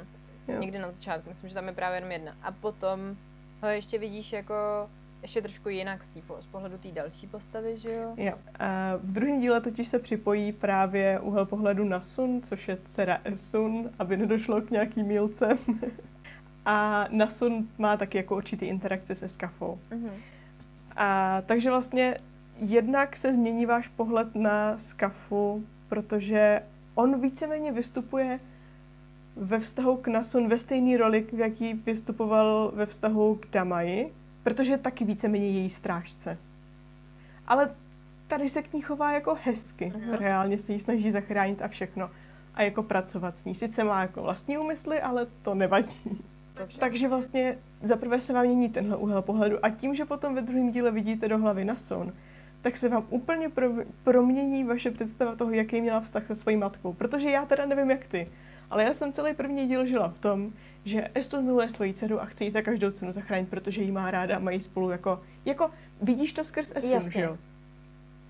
Jo. 0.48 0.60
Někdy 0.60 0.80
na 0.80 0.89
začátku, 0.89 1.30
myslím, 1.30 1.50
že 1.50 1.56
tam 1.56 1.68
je 1.68 1.74
právě 1.74 1.98
jenom 1.98 2.12
jedna. 2.12 2.36
A 2.44 2.52
potom 2.52 3.16
ho 3.62 3.70
ještě 3.70 3.98
vidíš 3.98 4.34
jako 4.34 4.56
ještě 5.22 5.42
trošku 5.42 5.70
jinak 5.70 6.04
z, 6.04 6.08
tý, 6.08 6.22
z 6.39 6.46
pohledu 6.46 6.78
té 6.78 6.92
další 6.92 7.28
postavy, 7.28 7.78
že 7.78 7.94
jo? 7.94 8.14
Jo. 8.18 8.34
A 8.60 8.96
v 8.96 9.12
druhém 9.12 9.42
díle 9.42 9.62
totiž 9.62 9.88
se 9.88 10.00
připojí 10.00 10.52
právě 10.52 11.20
úhel 11.20 11.46
pohledu 11.46 11.84
na 11.84 12.02
Sun, 12.02 12.42
což 12.42 12.68
je 12.68 12.78
dcera 12.86 13.22
Esun, 13.24 13.89
aby 14.00 14.18
nedošlo 14.18 14.62
k 14.62 14.72
nějaký 14.72 15.04
mílce. 15.04 15.58
A 16.66 17.08
Nasun 17.12 17.68
má 17.78 17.98
taky 17.98 18.18
jako 18.18 18.36
určitý 18.36 18.66
interakce 18.66 19.16
se 19.16 19.30
Skafou. 19.30 19.80
Mhm. 19.92 20.12
A 20.96 21.42
takže 21.46 21.70
vlastně 21.70 22.18
jednak 22.60 23.18
se 23.18 23.34
změní 23.34 23.66
váš 23.66 23.88
pohled 23.88 24.36
na 24.36 24.78
Skafu, 24.78 25.66
protože 25.89 26.62
on 26.96 27.22
víceméně 27.22 27.72
vystupuje 27.72 28.39
ve 29.36 29.59
vztahu 29.59 29.97
k 29.97 30.07
Nasun 30.07 30.47
ve 30.47 30.57
stejné 30.57 30.97
roli, 30.97 31.27
v 31.34 31.39
jaký 31.39 31.73
vystupoval 31.73 32.71
ve 32.75 32.86
vztahu 32.86 33.36
k 33.36 33.47
Damaji, 33.51 34.13
protože 34.43 34.71
je 34.71 34.77
taky 34.77 35.05
víceméně 35.05 35.49
její 35.49 35.69
strážce. 35.69 36.38
Ale 37.47 37.69
tady 38.27 38.49
se 38.49 38.61
k 38.61 38.73
ní 38.73 38.82
chová 38.82 39.11
jako 39.11 39.38
hezky. 39.43 39.93
Mhm. 39.95 40.13
Reálně 40.13 40.57
se 40.57 40.73
jí 40.73 40.79
snaží 40.79 41.11
zachránit 41.11 41.61
a 41.61 41.67
všechno. 41.67 42.09
A 42.53 42.61
jako 42.61 42.84
pracovat 42.84 43.38
s 43.38 43.45
ní. 43.45 43.55
Sice 43.55 43.84
má 43.84 44.01
jako 44.01 44.21
vlastní 44.21 44.57
úmysly, 44.57 45.01
ale 45.01 45.27
to 45.41 45.55
nevadí. 45.55 46.21
Takže 46.79 47.07
vlastně 47.07 47.57
zaprvé 47.82 48.21
se 48.21 48.34
vám 48.34 48.45
mění 48.45 48.69
tenhle 48.69 48.97
úhel 48.97 49.21
pohledu 49.21 49.65
a 49.65 49.69
tím, 49.69 49.95
že 49.95 50.05
potom 50.05 50.36
ve 50.36 50.41
druhém 50.41 50.71
díle 50.71 50.91
vidíte 50.91 51.27
do 51.27 51.38
hlavy 51.38 51.65
na 51.65 51.75
son, 51.75 52.13
tak 52.61 52.77
se 52.77 52.89
vám 52.89 53.05
úplně 53.09 53.49
pro, 53.49 53.67
promění 54.03 54.63
vaše 54.63 54.91
představa 54.91 55.36
toho, 55.36 55.51
jaký 55.51 55.82
měla 55.82 56.01
vztah 56.01 56.27
se 56.27 56.36
svojí 56.36 56.57
matkou. 56.57 56.93
Protože 56.93 57.29
já 57.29 57.45
teda 57.45 57.65
nevím, 57.65 57.91
jak 57.91 58.05
ty, 58.05 58.27
ale 58.72 58.84
já 58.84 58.93
jsem 58.93 59.13
celý 59.13 59.34
první 59.34 59.67
díl 59.67 59.86
žila 59.86 60.07
v 60.09 60.19
tom, 60.19 60.53
že 60.86 61.07
Eston 61.13 61.45
miluje 61.45 61.69
svoji 61.69 61.93
dceru 61.93 62.22
a 62.22 62.26
chce 62.26 62.43
ji 62.43 62.51
za 62.51 62.61
každou 62.61 62.91
cenu 62.91 63.11
zachránit, 63.11 63.49
protože 63.49 63.82
ji 63.82 63.91
má 63.91 64.11
ráda 64.11 64.36
a 64.36 64.39
mají 64.39 64.61
spolu 64.61 64.89
jako, 64.89 65.22
jako 65.45 65.72
vidíš 66.01 66.34
to 66.34 66.43
skrz 66.43 66.72
Eston, 66.76 67.11
že 67.11 67.22
jo? 67.22 67.38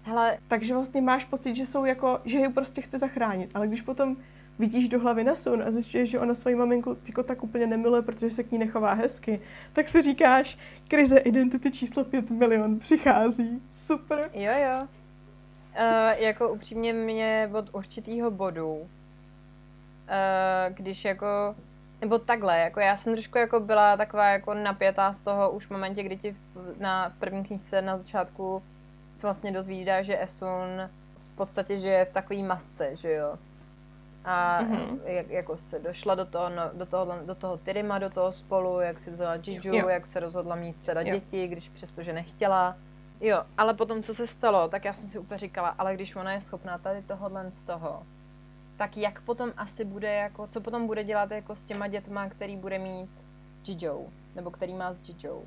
Hele, 0.03 0.37
Takže 0.47 0.73
vlastně 0.73 1.01
máš 1.01 1.25
pocit, 1.25 1.55
že 1.55 1.65
jsou 1.65 1.85
jako, 1.85 2.19
že 2.25 2.37
ji 2.37 2.49
prostě 2.49 2.81
chce 2.81 2.99
zachránit, 2.99 3.51
ale 3.53 3.67
když 3.67 3.81
potom 3.81 4.17
vidíš 4.59 4.89
do 4.89 4.99
hlavy 4.99 5.23
na 5.23 5.35
Sun 5.35 5.63
a 5.63 5.71
zjišťuješ, 5.71 6.09
že 6.09 6.19
ona 6.19 6.33
svoji 6.33 6.55
maminku 6.55 6.97
jako 7.07 7.23
tak 7.23 7.43
úplně 7.43 7.67
nemiluje, 7.67 8.01
protože 8.01 8.29
se 8.29 8.43
k 8.43 8.51
ní 8.51 8.57
nechová 8.57 8.93
hezky, 8.93 9.41
tak 9.73 9.89
si 9.89 10.01
říkáš, 10.01 10.57
krize 10.87 11.17
identity 11.17 11.71
číslo 11.71 12.03
5 12.03 12.29
milion 12.29 12.79
přichází. 12.79 13.61
Super. 13.71 14.29
jo 14.33 14.51
jo. 14.53 14.87
Uh, 15.79 16.23
jako 16.23 16.53
upřímně 16.53 16.93
mě 16.93 17.49
od 17.53 17.69
určitého 17.73 18.31
bodu, 18.31 18.89
když 20.69 21.05
jako, 21.05 21.55
nebo 22.01 22.19
takhle, 22.19 22.59
jako 22.59 22.79
já 22.79 22.97
jsem 22.97 23.13
trošku 23.13 23.37
jako 23.37 23.59
byla 23.59 23.97
taková 23.97 24.27
jako 24.29 24.53
napětá 24.53 25.13
z 25.13 25.21
toho 25.21 25.51
už 25.51 25.65
v 25.65 25.71
momentě, 25.71 26.03
kdy 26.03 26.17
ti 26.17 26.35
na 26.79 27.09
v 27.09 27.13
první 27.19 27.43
knížce 27.45 27.81
na 27.81 27.97
začátku 27.97 28.63
se 29.15 29.27
vlastně 29.27 29.51
dozvídá, 29.51 30.01
že 30.01 30.23
Esun 30.23 30.89
v 31.33 31.35
podstatě 31.35 31.77
žije 31.77 32.05
v 32.05 32.13
takové 32.13 32.39
masce, 32.43 32.95
že 32.95 33.11
jo. 33.13 33.37
A 34.25 34.61
Mhm. 34.61 34.99
jak, 35.05 35.29
jako 35.29 35.57
se 35.57 35.79
došla 35.79 36.15
do 36.15 36.25
toho, 36.25 36.49
no, 36.49 36.61
do 36.73 36.85
toho, 36.85 37.07
do 37.25 37.35
toho 37.35 37.57
Tyrima, 37.57 37.99
do 37.99 38.09
toho 38.09 38.31
spolu, 38.33 38.79
jak 38.79 38.99
si 38.99 39.11
vzala 39.11 39.35
Jiju, 39.35 39.75
Jo. 39.75 39.89
jak 39.89 40.07
se 40.07 40.19
rozhodla 40.19 40.55
mít 40.55 40.75
teda 40.85 41.01
Jo. 41.01 41.13
děti, 41.15 41.47
když 41.47 41.69
přestože 41.69 42.13
nechtěla. 42.13 42.75
Jo, 43.21 43.43
ale 43.57 43.73
potom, 43.73 44.03
co 44.03 44.13
se 44.13 44.27
stalo, 44.27 44.67
tak 44.67 44.85
já 44.85 44.93
jsem 44.93 45.09
si 45.09 45.19
úplně 45.19 45.37
říkala, 45.37 45.75
ale 45.77 45.93
když 45.95 46.15
ona 46.15 46.33
je 46.33 46.41
schopná 46.41 46.77
tady 46.77 47.01
tohohle 47.01 47.51
z 47.51 47.61
toho, 47.61 48.03
tak 48.81 48.97
jak 48.97 49.21
potom 49.21 49.53
asi 49.57 49.85
bude, 49.85 50.13
jako, 50.13 50.47
co 50.47 50.61
potom 50.61 50.87
bude 50.87 51.03
dělat 51.03 51.31
jako 51.31 51.55
s 51.55 51.63
těma 51.63 51.87
dětma, 51.87 52.29
který 52.29 52.57
bude 52.57 52.79
mít 52.79 53.09
s 53.63 53.69
Jijou, 53.69 54.09
nebo 54.35 54.51
který 54.51 54.73
má 54.73 54.93
s 54.93 55.09
Jijou. 55.09 55.45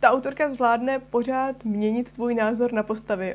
Ta 0.00 0.10
autorka 0.10 0.50
zvládne 0.50 0.98
pořád 0.98 1.64
měnit 1.64 2.12
tvůj 2.12 2.34
názor 2.34 2.72
na 2.72 2.82
postavy, 2.82 3.34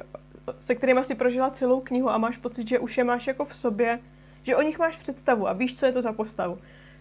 se 0.59 0.75
kterými 0.75 1.03
si 1.03 1.15
prožila 1.15 1.49
celou 1.49 1.79
knihu 1.81 2.09
a 2.09 2.17
máš 2.17 2.37
pocit, 2.37 2.67
že 2.67 2.79
už 2.79 2.97
je 2.97 3.03
máš 3.03 3.27
jako 3.27 3.45
v 3.45 3.55
sobě, 3.55 3.99
že 4.43 4.55
o 4.55 4.61
nich 4.61 4.79
máš 4.79 4.97
představu 4.97 5.47
a 5.47 5.53
víš, 5.53 5.79
co 5.79 5.85
je 5.85 5.91
to 5.91 6.01
za 6.01 6.13
postavu. 6.13 6.57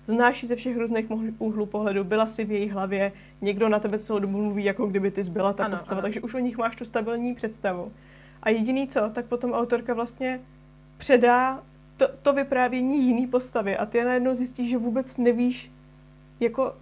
Znáš 0.07 0.43
ji 0.43 0.49
ze 0.49 0.57
všech 0.57 0.76
různých 0.76 1.07
úhlů 1.38 1.66
pohledu, 1.66 2.05
byla 2.05 2.26
si 2.26 2.45
v 2.45 2.53
její 2.53 2.68
hlavě, 2.68 3.12
někdo 3.41 3.68
na 3.68 3.78
tebe 3.78 3.99
celou 3.99 4.18
dobu 4.18 4.43
mluví, 4.43 4.64
jako 4.64 4.86
kdyby 4.86 5.11
ty 5.11 5.24
zbyla 5.24 5.53
ta 5.53 5.64
Ano, 5.64 5.76
postava, 5.76 5.99
ano. 5.99 6.03
takže 6.03 6.20
už 6.20 6.34
o 6.34 6.38
nich 6.38 6.59
máš 6.59 6.76
tu 6.76 6.84
stabilní 6.84 7.34
představu. 7.34 7.93
A 8.43 8.51
jediný 8.51 8.88
co, 8.88 9.11
tak 9.12 9.26
potom 9.26 9.53
autorka 9.53 9.95
vlastně 9.95 10.41
předá 10.99 11.62
to, 12.01 12.09
to 12.22 12.32
vyprávění 12.32 13.07
jiný 13.07 13.26
postavě 13.26 13.76
a 13.76 13.86
ty 13.86 14.05
najednou 14.05 14.34
zjistíš, 14.34 14.70
že 14.70 14.78
vůbec 14.78 15.16
nevíš, 15.16 15.70
jako, 16.40 16.76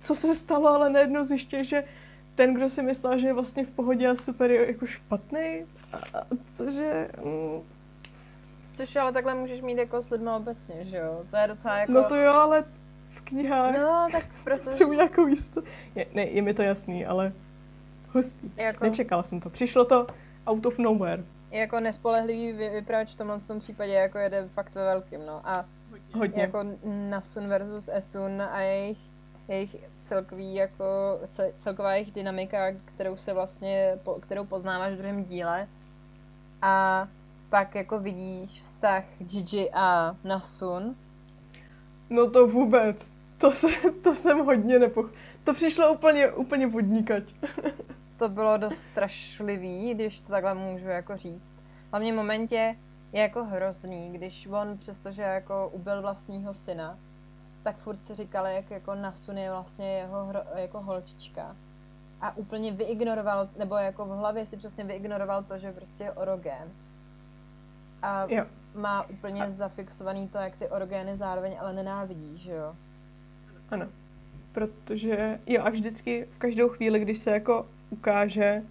co 0.00 0.14
se 0.14 0.34
stalo, 0.34 0.68
ale 0.68 0.90
najednou 0.90 1.24
zjišťuješ, 1.24 1.68
že 1.68 1.84
ten, 2.34 2.54
kdo 2.54 2.68
si 2.68 2.82
myslel, 2.82 3.18
že 3.18 3.26
je 3.26 3.32
vlastně 3.32 3.64
v 3.64 3.70
pohodě 3.70 4.08
a 4.08 4.16
super, 4.16 4.50
je 4.50 4.66
jako 4.66 4.86
špatný. 4.86 5.64
A, 5.92 5.96
a 6.18 6.26
cože... 6.54 7.08
Mm, 7.24 7.60
Což 8.74 8.96
ale 8.96 9.12
takhle 9.12 9.34
můžeš 9.34 9.60
mít 9.60 9.78
jako 9.78 10.02
s 10.02 10.10
lidmi 10.10 10.30
obecně, 10.36 10.84
že 10.84 10.96
jo? 10.96 11.22
To 11.30 11.36
je 11.36 11.48
docela 11.48 11.78
jako... 11.78 11.92
no 11.92 12.04
to 12.04 12.16
jo, 12.16 12.32
ale 12.32 12.64
v 13.10 13.20
knihách 13.20 13.78
No, 13.78 14.08
tak 14.12 14.26
proto... 14.44 14.64
potřebuji 14.64 14.92
nějakou 14.92 15.26
jistotu. 15.26 15.66
Je, 15.94 16.06
ne, 16.14 16.24
je 16.24 16.42
mi 16.42 16.54
to 16.54 16.62
jasný, 16.62 17.06
ale 17.06 17.32
hustý. 18.12 18.50
Jako, 18.56 18.84
Nečekala 18.84 19.22
jsem 19.22 19.40
to. 19.40 19.50
Přišlo 19.50 19.84
to 19.84 20.06
out 20.46 20.66
of 20.66 20.78
nowhere. 20.78 21.24
Jako 21.50 21.80
nespolehlivý 21.80 22.52
vy- 22.52 22.70
vypravěč 22.70 23.12
v 23.12 23.16
tomhle 23.16 23.40
tom 23.40 23.58
případě 23.58 23.92
jako 23.92 24.18
jede 24.18 24.48
fakt 24.48 24.74
ve 24.74 24.84
velkým, 24.84 25.26
no. 25.26 25.40
A 25.44 25.64
Hodně. 26.14 26.42
jako 26.42 26.64
Nasun 26.84 27.48
versus 27.48 27.88
Esun 27.92 28.42
a 28.42 28.60
jejich, 28.60 28.98
jejich 29.48 29.76
celkový 30.02 30.54
jako, 30.54 30.84
ce- 31.32 31.52
celková 31.58 31.94
jejich 31.94 32.12
dynamika, 32.12 32.58
kterou 32.84 33.16
se 33.16 33.32
vlastně, 33.32 33.98
po, 34.02 34.14
kterou 34.14 34.44
poznáváš 34.44 34.92
v 34.92 34.96
druhém 34.96 35.24
díle. 35.24 35.68
A 36.62 37.08
pak 37.48 37.74
jako 37.74 37.98
vidíš 37.98 38.62
vztah 38.62 39.04
Gigi 39.18 39.70
a 39.74 40.16
Nasun. 40.24 40.96
No 42.10 42.30
to 42.30 42.46
vůbec. 42.46 43.10
To, 43.38 43.52
se, 43.52 43.68
to 44.02 44.14
jsem 44.14 44.38
hodně 44.38 44.78
nepoch... 44.78 45.10
To 45.44 45.54
přišlo 45.54 45.92
úplně, 45.92 46.32
úplně 46.32 46.66
vodníkať. 46.66 47.24
To 48.18 48.28
bylo 48.28 48.56
dost 48.58 48.78
strašlivý, 48.78 49.94
když 49.94 50.20
to 50.20 50.28
takhle 50.28 50.54
můžu 50.54 50.88
jako 50.88 51.16
říct. 51.16 51.54
Hlavně 51.90 52.12
v 52.12 52.16
momentě 52.16 52.76
je 53.12 53.22
jako 53.22 53.44
hrozný, 53.44 54.10
když 54.12 54.48
on 54.50 54.78
přestože 54.78 55.22
jako 55.22 55.68
ubil 55.68 56.02
vlastního 56.02 56.54
syna, 56.54 56.98
tak 57.62 57.76
furt 57.76 58.04
si 58.04 58.14
říkal, 58.14 58.46
jak 58.46 58.70
jako 58.70 58.94
Nasun 58.94 59.38
je 59.38 59.50
vlastně 59.50 59.92
jeho 59.92 60.24
hro, 60.24 60.40
jako 60.54 60.80
holčička. 60.80 61.56
A 62.20 62.36
úplně 62.36 62.72
vyignoroval, 62.72 63.48
nebo 63.58 63.74
jako 63.74 64.06
v 64.06 64.08
hlavě 64.08 64.46
si 64.46 64.56
přesně 64.56 64.84
vyignoroval 64.84 65.42
to, 65.42 65.58
že 65.58 65.72
prostě 65.72 66.04
je 66.04 66.12
orogen. 66.12 66.72
A 68.02 68.26
Jo. 68.28 68.44
má 68.74 69.02
úplně 69.10 69.50
zafixovaný 69.50 70.28
to, 70.28 70.38
jak 70.38 70.56
ty 70.56 70.68
orogény 70.68 71.16
zároveň 71.16 71.56
ale 71.60 71.72
nenávidí, 71.72 72.38
že 72.38 72.52
jo? 72.52 72.76
Ano. 73.70 73.86
Protože, 74.52 75.40
jo, 75.46 75.62
a 75.64 75.70
vždycky 75.70 76.28
v 76.30 76.38
každou 76.38 76.68
chvíli, 76.68 77.00
když 77.00 77.18
se 77.18 77.30
jako 77.30 77.66
ukáže 77.90 78.62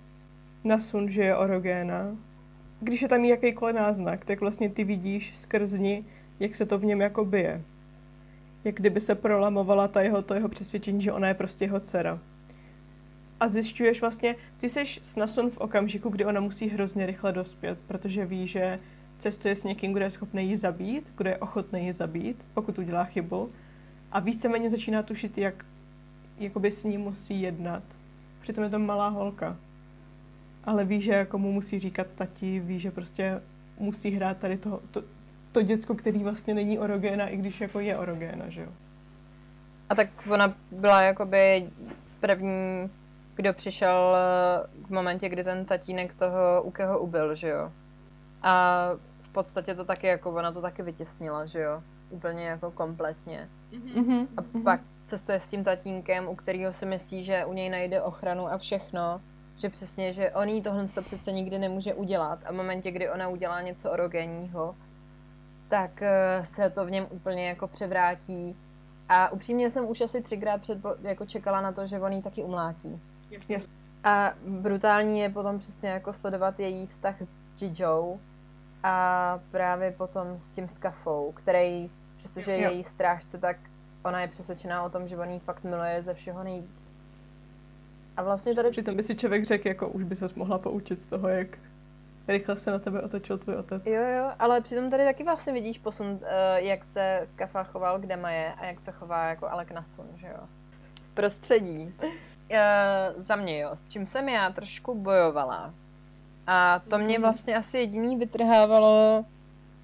na 0.63 0.79
sun, 0.79 1.09
že 1.09 1.21
je 1.23 1.37
orogéna, 1.37 2.15
když 2.79 3.01
je 3.01 3.07
tam 3.07 3.25
jakýkoliv 3.25 3.75
náznak, 3.75 4.25
tak 4.25 4.41
vlastně 4.41 4.69
ty 4.69 4.83
vidíš 4.83 5.37
skrz 5.37 5.73
ní, 5.73 6.05
jak 6.39 6.55
se 6.55 6.65
to 6.65 6.77
v 6.79 6.85
něm 6.85 7.01
jako 7.01 7.25
bije. 7.25 7.61
Jak 8.63 8.75
kdyby 8.75 9.01
se 9.01 9.15
prolamovala 9.15 9.87
ta 9.87 10.01
jeho, 10.01 10.21
to 10.21 10.33
jeho 10.33 10.49
přesvědčení, 10.49 11.01
že 11.01 11.11
ona 11.11 11.27
je 11.27 11.33
prostě 11.33 11.65
jeho 11.65 11.79
dcera. 11.79 12.19
A 13.39 13.49
zjišťuješ 13.49 14.01
vlastně, 14.01 14.35
ty 14.59 14.69
seš 14.69 14.99
s 15.03 15.15
Nasun 15.15 15.49
v 15.49 15.57
okamžiku, 15.57 16.09
kdy 16.09 16.25
ona 16.25 16.41
musí 16.41 16.69
hrozně 16.69 17.05
rychle 17.05 17.31
dospět, 17.31 17.79
protože 17.87 18.25
ví, 18.25 18.47
že 18.47 18.79
cestuje 19.19 19.55
s 19.55 19.63
někým, 19.63 19.93
kdo 19.93 20.05
je 20.05 20.11
schopný 20.11 20.49
ji 20.49 20.57
zabít, 20.57 21.03
kdo 21.17 21.29
je 21.29 21.37
ochotný 21.37 21.85
ji 21.85 21.93
zabít, 21.93 22.45
pokud 22.53 22.79
udělá 22.79 23.03
chybu. 23.03 23.49
A 24.11 24.19
víceméně 24.19 24.69
začíná 24.69 25.03
tušit, 25.03 25.37
jak 25.37 25.65
jakoby 26.39 26.71
s 26.71 26.83
ní 26.83 26.97
musí 26.97 27.41
jednat. 27.41 27.83
Přitom 28.47 28.63
je 28.63 28.69
to 28.69 28.79
malá 28.79 29.07
holka. 29.07 29.57
Ale 30.63 30.85
ví, 30.85 31.01
že 31.01 31.11
jako 31.11 31.37
mu 31.37 31.51
musí 31.51 31.79
říkat 31.79 32.13
tati, 32.13 32.59
ví, 32.59 32.79
že 32.79 32.91
prostě 32.91 33.41
musí 33.79 34.11
hrát 34.11 34.37
tady 34.37 34.57
to, 34.57 34.81
to, 34.91 35.03
to 35.51 35.61
děcko, 35.61 35.95
který 35.95 36.23
vlastně 36.23 36.53
není 36.53 36.79
orogéna, 36.79 37.27
i 37.27 37.37
když 37.37 37.61
jako 37.61 37.79
je 37.79 37.97
orogéna, 37.97 38.49
že 38.49 38.61
jo. 38.61 38.67
A 39.89 39.95
tak 39.95 40.09
ona 40.29 40.53
byla 40.71 41.01
jakoby 41.01 41.69
první, 42.19 42.89
kdo 43.35 43.53
přišel 43.53 44.15
eh, 44.15 44.67
v 44.87 44.89
momentě, 44.89 45.29
kdy 45.29 45.43
ten 45.43 45.65
tatínek 45.65 46.13
toho 46.13 46.61
Ukeho 46.63 46.99
ubil, 46.99 47.35
že 47.35 47.49
jo. 47.49 47.71
A 48.41 48.89
v 49.21 49.29
podstatě 49.29 49.75
to 49.75 49.85
taky 49.85 50.07
jako 50.07 50.31
ona 50.31 50.51
to 50.51 50.61
taky 50.61 50.83
vytěsnila, 50.83 51.45
že 51.45 51.59
jo. 51.59 51.83
úplně 52.09 52.47
jako 52.47 52.71
kompletně. 52.71 53.49
Mm-hmm. 53.71 54.27
A 54.37 54.41
pak 54.63 54.81
cestuje 55.05 55.39
s 55.39 55.47
tím 55.47 55.63
tatínkem, 55.63 56.27
u 56.27 56.35
kterého 56.35 56.73
si 56.73 56.85
myslí, 56.85 57.23
že 57.23 57.45
u 57.45 57.53
něj 57.53 57.69
najde 57.69 58.01
ochranu 58.01 58.47
a 58.47 58.57
všechno. 58.57 59.21
Že 59.55 59.69
přesně, 59.69 60.13
že 60.13 60.31
on 60.31 60.49
jí 60.49 60.61
tohle 60.61 60.87
to 60.87 61.01
přece 61.01 61.31
nikdy 61.31 61.59
nemůže 61.59 61.93
udělat. 61.93 62.39
A 62.45 62.51
v 62.51 62.55
momentě, 62.55 62.91
kdy 62.91 63.09
ona 63.09 63.27
udělá 63.27 63.61
něco 63.61 63.91
erogenního, 63.91 64.75
tak 65.67 66.01
eh, 66.01 66.41
se 66.43 66.69
to 66.69 66.85
v 66.85 66.91
něm 66.91 67.07
úplně 67.09 67.47
jako 67.47 67.67
převrátí. 67.67 68.55
A 69.09 69.31
upřímně 69.31 69.69
jsem 69.69 69.87
už 69.87 70.01
asi 70.01 70.21
třikrát 70.21 70.61
před, 70.61 70.79
jako 71.01 71.25
čekala 71.25 71.61
na 71.61 71.71
to, 71.71 71.85
že 71.85 71.99
on 71.99 72.11
jí 72.11 72.21
taky 72.21 72.43
umlátí. 72.43 73.01
Yes. 73.49 73.67
A 74.03 74.33
brutální 74.47 75.19
je 75.19 75.29
potom 75.29 75.59
přesně 75.59 75.89
jako 75.89 76.13
sledovat 76.13 76.59
její 76.59 76.85
vztah 76.85 77.21
s 77.21 77.41
Jijou 77.61 78.19
a 78.83 79.39
právě 79.51 79.91
potom 79.91 80.39
s 80.39 80.51
tím 80.51 80.69
Skafou, 80.69 81.31
který, 81.31 81.89
přestože 82.17 82.51
je 82.51 82.71
její 82.71 82.83
strážce, 82.83 83.37
tak 83.37 83.57
ona 84.03 84.21
je 84.21 84.27
přesvědčená 84.27 84.83
o 84.83 84.89
tom, 84.89 85.07
že 85.07 85.17
on 85.17 85.29
jí 85.29 85.39
fakt 85.39 85.63
miluje 85.63 86.01
ze 86.01 86.13
všeho 86.13 86.43
nejvíc. 86.43 86.97
A 88.17 88.23
vlastně 88.23 88.55
tady... 88.55 88.69
Přitom 88.71 88.95
by 88.95 89.03
si 89.03 89.15
člověk 89.15 89.45
řekl, 89.45 89.67
jako 89.67 89.87
už 89.87 90.03
by 90.03 90.15
se 90.15 90.27
mohla 90.35 90.57
poučit 90.57 91.01
z 91.01 91.07
toho, 91.07 91.27
jak 91.27 91.47
rychle 92.27 92.57
se 92.57 92.71
na 92.71 92.79
tebe 92.79 93.01
otočil 93.01 93.37
tvůj 93.37 93.55
otec. 93.55 93.85
Jo, 93.85 94.01
jo, 94.01 94.31
ale 94.39 94.61
přitom 94.61 94.89
tady 94.89 95.03
taky 95.03 95.23
vlastně 95.23 95.53
vidíš 95.53 95.77
posun, 95.77 96.19
eh, 96.23 96.61
jak 96.61 96.83
se 96.83 97.21
Skafa 97.23 97.63
choval 97.63 97.99
k 97.99 98.05
Demaje 98.05 98.53
a 98.53 98.65
jak 98.65 98.79
se 98.79 98.91
chová 98.91 99.25
jako 99.25 99.49
Alek 99.49 99.71
Nasun, 99.71 100.05
že 100.15 100.27
jo. 100.27 100.43
Prostředí. 101.13 101.93
Eh, 102.49 103.13
za 103.17 103.35
mě, 103.35 103.59
jo, 103.59 103.69
s 103.73 103.87
čím 103.87 104.07
jsem 104.07 104.29
já 104.29 104.49
trošku 104.51 104.95
bojovala. 104.95 105.73
A 106.47 106.81
to 106.89 106.97
mě 106.97 107.13
Mhm. 107.13 107.21
vlastně 107.21 107.57
asi 107.57 107.77
jediný 107.77 108.17
vytrhávalo 108.17 109.25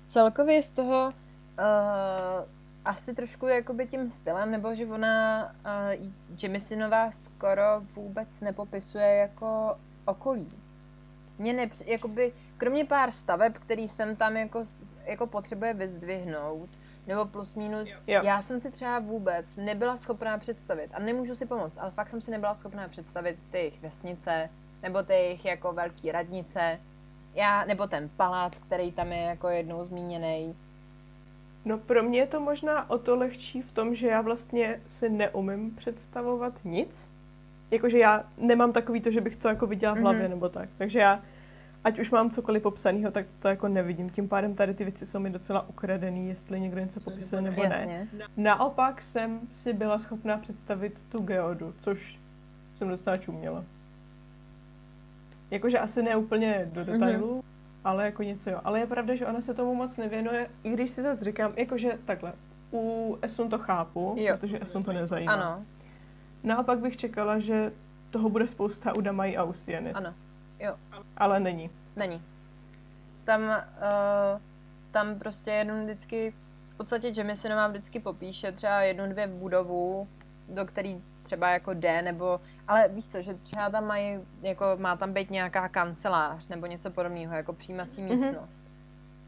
celkově 0.05 0.61
z 0.63 0.69
toho 0.69 1.13
uh, 1.59 2.45
asi 2.85 3.13
trošku 3.13 3.47
jakoby 3.47 3.87
tím 3.87 4.11
stylem, 4.11 4.51
nebo 4.51 4.75
že 4.75 4.85
ona, 4.85 5.45
uh, 5.99 6.09
Jemisonová 6.43 7.11
skoro 7.11 7.63
vůbec 7.95 8.41
nepopisuje 8.41 9.15
jako 9.15 9.77
okolí. 10.05 10.51
Mě 11.37 11.53
nepři, 11.53 11.83
jakoby, 11.87 12.33
kromě 12.57 12.85
pár 12.85 13.11
staveb, 13.11 13.57
který 13.57 13.87
jsem 13.87 14.15
tam 14.15 14.37
jako, 14.37 14.63
jako 15.05 15.27
potřebuje 15.27 15.73
vyzdvihnout, 15.73 16.69
nebo 17.07 17.25
plus 17.25 17.55
minus, 17.55 18.01
Jo. 18.07 18.21
já 18.23 18.41
jsem 18.41 18.59
si 18.59 18.71
třeba 18.71 18.99
vůbec 18.99 19.55
nebyla 19.55 19.97
schopná 19.97 20.37
představit, 20.37 20.91
a 20.93 20.99
nemůžu 20.99 21.35
si 21.35 21.45
pomoct, 21.45 21.77
ale 21.77 21.91
fakt 21.91 22.09
jsem 22.09 22.21
si 22.21 22.31
nebyla 22.31 22.53
schopná 22.53 22.87
představit 22.87 23.39
ty 23.51 23.57
jejich 23.57 23.81
vesnice, 23.81 24.49
nebo 24.81 25.03
ty 25.03 25.13
jejich 25.13 25.45
jako 25.45 25.73
velký 25.73 26.11
radnice, 26.11 26.79
já, 27.33 27.65
nebo 27.65 27.87
ten 27.87 28.09
palác, 28.17 28.59
který 28.59 28.91
tam 28.91 29.11
je 29.11 29.21
jako 29.21 29.49
jednou 29.49 29.83
zmíněný. 29.83 30.55
No 31.65 31.77
pro 31.77 32.03
mě 32.03 32.19
je 32.19 32.27
to 32.27 32.39
možná 32.39 32.89
o 32.89 32.97
to 32.97 33.15
lehčí 33.15 33.61
v 33.61 33.71
tom, 33.71 33.95
že 33.95 34.07
já 34.07 34.21
vlastně 34.21 34.81
si 34.87 35.09
neumím 35.09 35.75
představovat 35.75 36.53
nic. 36.63 37.11
Jakože 37.71 37.97
já 37.97 38.23
nemám 38.37 38.71
takový 38.73 39.01
to, 39.01 39.11
že 39.11 39.21
bych 39.21 39.35
to 39.35 39.47
jako 39.47 39.67
viděla 39.67 39.93
v 39.93 39.97
hlavě 39.97 40.21
Mhm. 40.21 40.29
nebo 40.29 40.49
tak. 40.49 40.69
Takže 40.77 40.99
já, 40.99 41.21
ať 41.83 41.99
už 41.99 42.11
mám 42.11 42.29
cokoliv 42.29 42.63
popsaného, 42.63 43.11
tak 43.11 43.25
to 43.39 43.47
jako 43.47 43.67
nevidím. 43.67 44.09
Tím 44.09 44.27
pádem 44.29 44.55
tady 44.55 44.73
ty 44.73 44.83
věci 44.83 45.05
jsou 45.05 45.19
mi 45.19 45.29
docela 45.29 45.69
ukradený, 45.69 46.29
jestli 46.29 46.59
někdo 46.59 46.79
něco 46.79 46.99
popisuje 46.99 47.41
nebo 47.41 47.61
ne. 47.63 47.69
Jasně. 47.69 48.07
Naopak 48.37 49.01
jsem 49.01 49.39
si 49.51 49.73
byla 49.73 49.99
schopná 49.99 50.37
představit 50.37 50.99
tu 51.11 51.19
geodu, 51.19 51.73
což 51.79 52.19
jsem 52.75 52.89
docela 52.89 53.17
čuměla. 53.17 53.63
Jakože 55.51 55.79
asi 55.79 56.03
ne 56.03 56.15
úplně 56.15 56.69
do 56.73 56.85
detailů, 56.85 57.39
mm-hmm. 57.39 57.52
Ale 57.83 58.05
jako 58.05 58.23
něco 58.23 58.49
jo. 58.49 58.61
Ale 58.63 58.79
je 58.79 58.87
pravda, 58.87 59.15
že 59.15 59.27
ona 59.27 59.41
se 59.41 59.53
tomu 59.53 59.75
moc 59.75 59.97
nevěnuje, 59.97 60.49
i 60.63 60.69
když 60.69 60.89
si 60.89 61.01
zase 61.01 61.23
říkám, 61.23 61.53
jakože 61.57 61.99
takhle, 62.05 62.33
u 62.73 63.17
Esun 63.21 63.49
to 63.49 63.57
chápu, 63.59 64.15
Jo. 64.17 64.37
protože 64.37 64.61
Esun 64.61 64.83
to 64.83 64.93
nezajímá. 64.93 65.33
Ano, 65.33 65.65
Naopak 66.43 66.79
bych 66.79 66.97
čekala, 66.97 67.39
že 67.39 67.71
toho 68.11 68.29
bude 68.29 68.47
spousta 68.47 68.95
u 68.95 69.01
Damají 69.01 69.37
a 69.37 69.43
u 69.43 69.53
Sieny. 69.53 69.93
ano, 69.93 70.13
Ale 71.17 71.39
není. 71.39 71.69
není. 71.95 72.21
Tam, 73.23 73.41
uh, 73.41 74.41
tam 74.91 75.19
prostě 75.19 75.51
jenom 75.51 75.83
vždycky, 75.83 76.33
v 76.73 76.77
podstatě 76.77 77.07
Jemisonová 77.17 77.67
vždycky 77.67 77.99
popíše 77.99 78.51
třeba 78.51 78.81
jednu, 78.81 79.09
dvě 79.09 79.27
budovu, 79.27 80.07
do 80.49 80.65
který 80.65 81.01
třeba 81.23 81.49
jako 81.49 81.73
jde, 81.73 82.01
nebo, 82.01 82.41
ale 82.67 82.87
víš 82.87 83.07
co, 83.07 83.21
že 83.21 83.33
třeba 83.33 83.69
tam 83.69 83.85
mají, 83.87 84.19
jako 84.41 84.65
má 84.77 84.95
tam 84.95 85.13
být 85.13 85.29
nějaká 85.31 85.69
kancelář, 85.69 86.47
nebo 86.47 86.65
něco 86.65 86.91
podobného, 86.91 87.35
jako 87.35 87.53
přijímací 87.53 88.01
Mhm. 88.01 88.09
místnost. 88.09 88.63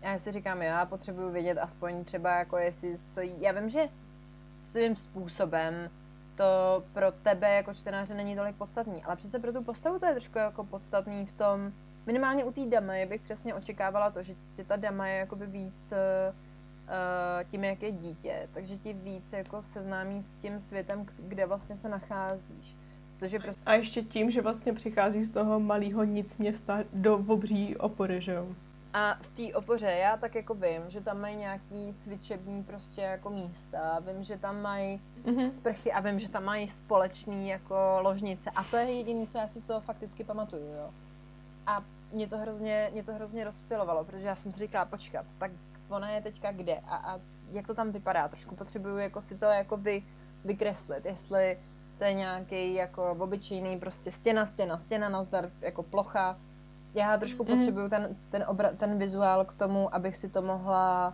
Já 0.02 0.20
si 0.20 0.32
říkám, 0.32 0.62
já 0.62 0.86
potřebuju 0.86 1.30
vědět 1.32 1.58
aspoň 1.58 2.04
třeba 2.06 2.32
jako 2.38 2.58
jestli 2.58 2.98
stojí, 2.98 3.34
já 3.40 3.52
vím, 3.52 3.70
že 3.70 3.90
svým 4.60 4.96
způsobem 4.96 5.90
to 6.36 6.84
pro 6.94 7.12
tebe 7.12 7.54
jako 7.56 7.74
čtenáře 7.74 8.14
není 8.14 8.36
tolik 8.36 8.56
podstatný, 8.56 9.04
ale 9.04 9.16
přece 9.16 9.40
pro 9.40 9.54
tu 9.54 9.64
postavu 9.64 10.00
to 10.00 10.06
je 10.06 10.12
trošku 10.12 10.38
jako 10.38 10.64
podstatný 10.64 11.26
v 11.26 11.32
tom, 11.32 11.72
minimálně 12.06 12.44
u 12.44 12.52
té 12.52 12.66
damy 12.66 13.06
bych 13.06 13.22
přesně 13.22 13.54
očekávala 13.54 14.12
to, 14.12 14.24
že, 14.24 14.36
že 14.58 14.64
ta 14.64 14.76
dama 14.76 15.08
je 15.08 15.20
jakoby 15.20 15.46
víc 15.46 15.92
uh, 15.92 16.36
tím, 17.52 17.64
jak 17.64 17.84
je 17.84 17.92
dítě, 17.92 18.50
takže 18.54 18.78
ti 18.78 18.94
víc 18.94 19.34
jako 19.34 19.64
seznámí 19.64 20.24
s 20.24 20.36
tím 20.36 20.60
světem, 20.60 21.06
kde 21.20 21.46
vlastně 21.46 21.78
se 21.78 21.90
nacházíš. 21.90 22.76
Protože 23.20 23.40
prostě 23.40 23.62
A 23.66 23.74
ještě 23.74 24.02
tím, 24.02 24.32
že 24.32 24.42
vlastně 24.42 24.74
přichází 24.74 25.24
z 25.24 25.30
toho 25.32 25.60
malého 25.60 26.04
nic 26.04 26.38
města 26.38 26.80
do 26.94 27.18
obří 27.18 27.78
opory, 27.78 28.22
že 28.22 28.32
jo? 28.34 28.48
A 28.94 29.18
v 29.22 29.32
té 29.32 29.56
opoře 29.58 29.92
já 29.92 30.18
tak 30.18 30.36
jako 30.36 30.54
vím, 30.54 30.82
že 30.88 31.02
tam 31.02 31.22
mají 31.22 31.36
nějaký 31.36 31.94
cvičební 31.98 32.64
prostě 32.64 33.02
jako 33.02 33.30
místa, 33.30 34.00
vím, 34.00 34.24
že 34.24 34.38
tam 34.38 34.62
mají 34.62 35.02
Mhm. 35.26 35.50
sprchy 35.50 35.92
a 35.92 36.00
vím, 36.00 36.20
že 36.20 36.30
tam 36.30 36.44
mají 36.44 36.70
společný 36.70 37.50
jako 37.50 37.76
ložnice 38.02 38.50
a 38.56 38.64
to 38.64 38.78
je 38.78 38.92
jediné, 38.94 39.28
co 39.28 39.38
já 39.38 39.48
si 39.48 39.60
z 39.62 39.64
toho 39.64 39.80
fakticky 39.82 40.24
pamatuju, 40.24 40.64
jo. 40.66 40.90
A 41.68 41.84
mě 42.12 42.28
to 42.28 42.38
hrozně, 42.38 42.90
mě 42.94 43.04
to 43.04 43.14
hrozně 43.14 43.44
rozptilovalo, 43.44 44.04
protože 44.04 44.28
já 44.28 44.36
jsem 44.36 44.52
si 44.52 44.60
říkala, 44.60 44.86
počkat, 44.86 45.26
tak 45.38 45.52
ona 45.90 46.10
je 46.10 46.22
teďka 46.22 46.52
kde 46.52 46.76
a, 46.88 46.96
a 46.96 47.20
jak 47.52 47.68
to 47.68 47.74
tam 47.76 47.92
vypadá, 47.92 48.28
trošku 48.28 48.56
potřebuju 48.56 48.98
jako 48.98 49.22
si 49.22 49.38
to 49.38 49.46
jako 49.46 49.78
vy, 49.78 50.04
vykreslit, 50.46 51.06
jestli 51.06 51.60
to 51.98 52.04
je 52.04 52.14
nějaký 52.14 52.74
jako 52.74 53.12
obyčejný 53.12 53.80
prostě 53.80 54.12
stěna, 54.12 54.46
stěna, 54.46 54.78
stěna, 54.78 55.10
nazdar, 55.10 55.50
jako 55.62 55.84
plocha. 55.84 56.38
Já 56.94 57.18
trošku 57.18 57.44
Mhm. 57.44 57.56
potřebuju 57.58 57.90
ten, 57.90 58.16
ten, 58.30 58.46
obra, 58.48 58.72
ten 58.72 59.00
vizuál 59.00 59.46
k 59.46 59.54
tomu, 59.54 59.96
abych 59.96 60.16
si 60.18 60.30
to 60.30 60.42
mohla 60.42 61.14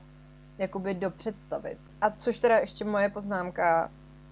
jakoby 0.58 0.94
dopředstavit. 0.94 1.78
A 2.02 2.10
což 2.10 2.40
teda 2.40 2.58
ještě 2.58 2.86
moje 2.86 3.10
poznámka 3.10 3.92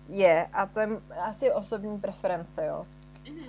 je, 0.10 0.48
a 0.54 0.66
to 0.66 0.80
je 0.80 0.88
asi 1.26 1.52
osobní 1.52 2.00
preference, 2.00 2.66
jo. 2.66 2.86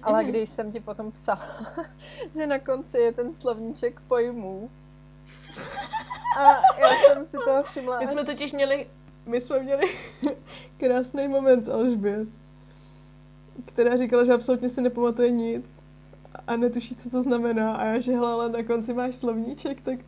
Ale 0.03 0.25
když 0.25 0.49
jsem 0.51 0.73
ti 0.73 0.81
potom 0.81 1.13
psala, 1.13 1.47
že 2.35 2.47
na 2.47 2.59
konci 2.59 2.99
je 2.99 3.13
ten 3.13 3.35
slovníček 3.35 4.01
pojmů, 4.01 4.71
a 6.39 6.49
já 6.81 6.89
jsem 7.15 7.25
si 7.25 7.37
toho 7.45 7.63
všimla 7.63 8.01
My 8.01 8.07
jsme 8.07 8.21
až- 8.21 8.27
totiž 8.27 8.53
měli, 8.53 8.87
my 9.27 9.41
jsme 9.41 9.59
měli 9.63 9.91
krásný 10.77 11.29
moment 11.29 11.65
s 11.65 11.69
Alžbět, 11.69 12.29
která 13.65 13.97
říkala, 13.97 14.25
že 14.25 14.33
absolutně 14.33 14.69
si 14.69 14.81
nepamatuje 14.83 15.31
nic 15.31 15.65
a 16.47 16.57
netuší, 16.57 16.95
co 16.95 17.11
to 17.11 17.23
znamená. 17.23 17.75
A 17.77 17.85
já, 17.85 18.01
že 18.01 18.13
hele, 18.13 18.49
na 18.49 18.63
konci 18.63 18.95
máš 18.95 19.15
slovníček, 19.15 19.81
tak 19.81 19.99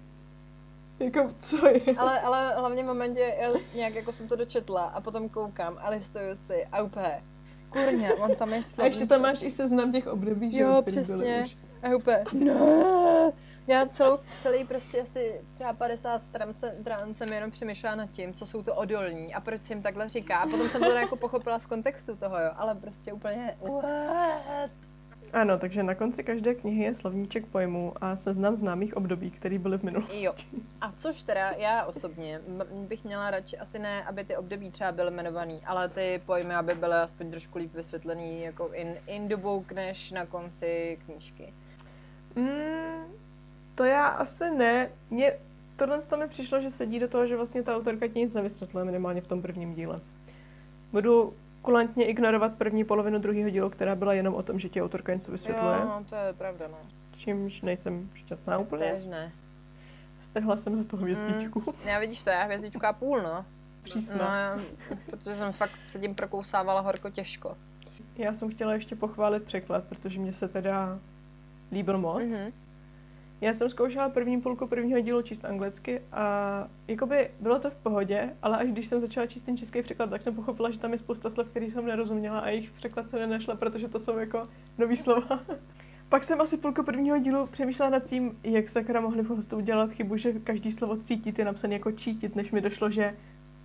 jako 1.00 1.30
co 1.40 1.66
je? 1.66 1.80
Ale, 1.98 2.20
ale 2.20 2.54
hlavně 2.56 2.82
v 2.82 2.86
momentě, 2.86 3.34
já 3.40 3.48
nějak 3.74 3.94
jako 3.94 4.12
jsem 4.12 4.28
to 4.28 4.36
dočetla 4.36 4.82
a 4.82 5.00
potom 5.00 5.28
koukám 5.28 5.78
a 5.80 5.90
listuju 5.90 6.34
si 6.34 6.66
a 6.72 6.82
úplně, 6.82 7.22
kurně, 7.70 8.14
on 8.14 8.34
tam 8.34 8.52
je 8.52 8.58
A 8.58 8.62
slovníček. 8.62 8.92
ještě 9.00 9.06
tam 9.14 9.22
máš 9.22 9.42
i 9.42 9.50
seznam 9.50 9.92
těch 9.92 10.06
období, 10.06 10.52
že 10.52 10.60
Jo, 10.60 10.82
přesně. 10.86 11.46
A 11.82 11.96
úplně, 11.96 12.24
ne. 12.32 12.52
Já 13.66 13.86
celou, 13.86 14.18
celý 14.40 14.64
prostě 14.64 15.00
asi 15.00 15.40
třeba 15.54 15.72
50 15.72 16.24
stran, 16.24 16.54
se, 16.54 16.72
stran 16.72 17.14
jsem 17.14 17.32
jenom 17.32 17.50
přemýšlela 17.50 17.94
nad 17.94 18.10
tím, 18.10 18.34
co 18.34 18.46
jsou 18.46 18.62
to 18.62 18.74
odolní 18.74 19.34
a 19.34 19.40
proč 19.40 19.70
jim 19.70 19.82
takhle 19.82 20.08
říká. 20.08 20.38
A 20.38 20.46
potom 20.46 20.68
jsem 20.68 20.82
to 20.82 20.90
jako 20.90 21.16
pochopila 21.16 21.58
z 21.58 21.66
kontextu 21.66 22.16
toho, 22.16 22.38
jo, 22.38 22.50
ale 22.56 22.74
prostě 22.74 23.12
úplně, 23.12 23.56
what? 23.60 24.70
Ano, 25.32 25.58
takže 25.58 25.82
na 25.82 25.94
konci 25.94 26.24
každé 26.24 26.54
knihy 26.54 26.84
je 26.84 26.94
slovníček 26.94 27.46
pojmů 27.46 27.92
a 28.00 28.16
seznam 28.16 28.56
známých 28.56 28.96
období, 28.96 29.30
které 29.30 29.58
byly 29.58 29.78
v 29.78 29.82
minulosti. 29.82 30.22
Jo. 30.22 30.32
A 30.80 30.92
což 30.92 31.22
teda 31.22 31.50
já 31.50 31.84
osobně 31.84 32.40
bych 32.88 33.04
měla 33.04 33.30
radši 33.30 33.58
asi 33.58 33.78
ne, 33.78 34.04
aby 34.04 34.24
ty 34.24 34.36
období 34.36 34.70
třeba 34.70 34.92
byly 34.92 35.12
jmenovaný, 35.12 35.60
ale 35.66 35.88
ty 35.88 36.22
pojmy, 36.26 36.54
aby 36.54 36.74
byly 36.74 36.94
aspoň 36.94 37.30
trošku 37.30 37.58
líp 37.58 37.74
vysvětlený 37.74 38.42
jako 38.42 38.70
in, 38.72 38.96
in 39.06 39.40
book, 39.40 39.72
než 39.72 40.10
na 40.10 40.26
konci 40.26 40.98
knížky. 41.04 41.52
Mm, 42.36 43.21
to 43.74 43.84
já 43.84 44.06
asi 44.06 44.50
ne. 44.50 44.88
Mně 45.10 45.32
tohle 45.76 46.02
to 46.02 46.16
mi 46.16 46.28
přišlo, 46.28 46.60
že 46.60 46.70
sedí 46.70 46.98
do 46.98 47.08
toho, 47.08 47.26
že 47.26 47.36
vlastně 47.36 47.62
ta 47.62 47.76
autorka 47.76 48.08
ti 48.08 48.18
nic 48.18 48.34
nevysvětluje, 48.34 48.84
minimálně 48.84 49.20
v 49.20 49.26
tom 49.26 49.42
prvním 49.42 49.74
díle. 49.74 50.00
Budu 50.92 51.34
kulantně 51.62 52.04
ignorovat 52.06 52.54
první 52.54 52.84
polovinu 52.84 53.18
druhého 53.18 53.50
dílu, 53.50 53.70
která 53.70 53.94
byla 53.94 54.14
jenom 54.14 54.34
o 54.34 54.42
tom, 54.42 54.58
že 54.58 54.68
ti 54.68 54.82
autorka 54.82 55.14
něco 55.14 55.32
vysvětluje, 55.32 55.76
Jo, 55.80 55.84
no, 55.84 56.04
to 56.08 56.16
je 56.16 56.32
pravda, 56.32 56.68
no. 56.68 56.78
čímž 57.16 57.62
nejsem 57.62 58.10
šťastná 58.14 58.58
úplně. 58.58 58.92
Tež 58.92 59.04
ne. 59.06 59.32
Strhla 60.20 60.56
jsem 60.56 60.76
za 60.76 60.84
toho 60.84 61.02
hvězdičku. 61.02 61.74
Já 61.86 61.98
vidíš 61.98 62.22
to, 62.22 62.30
já 62.30 62.42
hvězdičku 62.44 62.86
a 62.86 62.92
půl, 62.92 63.22
no. 63.22 63.44
přísná. 63.82 64.56
No, 64.56 64.96
protože 65.10 65.34
jsem 65.34 65.52
fakt 65.52 65.72
se 65.86 65.98
tím 65.98 66.14
prokousávala 66.14 66.80
horko 66.80 67.10
těžko. 67.10 67.56
Já 68.16 68.34
jsem 68.34 68.50
chtěla 68.50 68.74
ještě 68.74 68.96
pochválit 68.96 69.42
překlad, 69.42 69.84
protože 69.84 70.18
mě 70.20 70.32
se 70.32 70.48
teda 70.48 70.98
líbil 71.72 71.98
moc. 71.98 72.22
Mm-hmm. 72.22 72.52
Já 73.42 73.54
jsem 73.54 73.70
zkoušela 73.70 74.08
první 74.08 74.40
půlku 74.40 74.66
prvního 74.66 75.00
dílu 75.00 75.22
číst 75.22 75.44
anglicky 75.44 76.02
a 76.12 76.68
jakoby 76.88 77.30
bylo 77.40 77.58
to 77.58 77.70
v 77.70 77.74
pohodě, 77.74 78.36
ale 78.42 78.58
až 78.58 78.68
když 78.68 78.86
jsem 78.86 79.00
začala 79.00 79.26
číst 79.26 79.42
ten 79.42 79.56
český 79.56 79.82
překlad, 79.82 80.10
tak 80.10 80.22
jsem 80.22 80.34
pochopila, 80.34 80.70
že 80.70 80.78
tam 80.78 80.92
je 80.92 80.98
spousta 80.98 81.30
slov, 81.30 81.48
který 81.48 81.70
jsem 81.70 81.86
nerozuměla 81.86 82.38
a 82.38 82.48
jejich 82.48 82.70
překlad 82.70 83.10
se 83.10 83.18
nenašla, 83.18 83.56
protože 83.56 83.88
to 83.88 84.00
jsou 84.00 84.18
jako 84.18 84.48
nový 84.78 84.96
slova. 84.96 85.40
Pak 86.08 86.24
jsem 86.24 86.40
asi 86.40 86.56
půlku 86.56 86.82
prvního 86.82 87.18
dílu 87.18 87.46
přemýšlela 87.46 87.90
nad 87.90 88.04
tím, 88.04 88.38
jak 88.42 88.68
sakra 88.68 89.00
mohli 89.00 89.22
v 89.22 89.28
hostu 89.28 89.56
udělat 89.56 89.92
chybu, 89.92 90.16
že 90.16 90.32
každý 90.32 90.72
slovo 90.72 90.96
cítit 90.96 91.38
je 91.38 91.44
napsané 91.44 91.74
jako 91.74 91.92
čítit, 91.92 92.36
než 92.36 92.52
mi 92.52 92.60
došlo, 92.60 92.90
že 92.90 93.16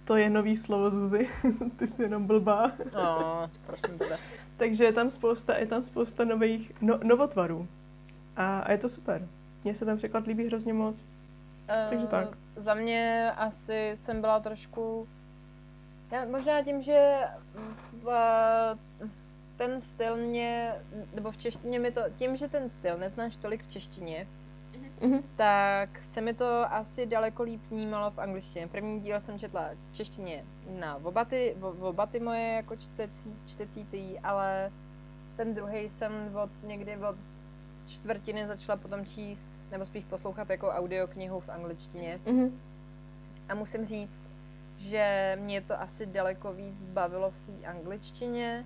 to 0.03 0.15
je 0.15 0.29
nový 0.29 0.55
slovo 0.55 0.91
Zuzi, 0.91 1.27
ty 1.75 1.87
jsi 1.87 2.01
jenom 2.01 2.25
blbá. 2.25 2.71
No, 2.93 3.51
prosím 3.65 3.97
tebe. 3.97 4.17
Takže 4.57 4.83
je 4.83 4.93
tam 4.93 5.09
spousta, 5.09 5.57
je 5.57 5.65
tam 5.65 5.83
spousta 5.83 6.23
nových 6.23 6.71
no, 6.81 6.99
novotvarů. 7.03 7.67
A, 8.35 8.59
a 8.59 8.71
je 8.71 8.77
to 8.77 8.89
super. 8.89 9.27
Mně 9.67 9.75
se 9.75 9.85
ten 9.85 9.97
překlad 9.97 10.27
líbí 10.27 10.47
hrozně 10.47 10.73
moc. 10.73 10.95
Uh, 10.95 11.89
Takže 11.89 12.07
tak. 12.07 12.37
Za 12.55 12.73
mě 12.73 13.31
asi 13.37 13.91
jsem 13.95 14.21
byla 14.21 14.39
trošku... 14.39 15.07
Já, 16.11 16.25
možná 16.25 16.63
tím, 16.63 16.81
že 16.81 17.17
v, 18.03 18.11
ten 19.57 19.81
styl 19.81 20.17
mě, 20.17 20.73
nebo 21.13 21.31
v 21.31 21.37
češtině 21.37 21.79
mi 21.79 21.91
to, 21.91 22.01
tím, 22.17 22.37
že 22.37 22.47
ten 22.47 22.69
styl 22.69 22.97
neznáš 22.97 23.35
tolik 23.35 23.63
v 23.63 23.67
češtině, 23.67 24.27
mm-hmm. 24.99 25.23
tak 25.35 26.03
se 26.03 26.21
mi 26.21 26.33
to 26.33 26.73
asi 26.73 27.05
daleko 27.05 27.43
líp 27.43 27.61
vnímalo 27.69 28.11
v 28.11 28.19
angličtině. 28.19 28.67
První 28.67 28.99
díl 28.99 29.19
jsem 29.19 29.39
četla 29.39 29.69
v 29.91 29.95
češtině 29.95 30.45
na 30.79 30.95
obaty, 30.95 31.55
obaty 31.79 32.19
moje 32.19 32.53
jako 32.53 32.75
čtecí, 32.75 33.35
čtecí 33.45 33.85
tý, 33.85 34.19
ale 34.19 34.71
ten 35.37 35.53
druhý 35.53 35.89
jsem 35.89 36.11
od 36.43 36.63
někdy 36.63 36.97
od 36.97 37.15
čtvrtiny 37.87 38.47
začala 38.47 38.77
potom 38.77 39.05
číst, 39.05 39.49
nebo 39.71 39.85
spíš 39.85 40.05
poslouchat 40.05 40.49
jako 40.49 40.67
audioknihu 40.67 41.39
v 41.39 41.49
angličtině. 41.49 42.19
Mm-hmm. 42.25 42.51
A 43.49 43.55
musím 43.55 43.87
říct, 43.87 44.19
že 44.77 45.37
mě 45.41 45.61
to 45.61 45.81
asi 45.81 46.05
daleko 46.05 46.53
víc 46.53 46.83
bavilo 46.83 47.31
v 47.31 47.61
té 47.61 47.67
angličtině, 47.67 48.65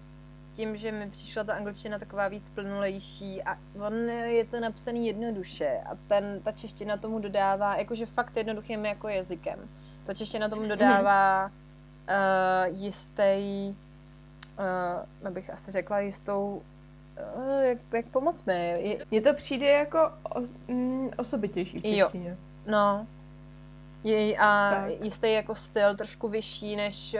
tím, 0.55 0.77
že 0.77 0.91
mi 0.91 1.09
přišla 1.09 1.43
ta 1.43 1.53
angličtina 1.53 1.99
taková 1.99 2.27
víc 2.27 2.49
plnulejší 2.49 3.43
a 3.43 3.57
on 3.85 3.93
je 4.09 4.45
to 4.45 4.59
napsaný 4.59 5.07
jednoduše 5.07 5.81
a 5.85 5.95
ten, 6.07 6.41
ta 6.43 6.51
čeština 6.51 6.97
tomu 6.97 7.19
dodává, 7.19 7.77
jakože 7.77 8.05
fakt 8.05 8.37
jednoduchým 8.37 8.85
jako 8.85 9.07
jazykem. 9.07 9.59
Ta 10.03 10.13
čeština 10.13 10.49
tomu 10.49 10.67
dodává 10.67 11.45
uh, 11.45 12.79
jistý, 12.79 13.69
uh, 13.69 15.27
abych 15.27 15.49
asi 15.49 15.71
řekla 15.71 15.99
jistou 15.99 16.61
jak, 17.61 17.77
jak 17.93 18.05
pomoct 18.05 18.45
mi. 18.45 18.99
Mně 19.11 19.21
to 19.21 19.33
přijde 19.33 19.69
jako 19.69 20.11
o, 20.35 20.41
mm, 20.67 21.09
osobitější 21.17 21.79
v 21.79 21.83
češtině. 21.83 22.29
Jo. 22.29 22.35
No. 22.67 23.07
Je, 24.03 24.37
a 24.37 24.71
tak. 24.75 25.03
jistý 25.03 25.33
jako 25.33 25.55
styl 25.55 25.95
trošku 25.95 26.27
vyšší, 26.27 26.75
než 26.75 27.13
uh, 27.13 27.19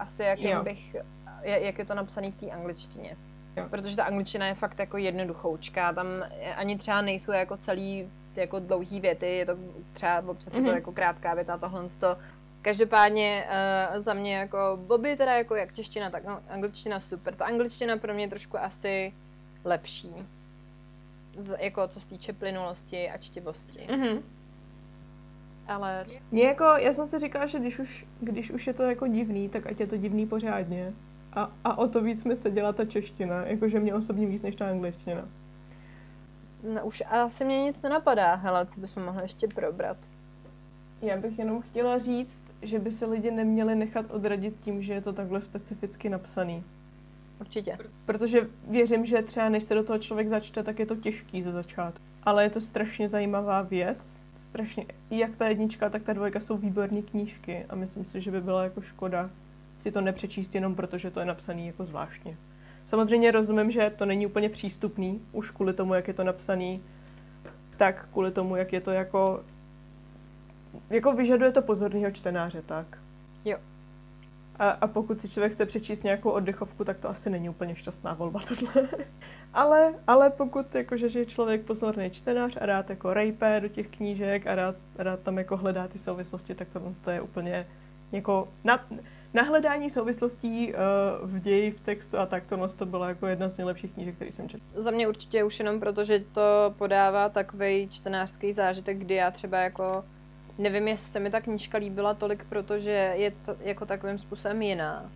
asi 0.00 0.22
jakým 0.22 0.50
jo. 0.50 0.62
bych 0.62 0.96
jak 1.42 1.78
je 1.78 1.84
to 1.84 1.94
napsané 1.94 2.30
v 2.30 2.36
té 2.36 2.50
angličtině. 2.50 3.16
Jo. 3.56 3.66
Protože 3.70 3.96
ta 3.96 4.04
angličtina 4.04 4.46
je 4.46 4.54
fakt 4.54 4.78
jako 4.78 4.96
jednoduchoučka, 4.96 5.92
tam 5.92 6.06
ani 6.56 6.78
třeba 6.78 7.00
nejsou 7.00 7.32
jako 7.32 7.56
celý 7.56 8.10
jako 8.36 8.58
dlouhý 8.58 9.00
věty, 9.00 9.26
je 9.26 9.46
to 9.46 9.56
třeba 9.92 10.22
občas 10.26 10.52
mm-hmm. 10.52 10.74
jako 10.74 10.92
krátká 10.92 11.34
věta, 11.34 11.58
tohle 11.58 11.88
to. 12.00 12.16
Každopádně 12.62 13.46
uh, 13.48 14.00
za 14.00 14.14
mě 14.14 14.36
jako 14.36 14.78
Bobby 14.86 15.16
teda 15.16 15.36
jako 15.36 15.54
jak 15.54 15.72
čeština, 15.72 16.10
tak 16.10 16.24
no, 16.24 16.40
angličtina 16.48 17.00
super. 17.00 17.34
Ta 17.34 17.44
angličtina 17.44 17.96
pro 17.96 18.14
mě 18.14 18.24
je 18.24 18.28
trošku 18.28 18.58
asi 18.58 19.12
lepší. 19.66 20.14
Z, 21.36 21.56
jako 21.60 21.88
co 21.88 22.00
se 22.00 22.08
týče 22.08 22.32
plynulosti 22.32 23.10
a 23.10 23.18
čtivosti. 23.18 23.78
Mm-hmm. 23.78 24.22
Ale... 25.68 26.06
Mě 26.30 26.44
jako, 26.44 26.64
já 26.64 26.92
jsem 26.92 27.06
si 27.06 27.18
říkala, 27.18 27.46
že 27.46 27.58
když 27.58 27.78
už, 27.78 28.06
když 28.20 28.50
už 28.50 28.66
je 28.66 28.74
to 28.74 28.82
jako 28.82 29.06
divný, 29.06 29.48
tak 29.48 29.66
ať 29.66 29.80
je 29.80 29.86
to 29.86 29.96
divný 29.96 30.26
pořádně. 30.26 30.92
A, 31.32 31.50
a 31.64 31.78
o 31.78 31.88
to 31.88 32.02
víc 32.02 32.24
mi 32.24 32.36
se 32.36 32.50
dělá 32.50 32.72
ta 32.72 32.84
čeština, 32.84 33.46
jakože 33.46 33.80
mě 33.80 33.94
osobně 33.94 34.26
víc 34.26 34.42
než 34.42 34.56
ta 34.56 34.68
angličtina. 34.68 35.28
No, 36.74 36.84
už 36.86 37.02
asi 37.10 37.44
mě 37.44 37.64
nic 37.64 37.82
nenapadá, 37.82 38.34
hele, 38.34 38.66
co 38.66 38.80
bychom 38.80 39.04
mohli 39.04 39.22
ještě 39.22 39.48
probrat. 39.48 39.96
Já 41.02 41.16
bych 41.16 41.38
jenom 41.38 41.62
chtěla 41.62 41.98
říct, 41.98 42.42
že 42.62 42.78
by 42.78 42.92
se 42.92 43.06
lidi 43.06 43.30
neměli 43.30 43.74
nechat 43.74 44.10
odradit 44.10 44.60
tím, 44.60 44.82
že 44.82 44.92
je 44.92 45.00
to 45.00 45.12
takhle 45.12 45.42
specificky 45.42 46.08
napsaný. 46.08 46.64
Určitě. 47.40 47.78
Protože 48.06 48.48
věřím, 48.68 49.04
že 49.04 49.22
třeba 49.22 49.48
než 49.48 49.62
se 49.62 49.74
do 49.74 49.84
toho 49.84 49.98
člověk 49.98 50.28
začte, 50.28 50.62
tak 50.62 50.78
je 50.78 50.86
to 50.86 50.96
těžký 50.96 51.42
ze 51.42 51.52
začátku. 51.52 52.04
Ale 52.22 52.42
je 52.42 52.50
to 52.50 52.60
strašně 52.60 53.08
zajímavá 53.08 53.62
věc. 53.62 54.20
Strašně, 54.36 54.86
jak 55.10 55.36
ta 55.36 55.48
jednička, 55.48 55.90
tak 55.90 56.02
ta 56.02 56.12
dvojka 56.12 56.40
jsou 56.40 56.56
výborné 56.56 57.02
knížky 57.02 57.64
a 57.68 57.74
myslím 57.74 58.04
si, 58.04 58.20
že 58.20 58.30
by 58.30 58.40
byla 58.40 58.64
jako 58.64 58.80
škoda 58.80 59.30
si 59.76 59.92
to 59.92 60.00
nepřečíst 60.00 60.54
jenom 60.54 60.74
proto, 60.74 60.98
že 60.98 61.10
to 61.10 61.20
je 61.20 61.26
napsané 61.26 61.62
jako 61.62 61.84
zvláštně. 61.84 62.36
Samozřejmě 62.84 63.30
rozumím, 63.30 63.70
že 63.70 63.92
to 63.96 64.06
není 64.06 64.26
úplně 64.26 64.48
přístupný, 64.48 65.20
už 65.32 65.50
kvůli 65.50 65.72
tomu, 65.72 65.94
jak 65.94 66.08
je 66.08 66.14
to 66.14 66.24
napsaný, 66.24 66.82
tak 67.76 68.08
kvůli 68.12 68.30
tomu, 68.30 68.56
jak 68.56 68.72
je 68.72 68.80
to 68.80 68.90
jako... 68.90 69.44
Jako 70.90 71.12
vyžaduje 71.12 71.52
to 71.52 71.62
pozorného 71.62 72.10
čtenáře, 72.10 72.62
tak. 72.62 72.98
Jo. 73.44 73.58
A, 74.58 74.70
a 74.70 74.86
pokud 74.86 75.20
si 75.20 75.28
člověk 75.28 75.52
chce 75.52 75.66
přečíst 75.66 76.04
nějakou 76.04 76.30
oddechovku, 76.30 76.84
tak 76.84 76.98
to 76.98 77.08
asi 77.08 77.30
není 77.30 77.48
úplně 77.48 77.74
šťastná 77.74 78.14
volba 78.14 78.40
tohle. 78.48 78.88
ale, 79.54 79.94
ale 80.06 80.30
pokud 80.30 80.74
jakože, 80.74 81.08
že 81.08 81.18
je 81.18 81.26
člověk 81.26 81.62
pozorný 81.62 82.10
čtenář 82.10 82.58
a 82.60 82.66
rád 82.66 82.90
jako 82.90 83.14
rejpe 83.14 83.60
do 83.60 83.68
těch 83.68 83.88
knížek 83.88 84.46
a 84.46 84.54
rád, 84.54 84.76
rád 84.98 85.20
tam 85.20 85.38
jako 85.38 85.56
hledá 85.56 85.88
ty 85.88 85.98
souvislosti, 85.98 86.54
tak 86.54 86.68
to 87.04 87.10
je 87.10 87.20
úplně 87.20 87.66
jako 88.12 88.48
na, 88.64 88.86
na 89.34 89.42
hledání 89.42 89.90
souvislostí 89.90 90.72
uh, 90.72 91.30
v 91.30 91.40
ději, 91.40 91.70
v 91.70 91.80
textu 91.80 92.18
a 92.18 92.26
tak 92.26 92.46
to, 92.46 92.68
to 92.68 92.86
byla 92.86 93.08
jako 93.08 93.26
jedna 93.26 93.48
z 93.48 93.56
nejlepších 93.56 93.92
knížek, 93.92 94.14
který 94.14 94.32
jsem 94.32 94.48
četl. 94.48 94.64
Za 94.74 94.90
mě 94.90 95.08
určitě 95.08 95.44
už 95.44 95.58
jenom 95.58 95.80
proto, 95.80 96.04
že 96.04 96.24
to 96.32 96.74
podává 96.78 97.28
takový 97.28 97.88
čtenářský 97.88 98.52
zážitek, 98.52 98.98
kdy 98.98 99.14
já 99.14 99.30
třeba 99.30 99.58
jako 99.58 100.04
nevím, 100.58 100.88
jestli 100.88 101.12
se 101.12 101.20
mi 101.20 101.30
ta 101.30 101.40
knížka 101.40 101.78
líbila 101.78 102.14
tolik, 102.14 102.44
protože 102.44 103.12
je 103.16 103.30
to 103.30 103.56
jako 103.60 103.86
takovým 103.86 104.18
způsobem 104.18 104.62
jiná. 104.62 105.10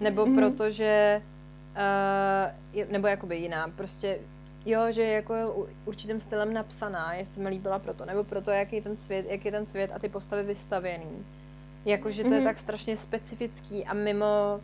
Nebo 0.00 0.26
mm-hmm. 0.26 0.36
protože, 0.36 1.22
uh, 2.74 2.92
nebo 2.92 3.06
jakoby 3.06 3.36
jiná, 3.36 3.68
prostě 3.76 4.18
jo, 4.66 4.80
že 4.90 5.02
je 5.02 5.12
jako 5.12 5.66
určitým 5.84 6.20
stylem 6.20 6.52
napsaná, 6.54 7.14
jestli 7.14 7.34
se 7.34 7.40
mi 7.40 7.48
líbila 7.48 7.78
proto, 7.78 8.04
nebo 8.04 8.24
proto, 8.24 8.50
jaký 8.50 8.76
je 8.76 8.82
ten 8.82 8.96
svět, 8.96 9.26
jak 9.28 9.44
je 9.44 9.50
ten 9.50 9.66
svět 9.66 9.90
a 9.94 9.98
ty 9.98 10.08
postavy 10.08 10.42
vystavěný. 10.42 11.24
Jakože 11.84 12.22
to 12.22 12.28
mm-hmm. 12.28 12.32
je 12.32 12.38
mhm. 12.38 12.48
tak 12.48 12.58
strašně 12.58 12.96
specifický 12.96 13.84
a 13.84 13.94
mimo, 13.94 14.60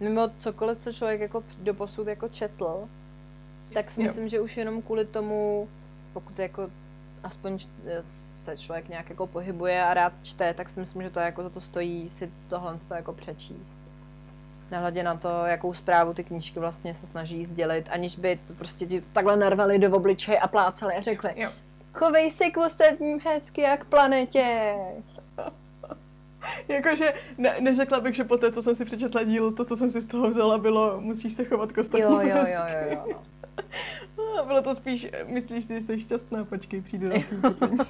mimo 0.00 0.28
cokoliv, 0.38 0.78
co 0.78 0.92
člověk 0.92 1.20
jako 1.20 1.44
do 1.62 1.74
posud 1.74 2.06
jako 2.06 2.28
četl, 2.28 2.82
tak 3.74 3.90
si 3.90 4.02
myslím, 4.02 4.24
jo. 4.24 4.28
že 4.30 4.40
už 4.40 4.56
jenom 4.56 4.82
kvůli 4.82 5.04
tomu, 5.04 5.68
pokud 6.12 6.38
jako 6.38 6.70
aspoň 7.24 7.58
se 8.02 8.58
člověk 8.58 8.88
nějak 8.88 9.10
jako 9.10 9.26
pohybuje 9.26 9.84
a 9.84 9.94
rád 9.94 10.12
čte, 10.22 10.54
tak 10.54 10.68
si 10.68 10.80
myslím, 10.80 11.02
že 11.02 11.10
to 11.10 11.20
jako 11.20 11.42
za 11.42 11.50
to 11.50 11.60
stojí 11.60 12.10
si 12.10 12.32
tohle 12.48 12.78
to 12.88 12.94
jako 12.94 13.12
přečíst. 13.12 13.80
Nehledě 14.70 15.02
na 15.02 15.16
to, 15.16 15.28
jakou 15.28 15.74
zprávu 15.74 16.14
ty 16.14 16.24
knížky 16.24 16.60
vlastně 16.60 16.94
se 16.94 17.06
snaží 17.06 17.46
sdělit, 17.46 17.88
aniž 17.90 18.16
by 18.16 18.40
to 18.46 18.54
prostě 18.54 18.86
ti 18.86 19.00
takhle 19.00 19.36
narvali 19.36 19.78
do 19.78 19.96
obličeje 19.96 20.38
a 20.38 20.48
plácali 20.48 20.94
a 20.94 21.00
řekli 21.00 21.32
jo. 21.36 21.50
Chovej 21.94 22.30
se 22.30 22.50
k 22.50 22.56
ostatním 22.56 23.20
hezky 23.24 23.60
jak 23.60 23.84
planetě. 23.84 24.74
Jakože 26.68 27.14
ne, 27.38 27.56
neřekla 27.60 28.00
bych, 28.00 28.16
že 28.16 28.24
po 28.24 28.36
té, 28.36 28.52
co 28.52 28.62
jsem 28.62 28.74
si 28.74 28.84
přečetla 28.84 29.24
díl, 29.24 29.52
to, 29.52 29.64
co 29.64 29.76
jsem 29.76 29.90
si 29.90 30.00
z 30.00 30.06
toho 30.06 30.28
vzala, 30.28 30.58
bylo 30.58 31.00
musíš 31.00 31.32
se 31.32 31.44
chovat 31.44 31.72
k 31.72 31.78
ostatním 31.78 32.10
jo, 32.10 32.20
jo, 32.20 32.44
jo, 32.46 32.62
jo, 32.90 33.04
jo. 33.10 33.22
No, 34.36 34.46
bylo 34.46 34.62
to 34.62 34.74
spíš, 34.74 35.08
myslíš 35.26 35.64
si, 35.64 35.74
že 35.74 35.80
jsi 35.80 36.00
šťastná, 36.00 36.44
počkej, 36.44 36.80
přijde 36.80 37.08
další 37.08 37.34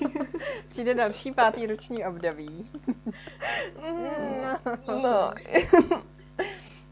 Přijde 0.68 0.94
další 0.94 1.32
pátý 1.32 1.66
roční 1.66 2.04
období. 2.06 2.70
no. 4.88 5.32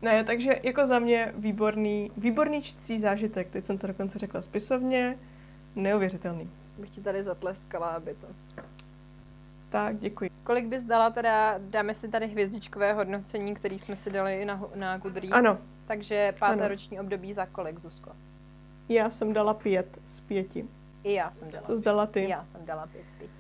ne, 0.03 0.25
takže 0.25 0.61
jako 0.63 0.87
za 0.87 0.99
mě 0.99 1.33
výborný, 1.37 2.11
výborný 2.17 2.63
čtcí 2.63 2.99
zážitek, 2.99 3.51
teď 3.51 3.65
jsem 3.65 3.79
to 3.79 3.87
dokonce 3.87 4.19
řekla 4.19 4.43
spisovně, 4.43 5.19
neuvěřitelný. 5.77 6.51
Bych 6.79 6.91
ti 6.91 7.01
tady 7.01 7.25
zatleskala, 7.25 7.87
aby 7.87 8.15
to... 8.15 8.27
Tak, 9.69 9.99
děkuji. 9.99 10.31
Kolik 10.45 10.67
bys 10.67 10.85
dala 10.85 11.11
teda, 11.11 11.55
dáme 11.59 11.95
si 11.95 12.09
tady 12.09 12.27
hvězdičkové 12.27 12.93
hodnocení, 12.93 13.55
který 13.55 13.79
jsme 13.79 13.97
si 13.97 14.11
dali 14.11 14.45
na, 14.45 14.63
na 14.75 14.99
Goodreads. 14.99 15.37
Ano. 15.37 15.59
Takže 15.87 16.35
páté 16.39 16.61
ano. 16.61 16.69
roční 16.69 17.01
období 17.01 17.35
za 17.35 17.47
kolik, 17.47 17.79
Zuzko? 17.79 18.11
Já 18.91 19.11
jsem 19.11 19.33
dala 19.33 19.55
pět 19.55 19.99
z 20.05 20.21
pěti. 20.21 20.67
I 21.05 21.13
já 21.13 21.33
jsem 21.33 21.51
dala. 21.51 21.65
Co 21.67 21.77
jsi 21.77 21.83
dala 21.83 22.07
ty? 22.07 22.29
Já 22.29 22.45
jsem 22.45 22.65
dala 22.65 22.87
pět 22.87 23.09
z 23.09 23.13
pěti. 23.13 23.33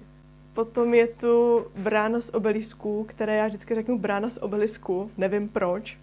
Potom 0.52 0.94
je 0.94 1.06
tu 1.06 1.66
brána 1.76 2.20
z 2.20 2.30
obelisků, 2.34 3.04
které 3.04 3.36
já 3.36 3.46
vždycky 3.46 3.74
řeknu 3.74 3.98
brána 3.98 4.30
z 4.30 4.38
obelisku, 4.38 5.10
nevím 5.16 5.48
proč. 5.48 5.98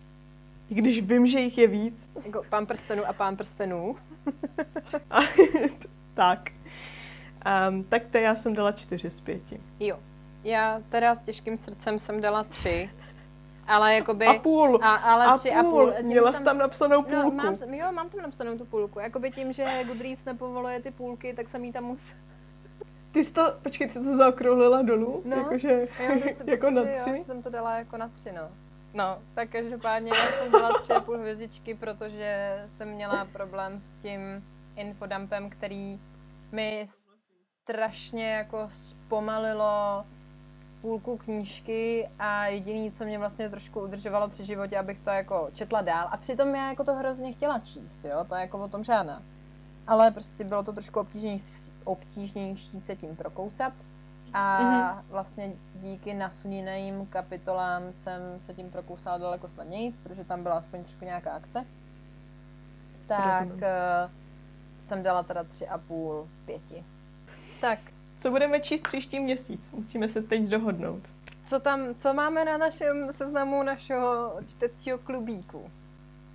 I 0.70 0.76
když 0.76 1.02
vím, 1.02 1.28
že 1.28 1.39
jich 1.39 1.58
je 1.58 1.68
víc. 1.68 2.10
Jako 2.26 2.43
pán 2.50 2.66
prstenů 2.66 3.06
a 3.08 3.14
pán 3.14 3.38
prstenů. 3.38 3.95
tak. 6.14 6.52
Um, 7.70 7.84
tak 7.84 8.06
to 8.12 8.18
já 8.18 8.36
jsem 8.36 8.54
dala 8.54 8.72
čtyři 8.72 9.10
z 9.10 9.20
pěti. 9.20 9.62
Jo. 9.80 10.00
Já 10.43 10.82
teda 10.89 11.16
s 11.16 11.22
těžkým 11.22 11.58
srdcem 11.58 12.00
jsem 12.00 12.22
dala 12.22 12.43
tři. 12.43 12.89
Ale 13.68 13.95
jakoby... 13.95 14.26
A 14.26 14.34
půl. 14.34 14.80
A, 14.84 14.95
ale 14.95 15.26
a 15.26 15.38
tři 15.38 15.49
půl. 15.49 15.59
a 15.59 15.63
půl. 15.63 15.93
Měla 16.01 16.34
jsi 16.34 16.43
tam 16.43 16.57
napsanou 16.57 17.03
půlku. 17.03 17.30
No, 17.30 17.43
mám, 17.43 17.74
jo, 17.74 17.91
mám 17.91 18.09
tam 18.09 18.22
napsanou 18.22 18.57
tu 18.57 18.65
půlku. 18.65 18.99
Jakoby 18.99 19.32
tím, 19.32 19.53
že 19.53 19.84
Goodreads 19.88 20.26
nepovoluje 20.26 20.82
ty 20.82 20.91
půlky, 20.91 21.34
tak 21.34 21.49
jsem 21.49 21.63
jí 21.63 21.72
tam 21.72 21.84
musel... 21.84 22.15
Ty 23.11 23.24
jsi 23.24 23.34
to, 23.34 23.53
počkej, 23.61 23.89
jsi 23.89 23.99
to 23.99 24.15
zaokrouhlila 24.15 24.82
dolů? 24.82 25.22
No, 25.26 25.38
Jakože, 25.38 25.88
jako 26.45 26.70
na 26.70 26.84
tři? 26.84 27.09
Jo, 27.09 27.24
jsem 27.24 27.43
to 27.43 27.49
dala 27.49 27.78
jako 27.78 27.97
na 27.97 28.07
tři, 28.07 28.32
no. 28.32 28.49
No, 28.93 29.20
tak 29.34 29.49
každopádně 29.49 30.11
já 30.15 30.26
jsem 30.26 30.51
dala 30.51 30.80
tři 30.80 30.93
a 30.93 30.99
půl 30.99 31.18
hvězdičky, 31.18 31.76
protože 31.76 32.61
jsem 32.68 32.89
měla 32.89 33.28
problém 33.34 33.80
s 33.80 33.95
tím 33.95 34.43
infodumpem, 34.76 35.49
který 35.49 35.99
mi 36.51 36.86
strašně 37.63 38.32
jako 38.32 38.68
zpomalilo 38.70 40.05
půlku 40.82 41.17
knížky 41.17 42.09
a 42.19 42.45
jediný, 42.45 42.91
co 42.91 43.03
mě 43.03 43.19
vlastně 43.19 43.49
trošku 43.49 43.82
udržovalo 43.82 44.28
při 44.28 44.45
životě, 44.45 44.78
abych 44.78 44.99
to 44.99 45.09
jako 45.09 45.49
četla 45.53 45.82
dál. 45.82 46.07
A 46.11 46.17
přitom 46.17 46.55
já 46.55 46.69
jako 46.69 46.84
to 46.84 46.95
hrozně 46.95 47.34
chtěla 47.34 47.59
číst, 47.59 48.05
jo, 48.05 48.25
to 48.30 48.36
je 48.36 48.41
jako 48.41 48.59
o 48.59 48.67
tom 48.67 48.84
žádná. 48.84 49.21
Ale 49.88 50.11
prostě 50.11 50.43
bylo 50.43 50.63
to 50.63 50.73
trošku 50.73 50.99
obtížnější, 50.99 51.71
obtížnější 51.84 52.80
se 52.80 52.95
tím 52.95 53.15
prokousat. 53.15 53.73
A 54.34 54.61
mm-hmm. 54.61 55.03
vlastně 55.09 55.53
díky 55.75 56.13
nasuněným 56.13 57.05
kapitolám 57.05 57.93
jsem 57.93 58.21
se 58.39 58.53
tím 58.53 58.69
prokousala 58.71 59.17
daleko 59.17 59.49
snadněji, 59.49 59.93
protože 60.03 60.23
tam 60.23 60.43
byla 60.43 60.55
aspoň 60.57 60.84
trošku 60.84 61.05
nějaká 61.05 61.32
akce. 61.32 61.65
Tak 63.07 63.47
uh, 63.47 64.11
jsem 64.80 65.03
dala 65.03 65.23
teda 65.23 65.43
tři 65.43 65.67
a 65.67 65.78
půl 65.78 66.23
z 66.28 66.39
pěti. 66.39 66.84
Tak. 67.61 67.80
Co 68.18 68.32
budeme 68.32 68.59
číst 68.59 68.88
příští 68.88 69.20
měsíc? 69.20 69.72
Musíme 69.72 70.09
se 70.09 70.22
teď 70.22 70.41
dohodnout. 70.41 71.01
Co 71.49 71.59
tam, 71.59 71.95
co 71.95 72.13
máme 72.13 72.45
na 72.45 72.57
našem 72.57 73.07
seznamu 73.11 73.63
našeho 73.63 74.34
čtecího 74.47 74.97
klubíku? 74.97 75.72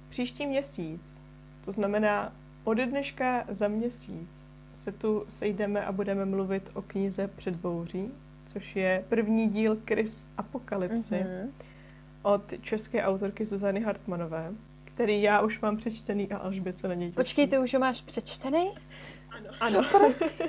Příští 0.09 0.47
měsíc, 0.47 1.21
to 1.65 1.73
znamená 1.73 2.33
od 2.65 2.79
dneška 2.79 3.45
za 3.49 3.69
měsíc, 3.69 4.29
se 4.75 4.93
tu 4.93 5.25
sejdeme 5.29 5.85
a 5.85 5.93
budeme 5.93 6.25
mluvit 6.25 6.71
o 6.75 6.83
knize 6.83 7.29
Předbouří, 7.29 8.11
což 8.47 8.77
je 8.77 9.05
první 9.09 9.49
díl 9.49 9.79
Chris 9.87 10.29
Apokalypsy 10.37 11.15
mm-hmm. 11.15 11.49
od 12.23 12.43
české 12.61 13.05
autorky 13.05 13.47
Zuzany 13.47 13.81
Hartmanové, 13.81 14.53
který 14.85 15.23
já 15.23 15.41
už 15.41 15.61
mám 15.61 15.77
přečtený 15.77 16.33
a 16.33 16.37
Alžbět 16.37 16.79
se 16.79 16.89
na 16.89 16.95
něj 16.95 17.09
těší. 17.09 17.17
Počkej, 17.17 17.49
ty 17.49 17.59
už 17.59 17.75
ho 17.75 17.81
máš 17.81 18.01
přečtený? 18.01 18.71
Ano. 19.31 19.51
ano. 19.61 19.83
Co 19.83 19.99
prosím? 19.99 20.47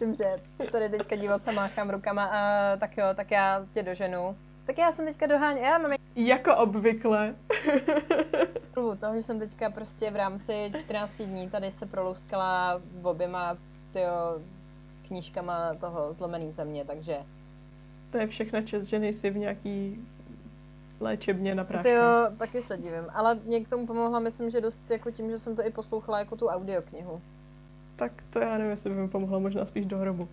Dobře, 0.00 0.40
tady 0.72 0.88
teďka 0.88 1.16
divoce 1.16 1.52
máchám 1.52 1.90
rukama, 1.90 2.24
a 2.24 2.76
tak 2.76 2.96
jo, 2.96 3.04
tak 3.14 3.30
já 3.30 3.66
tě 3.74 3.82
doženu. 3.82 4.36
Tak 4.66 4.78
já 4.78 4.92
jsem 4.92 5.06
teďka 5.06 5.26
doháněl, 5.26 5.64
já 5.64 5.78
mám... 5.78 5.92
Jako 6.16 6.56
obvykle. 6.56 7.34
Toho, 8.74 8.96
že 9.14 9.22
jsem 9.22 9.38
teďka 9.38 9.70
prostě 9.70 10.10
v 10.10 10.16
rámci 10.16 10.72
14 10.78 11.22
dní 11.22 11.50
tady 11.50 11.70
se 11.70 11.86
proluskala 11.86 12.82
oběma 13.02 13.56
tyjo, 13.92 14.40
knížkama 15.06 15.74
toho 15.74 16.12
zlomený 16.12 16.52
země, 16.52 16.84
takže... 16.84 17.18
To 18.10 18.18
je 18.18 18.26
všechna 18.26 18.62
čest, 18.62 18.86
že 18.86 18.98
nejsi 18.98 19.30
v 19.30 19.36
nějaký 19.36 20.06
léčebně 21.00 21.54
na 21.54 21.64
prášku. 21.64 21.88
Jo, 21.88 22.26
taky 22.38 22.62
se 22.62 22.76
divím, 22.76 23.04
ale 23.12 23.34
mě 23.34 23.60
k 23.60 23.68
tomu 23.68 23.86
pomohla, 23.86 24.18
myslím, 24.18 24.50
že 24.50 24.60
dost 24.60 24.90
jako 24.90 25.10
tím, 25.10 25.30
že 25.30 25.38
jsem 25.38 25.56
to 25.56 25.66
i 25.66 25.70
poslouchala 25.70 26.18
jako 26.18 26.36
tu 26.36 26.46
audioknihu. 26.46 27.20
Tak 27.96 28.12
to 28.30 28.38
já 28.38 28.58
nevím, 28.58 28.70
jestli 28.70 28.90
by 28.90 28.96
mi 28.96 29.08
pomohlo, 29.08 29.40
možná 29.40 29.66
spíš 29.66 29.86
do 29.86 29.98
hrobu. 29.98 30.28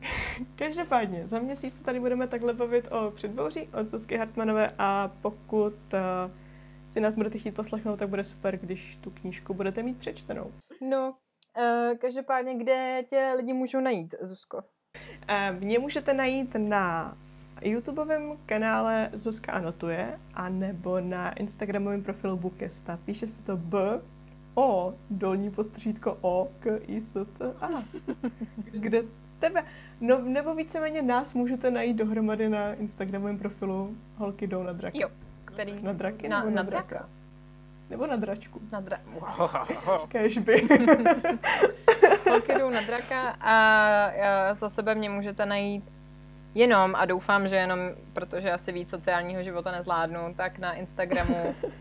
Každopádně, 0.56 1.28
za 1.28 1.38
měsíc 1.38 1.76
se 1.76 1.82
tady 1.84 2.00
budeme 2.00 2.28
takhle 2.28 2.52
bavit 2.54 2.92
o 2.92 3.10
předbouří 3.10 3.68
od 3.80 3.88
Zuzky 3.88 4.16
Hartmanové 4.16 4.68
a 4.78 5.10
pokud 5.22 5.74
uh, 5.92 6.30
si 6.90 7.00
nás 7.00 7.14
budete 7.14 7.38
chtít 7.38 7.54
poslechnout, 7.54 7.96
tak 7.96 8.08
bude 8.08 8.24
super, 8.24 8.56
když 8.56 8.96
tu 8.96 9.10
knížku 9.10 9.54
budete 9.54 9.82
mít 9.82 9.98
přečtenou. 9.98 10.52
No, 10.90 11.14
uh, 11.58 11.98
každopádně, 11.98 12.54
kde 12.54 13.02
tě 13.08 13.32
lidi 13.36 13.52
můžou 13.52 13.80
najít, 13.80 14.14
Zuzko? 14.20 14.56
Uh, 14.56 15.60
mě 15.60 15.78
můžete 15.78 16.14
najít 16.14 16.54
na 16.58 17.16
YouTubeovém 17.62 18.38
kanále 18.46 19.10
Zuzka 19.12 19.52
anotuje 19.52 20.20
a 20.34 20.48
nebo 20.48 21.00
na 21.00 21.32
Instagramovém 21.32 22.02
profilu 22.02 22.36
Bookesta. 22.36 22.98
Píše 23.04 23.26
se 23.26 23.42
to 23.42 23.56
B, 23.56 24.00
O, 24.54 24.94
dolní 25.10 25.50
podtržítko 25.50 26.18
O, 26.20 26.48
K, 26.60 26.80
I, 26.86 27.00
S, 27.00 27.26
T, 27.38 27.54
A. 27.60 27.68
Kde 28.72 29.02
tebe, 29.38 29.64
no, 30.00 30.20
nebo 30.20 30.54
víceméně 30.54 31.02
nás 31.02 31.34
můžete 31.34 31.70
najít 31.70 31.96
dohromady 31.96 32.48
na 32.48 32.72
Instagramovém 32.74 33.38
profilu 33.38 33.96
Holky 34.16 34.46
jdou 34.46 34.62
na 34.62 34.72
draky. 34.72 35.00
Jo, 35.00 35.08
který? 35.44 35.82
Na 35.82 35.92
draky 35.92 36.28
na, 36.28 36.38
nebo 36.38 36.50
na, 36.50 36.56
na 36.56 36.70
draka? 36.70 36.88
draka? 36.88 37.08
Nebo 37.90 38.06
na 38.06 38.16
dračku. 38.16 38.60
Na 38.72 38.80
dra... 38.80 38.98
Kežby. 40.08 40.68
Holky 42.30 42.54
jdou 42.58 42.70
na 42.70 42.80
draka 42.80 43.36
a 43.40 44.54
za 44.54 44.68
sebe 44.68 44.94
mě 44.94 45.10
můžete 45.10 45.46
najít 45.46 45.93
jenom, 46.54 46.94
a 46.94 47.04
doufám, 47.04 47.48
že 47.48 47.56
jenom, 47.56 47.78
protože 48.12 48.52
asi 48.52 48.72
víc 48.72 48.90
sociálního 48.90 49.42
života 49.42 49.72
nezvládnu, 49.72 50.34
tak 50.36 50.58
na 50.58 50.72
Instagramu 50.72 51.54
uh, 51.64 51.76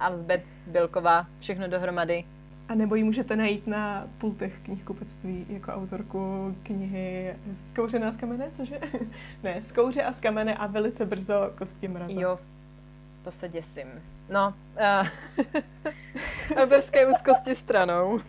Alzbet 0.00 0.42
Bilkova, 0.66 1.26
všechno 1.38 1.68
dohromady. 1.68 2.24
A 2.68 2.74
nebo 2.74 2.94
ji 2.94 3.04
můžete 3.04 3.36
najít 3.36 3.66
na 3.66 4.06
pultech 4.18 4.58
knihkupectví 4.62 5.46
jako 5.48 5.72
autorku 5.72 6.54
knihy 6.62 7.36
Skouřená 7.52 8.12
z 8.12 8.16
kamene, 8.16 8.50
cože? 8.56 8.80
ne, 9.42 9.62
Skouře 9.62 10.02
a 10.02 10.12
z 10.12 10.20
kamene 10.20 10.54
a 10.54 10.66
velice 10.66 11.06
brzo 11.06 11.52
Kosti 11.58 11.88
mraze. 11.88 12.20
Jo, 12.20 12.38
to 13.24 13.30
se 13.30 13.48
děsím. 13.48 13.86
No, 14.30 14.54
uh, 15.00 15.08
autorské 16.56 17.06
úzkosti 17.06 17.56
stranou. 17.56 18.20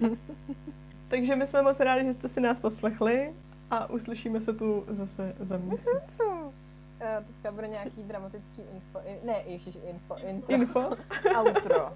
Takže 1.07 1.36
my 1.36 1.47
jsme 1.47 1.61
moc 1.61 1.80
rádi, 1.80 2.05
že 2.05 2.13
jste 2.13 2.27
si 2.27 2.41
nás 2.41 2.59
poslechli 2.59 3.34
a 3.72 3.89
uslyšíme 3.89 4.41
se 4.41 4.53
tu 4.53 4.86
zase 4.88 5.36
za 5.39 5.57
měsíc. 5.57 6.22
Uh, 6.26 6.51
teďka 7.28 7.51
bude 7.51 7.67
nějaký 7.67 8.03
dramatický 8.03 8.61
info, 8.61 8.99
in, 9.05 9.17
ne, 9.24 9.43
ježiš, 9.45 9.78
info, 9.89 10.15
intro. 10.17 10.53
Info? 10.55 10.89
Outro. 11.38 11.93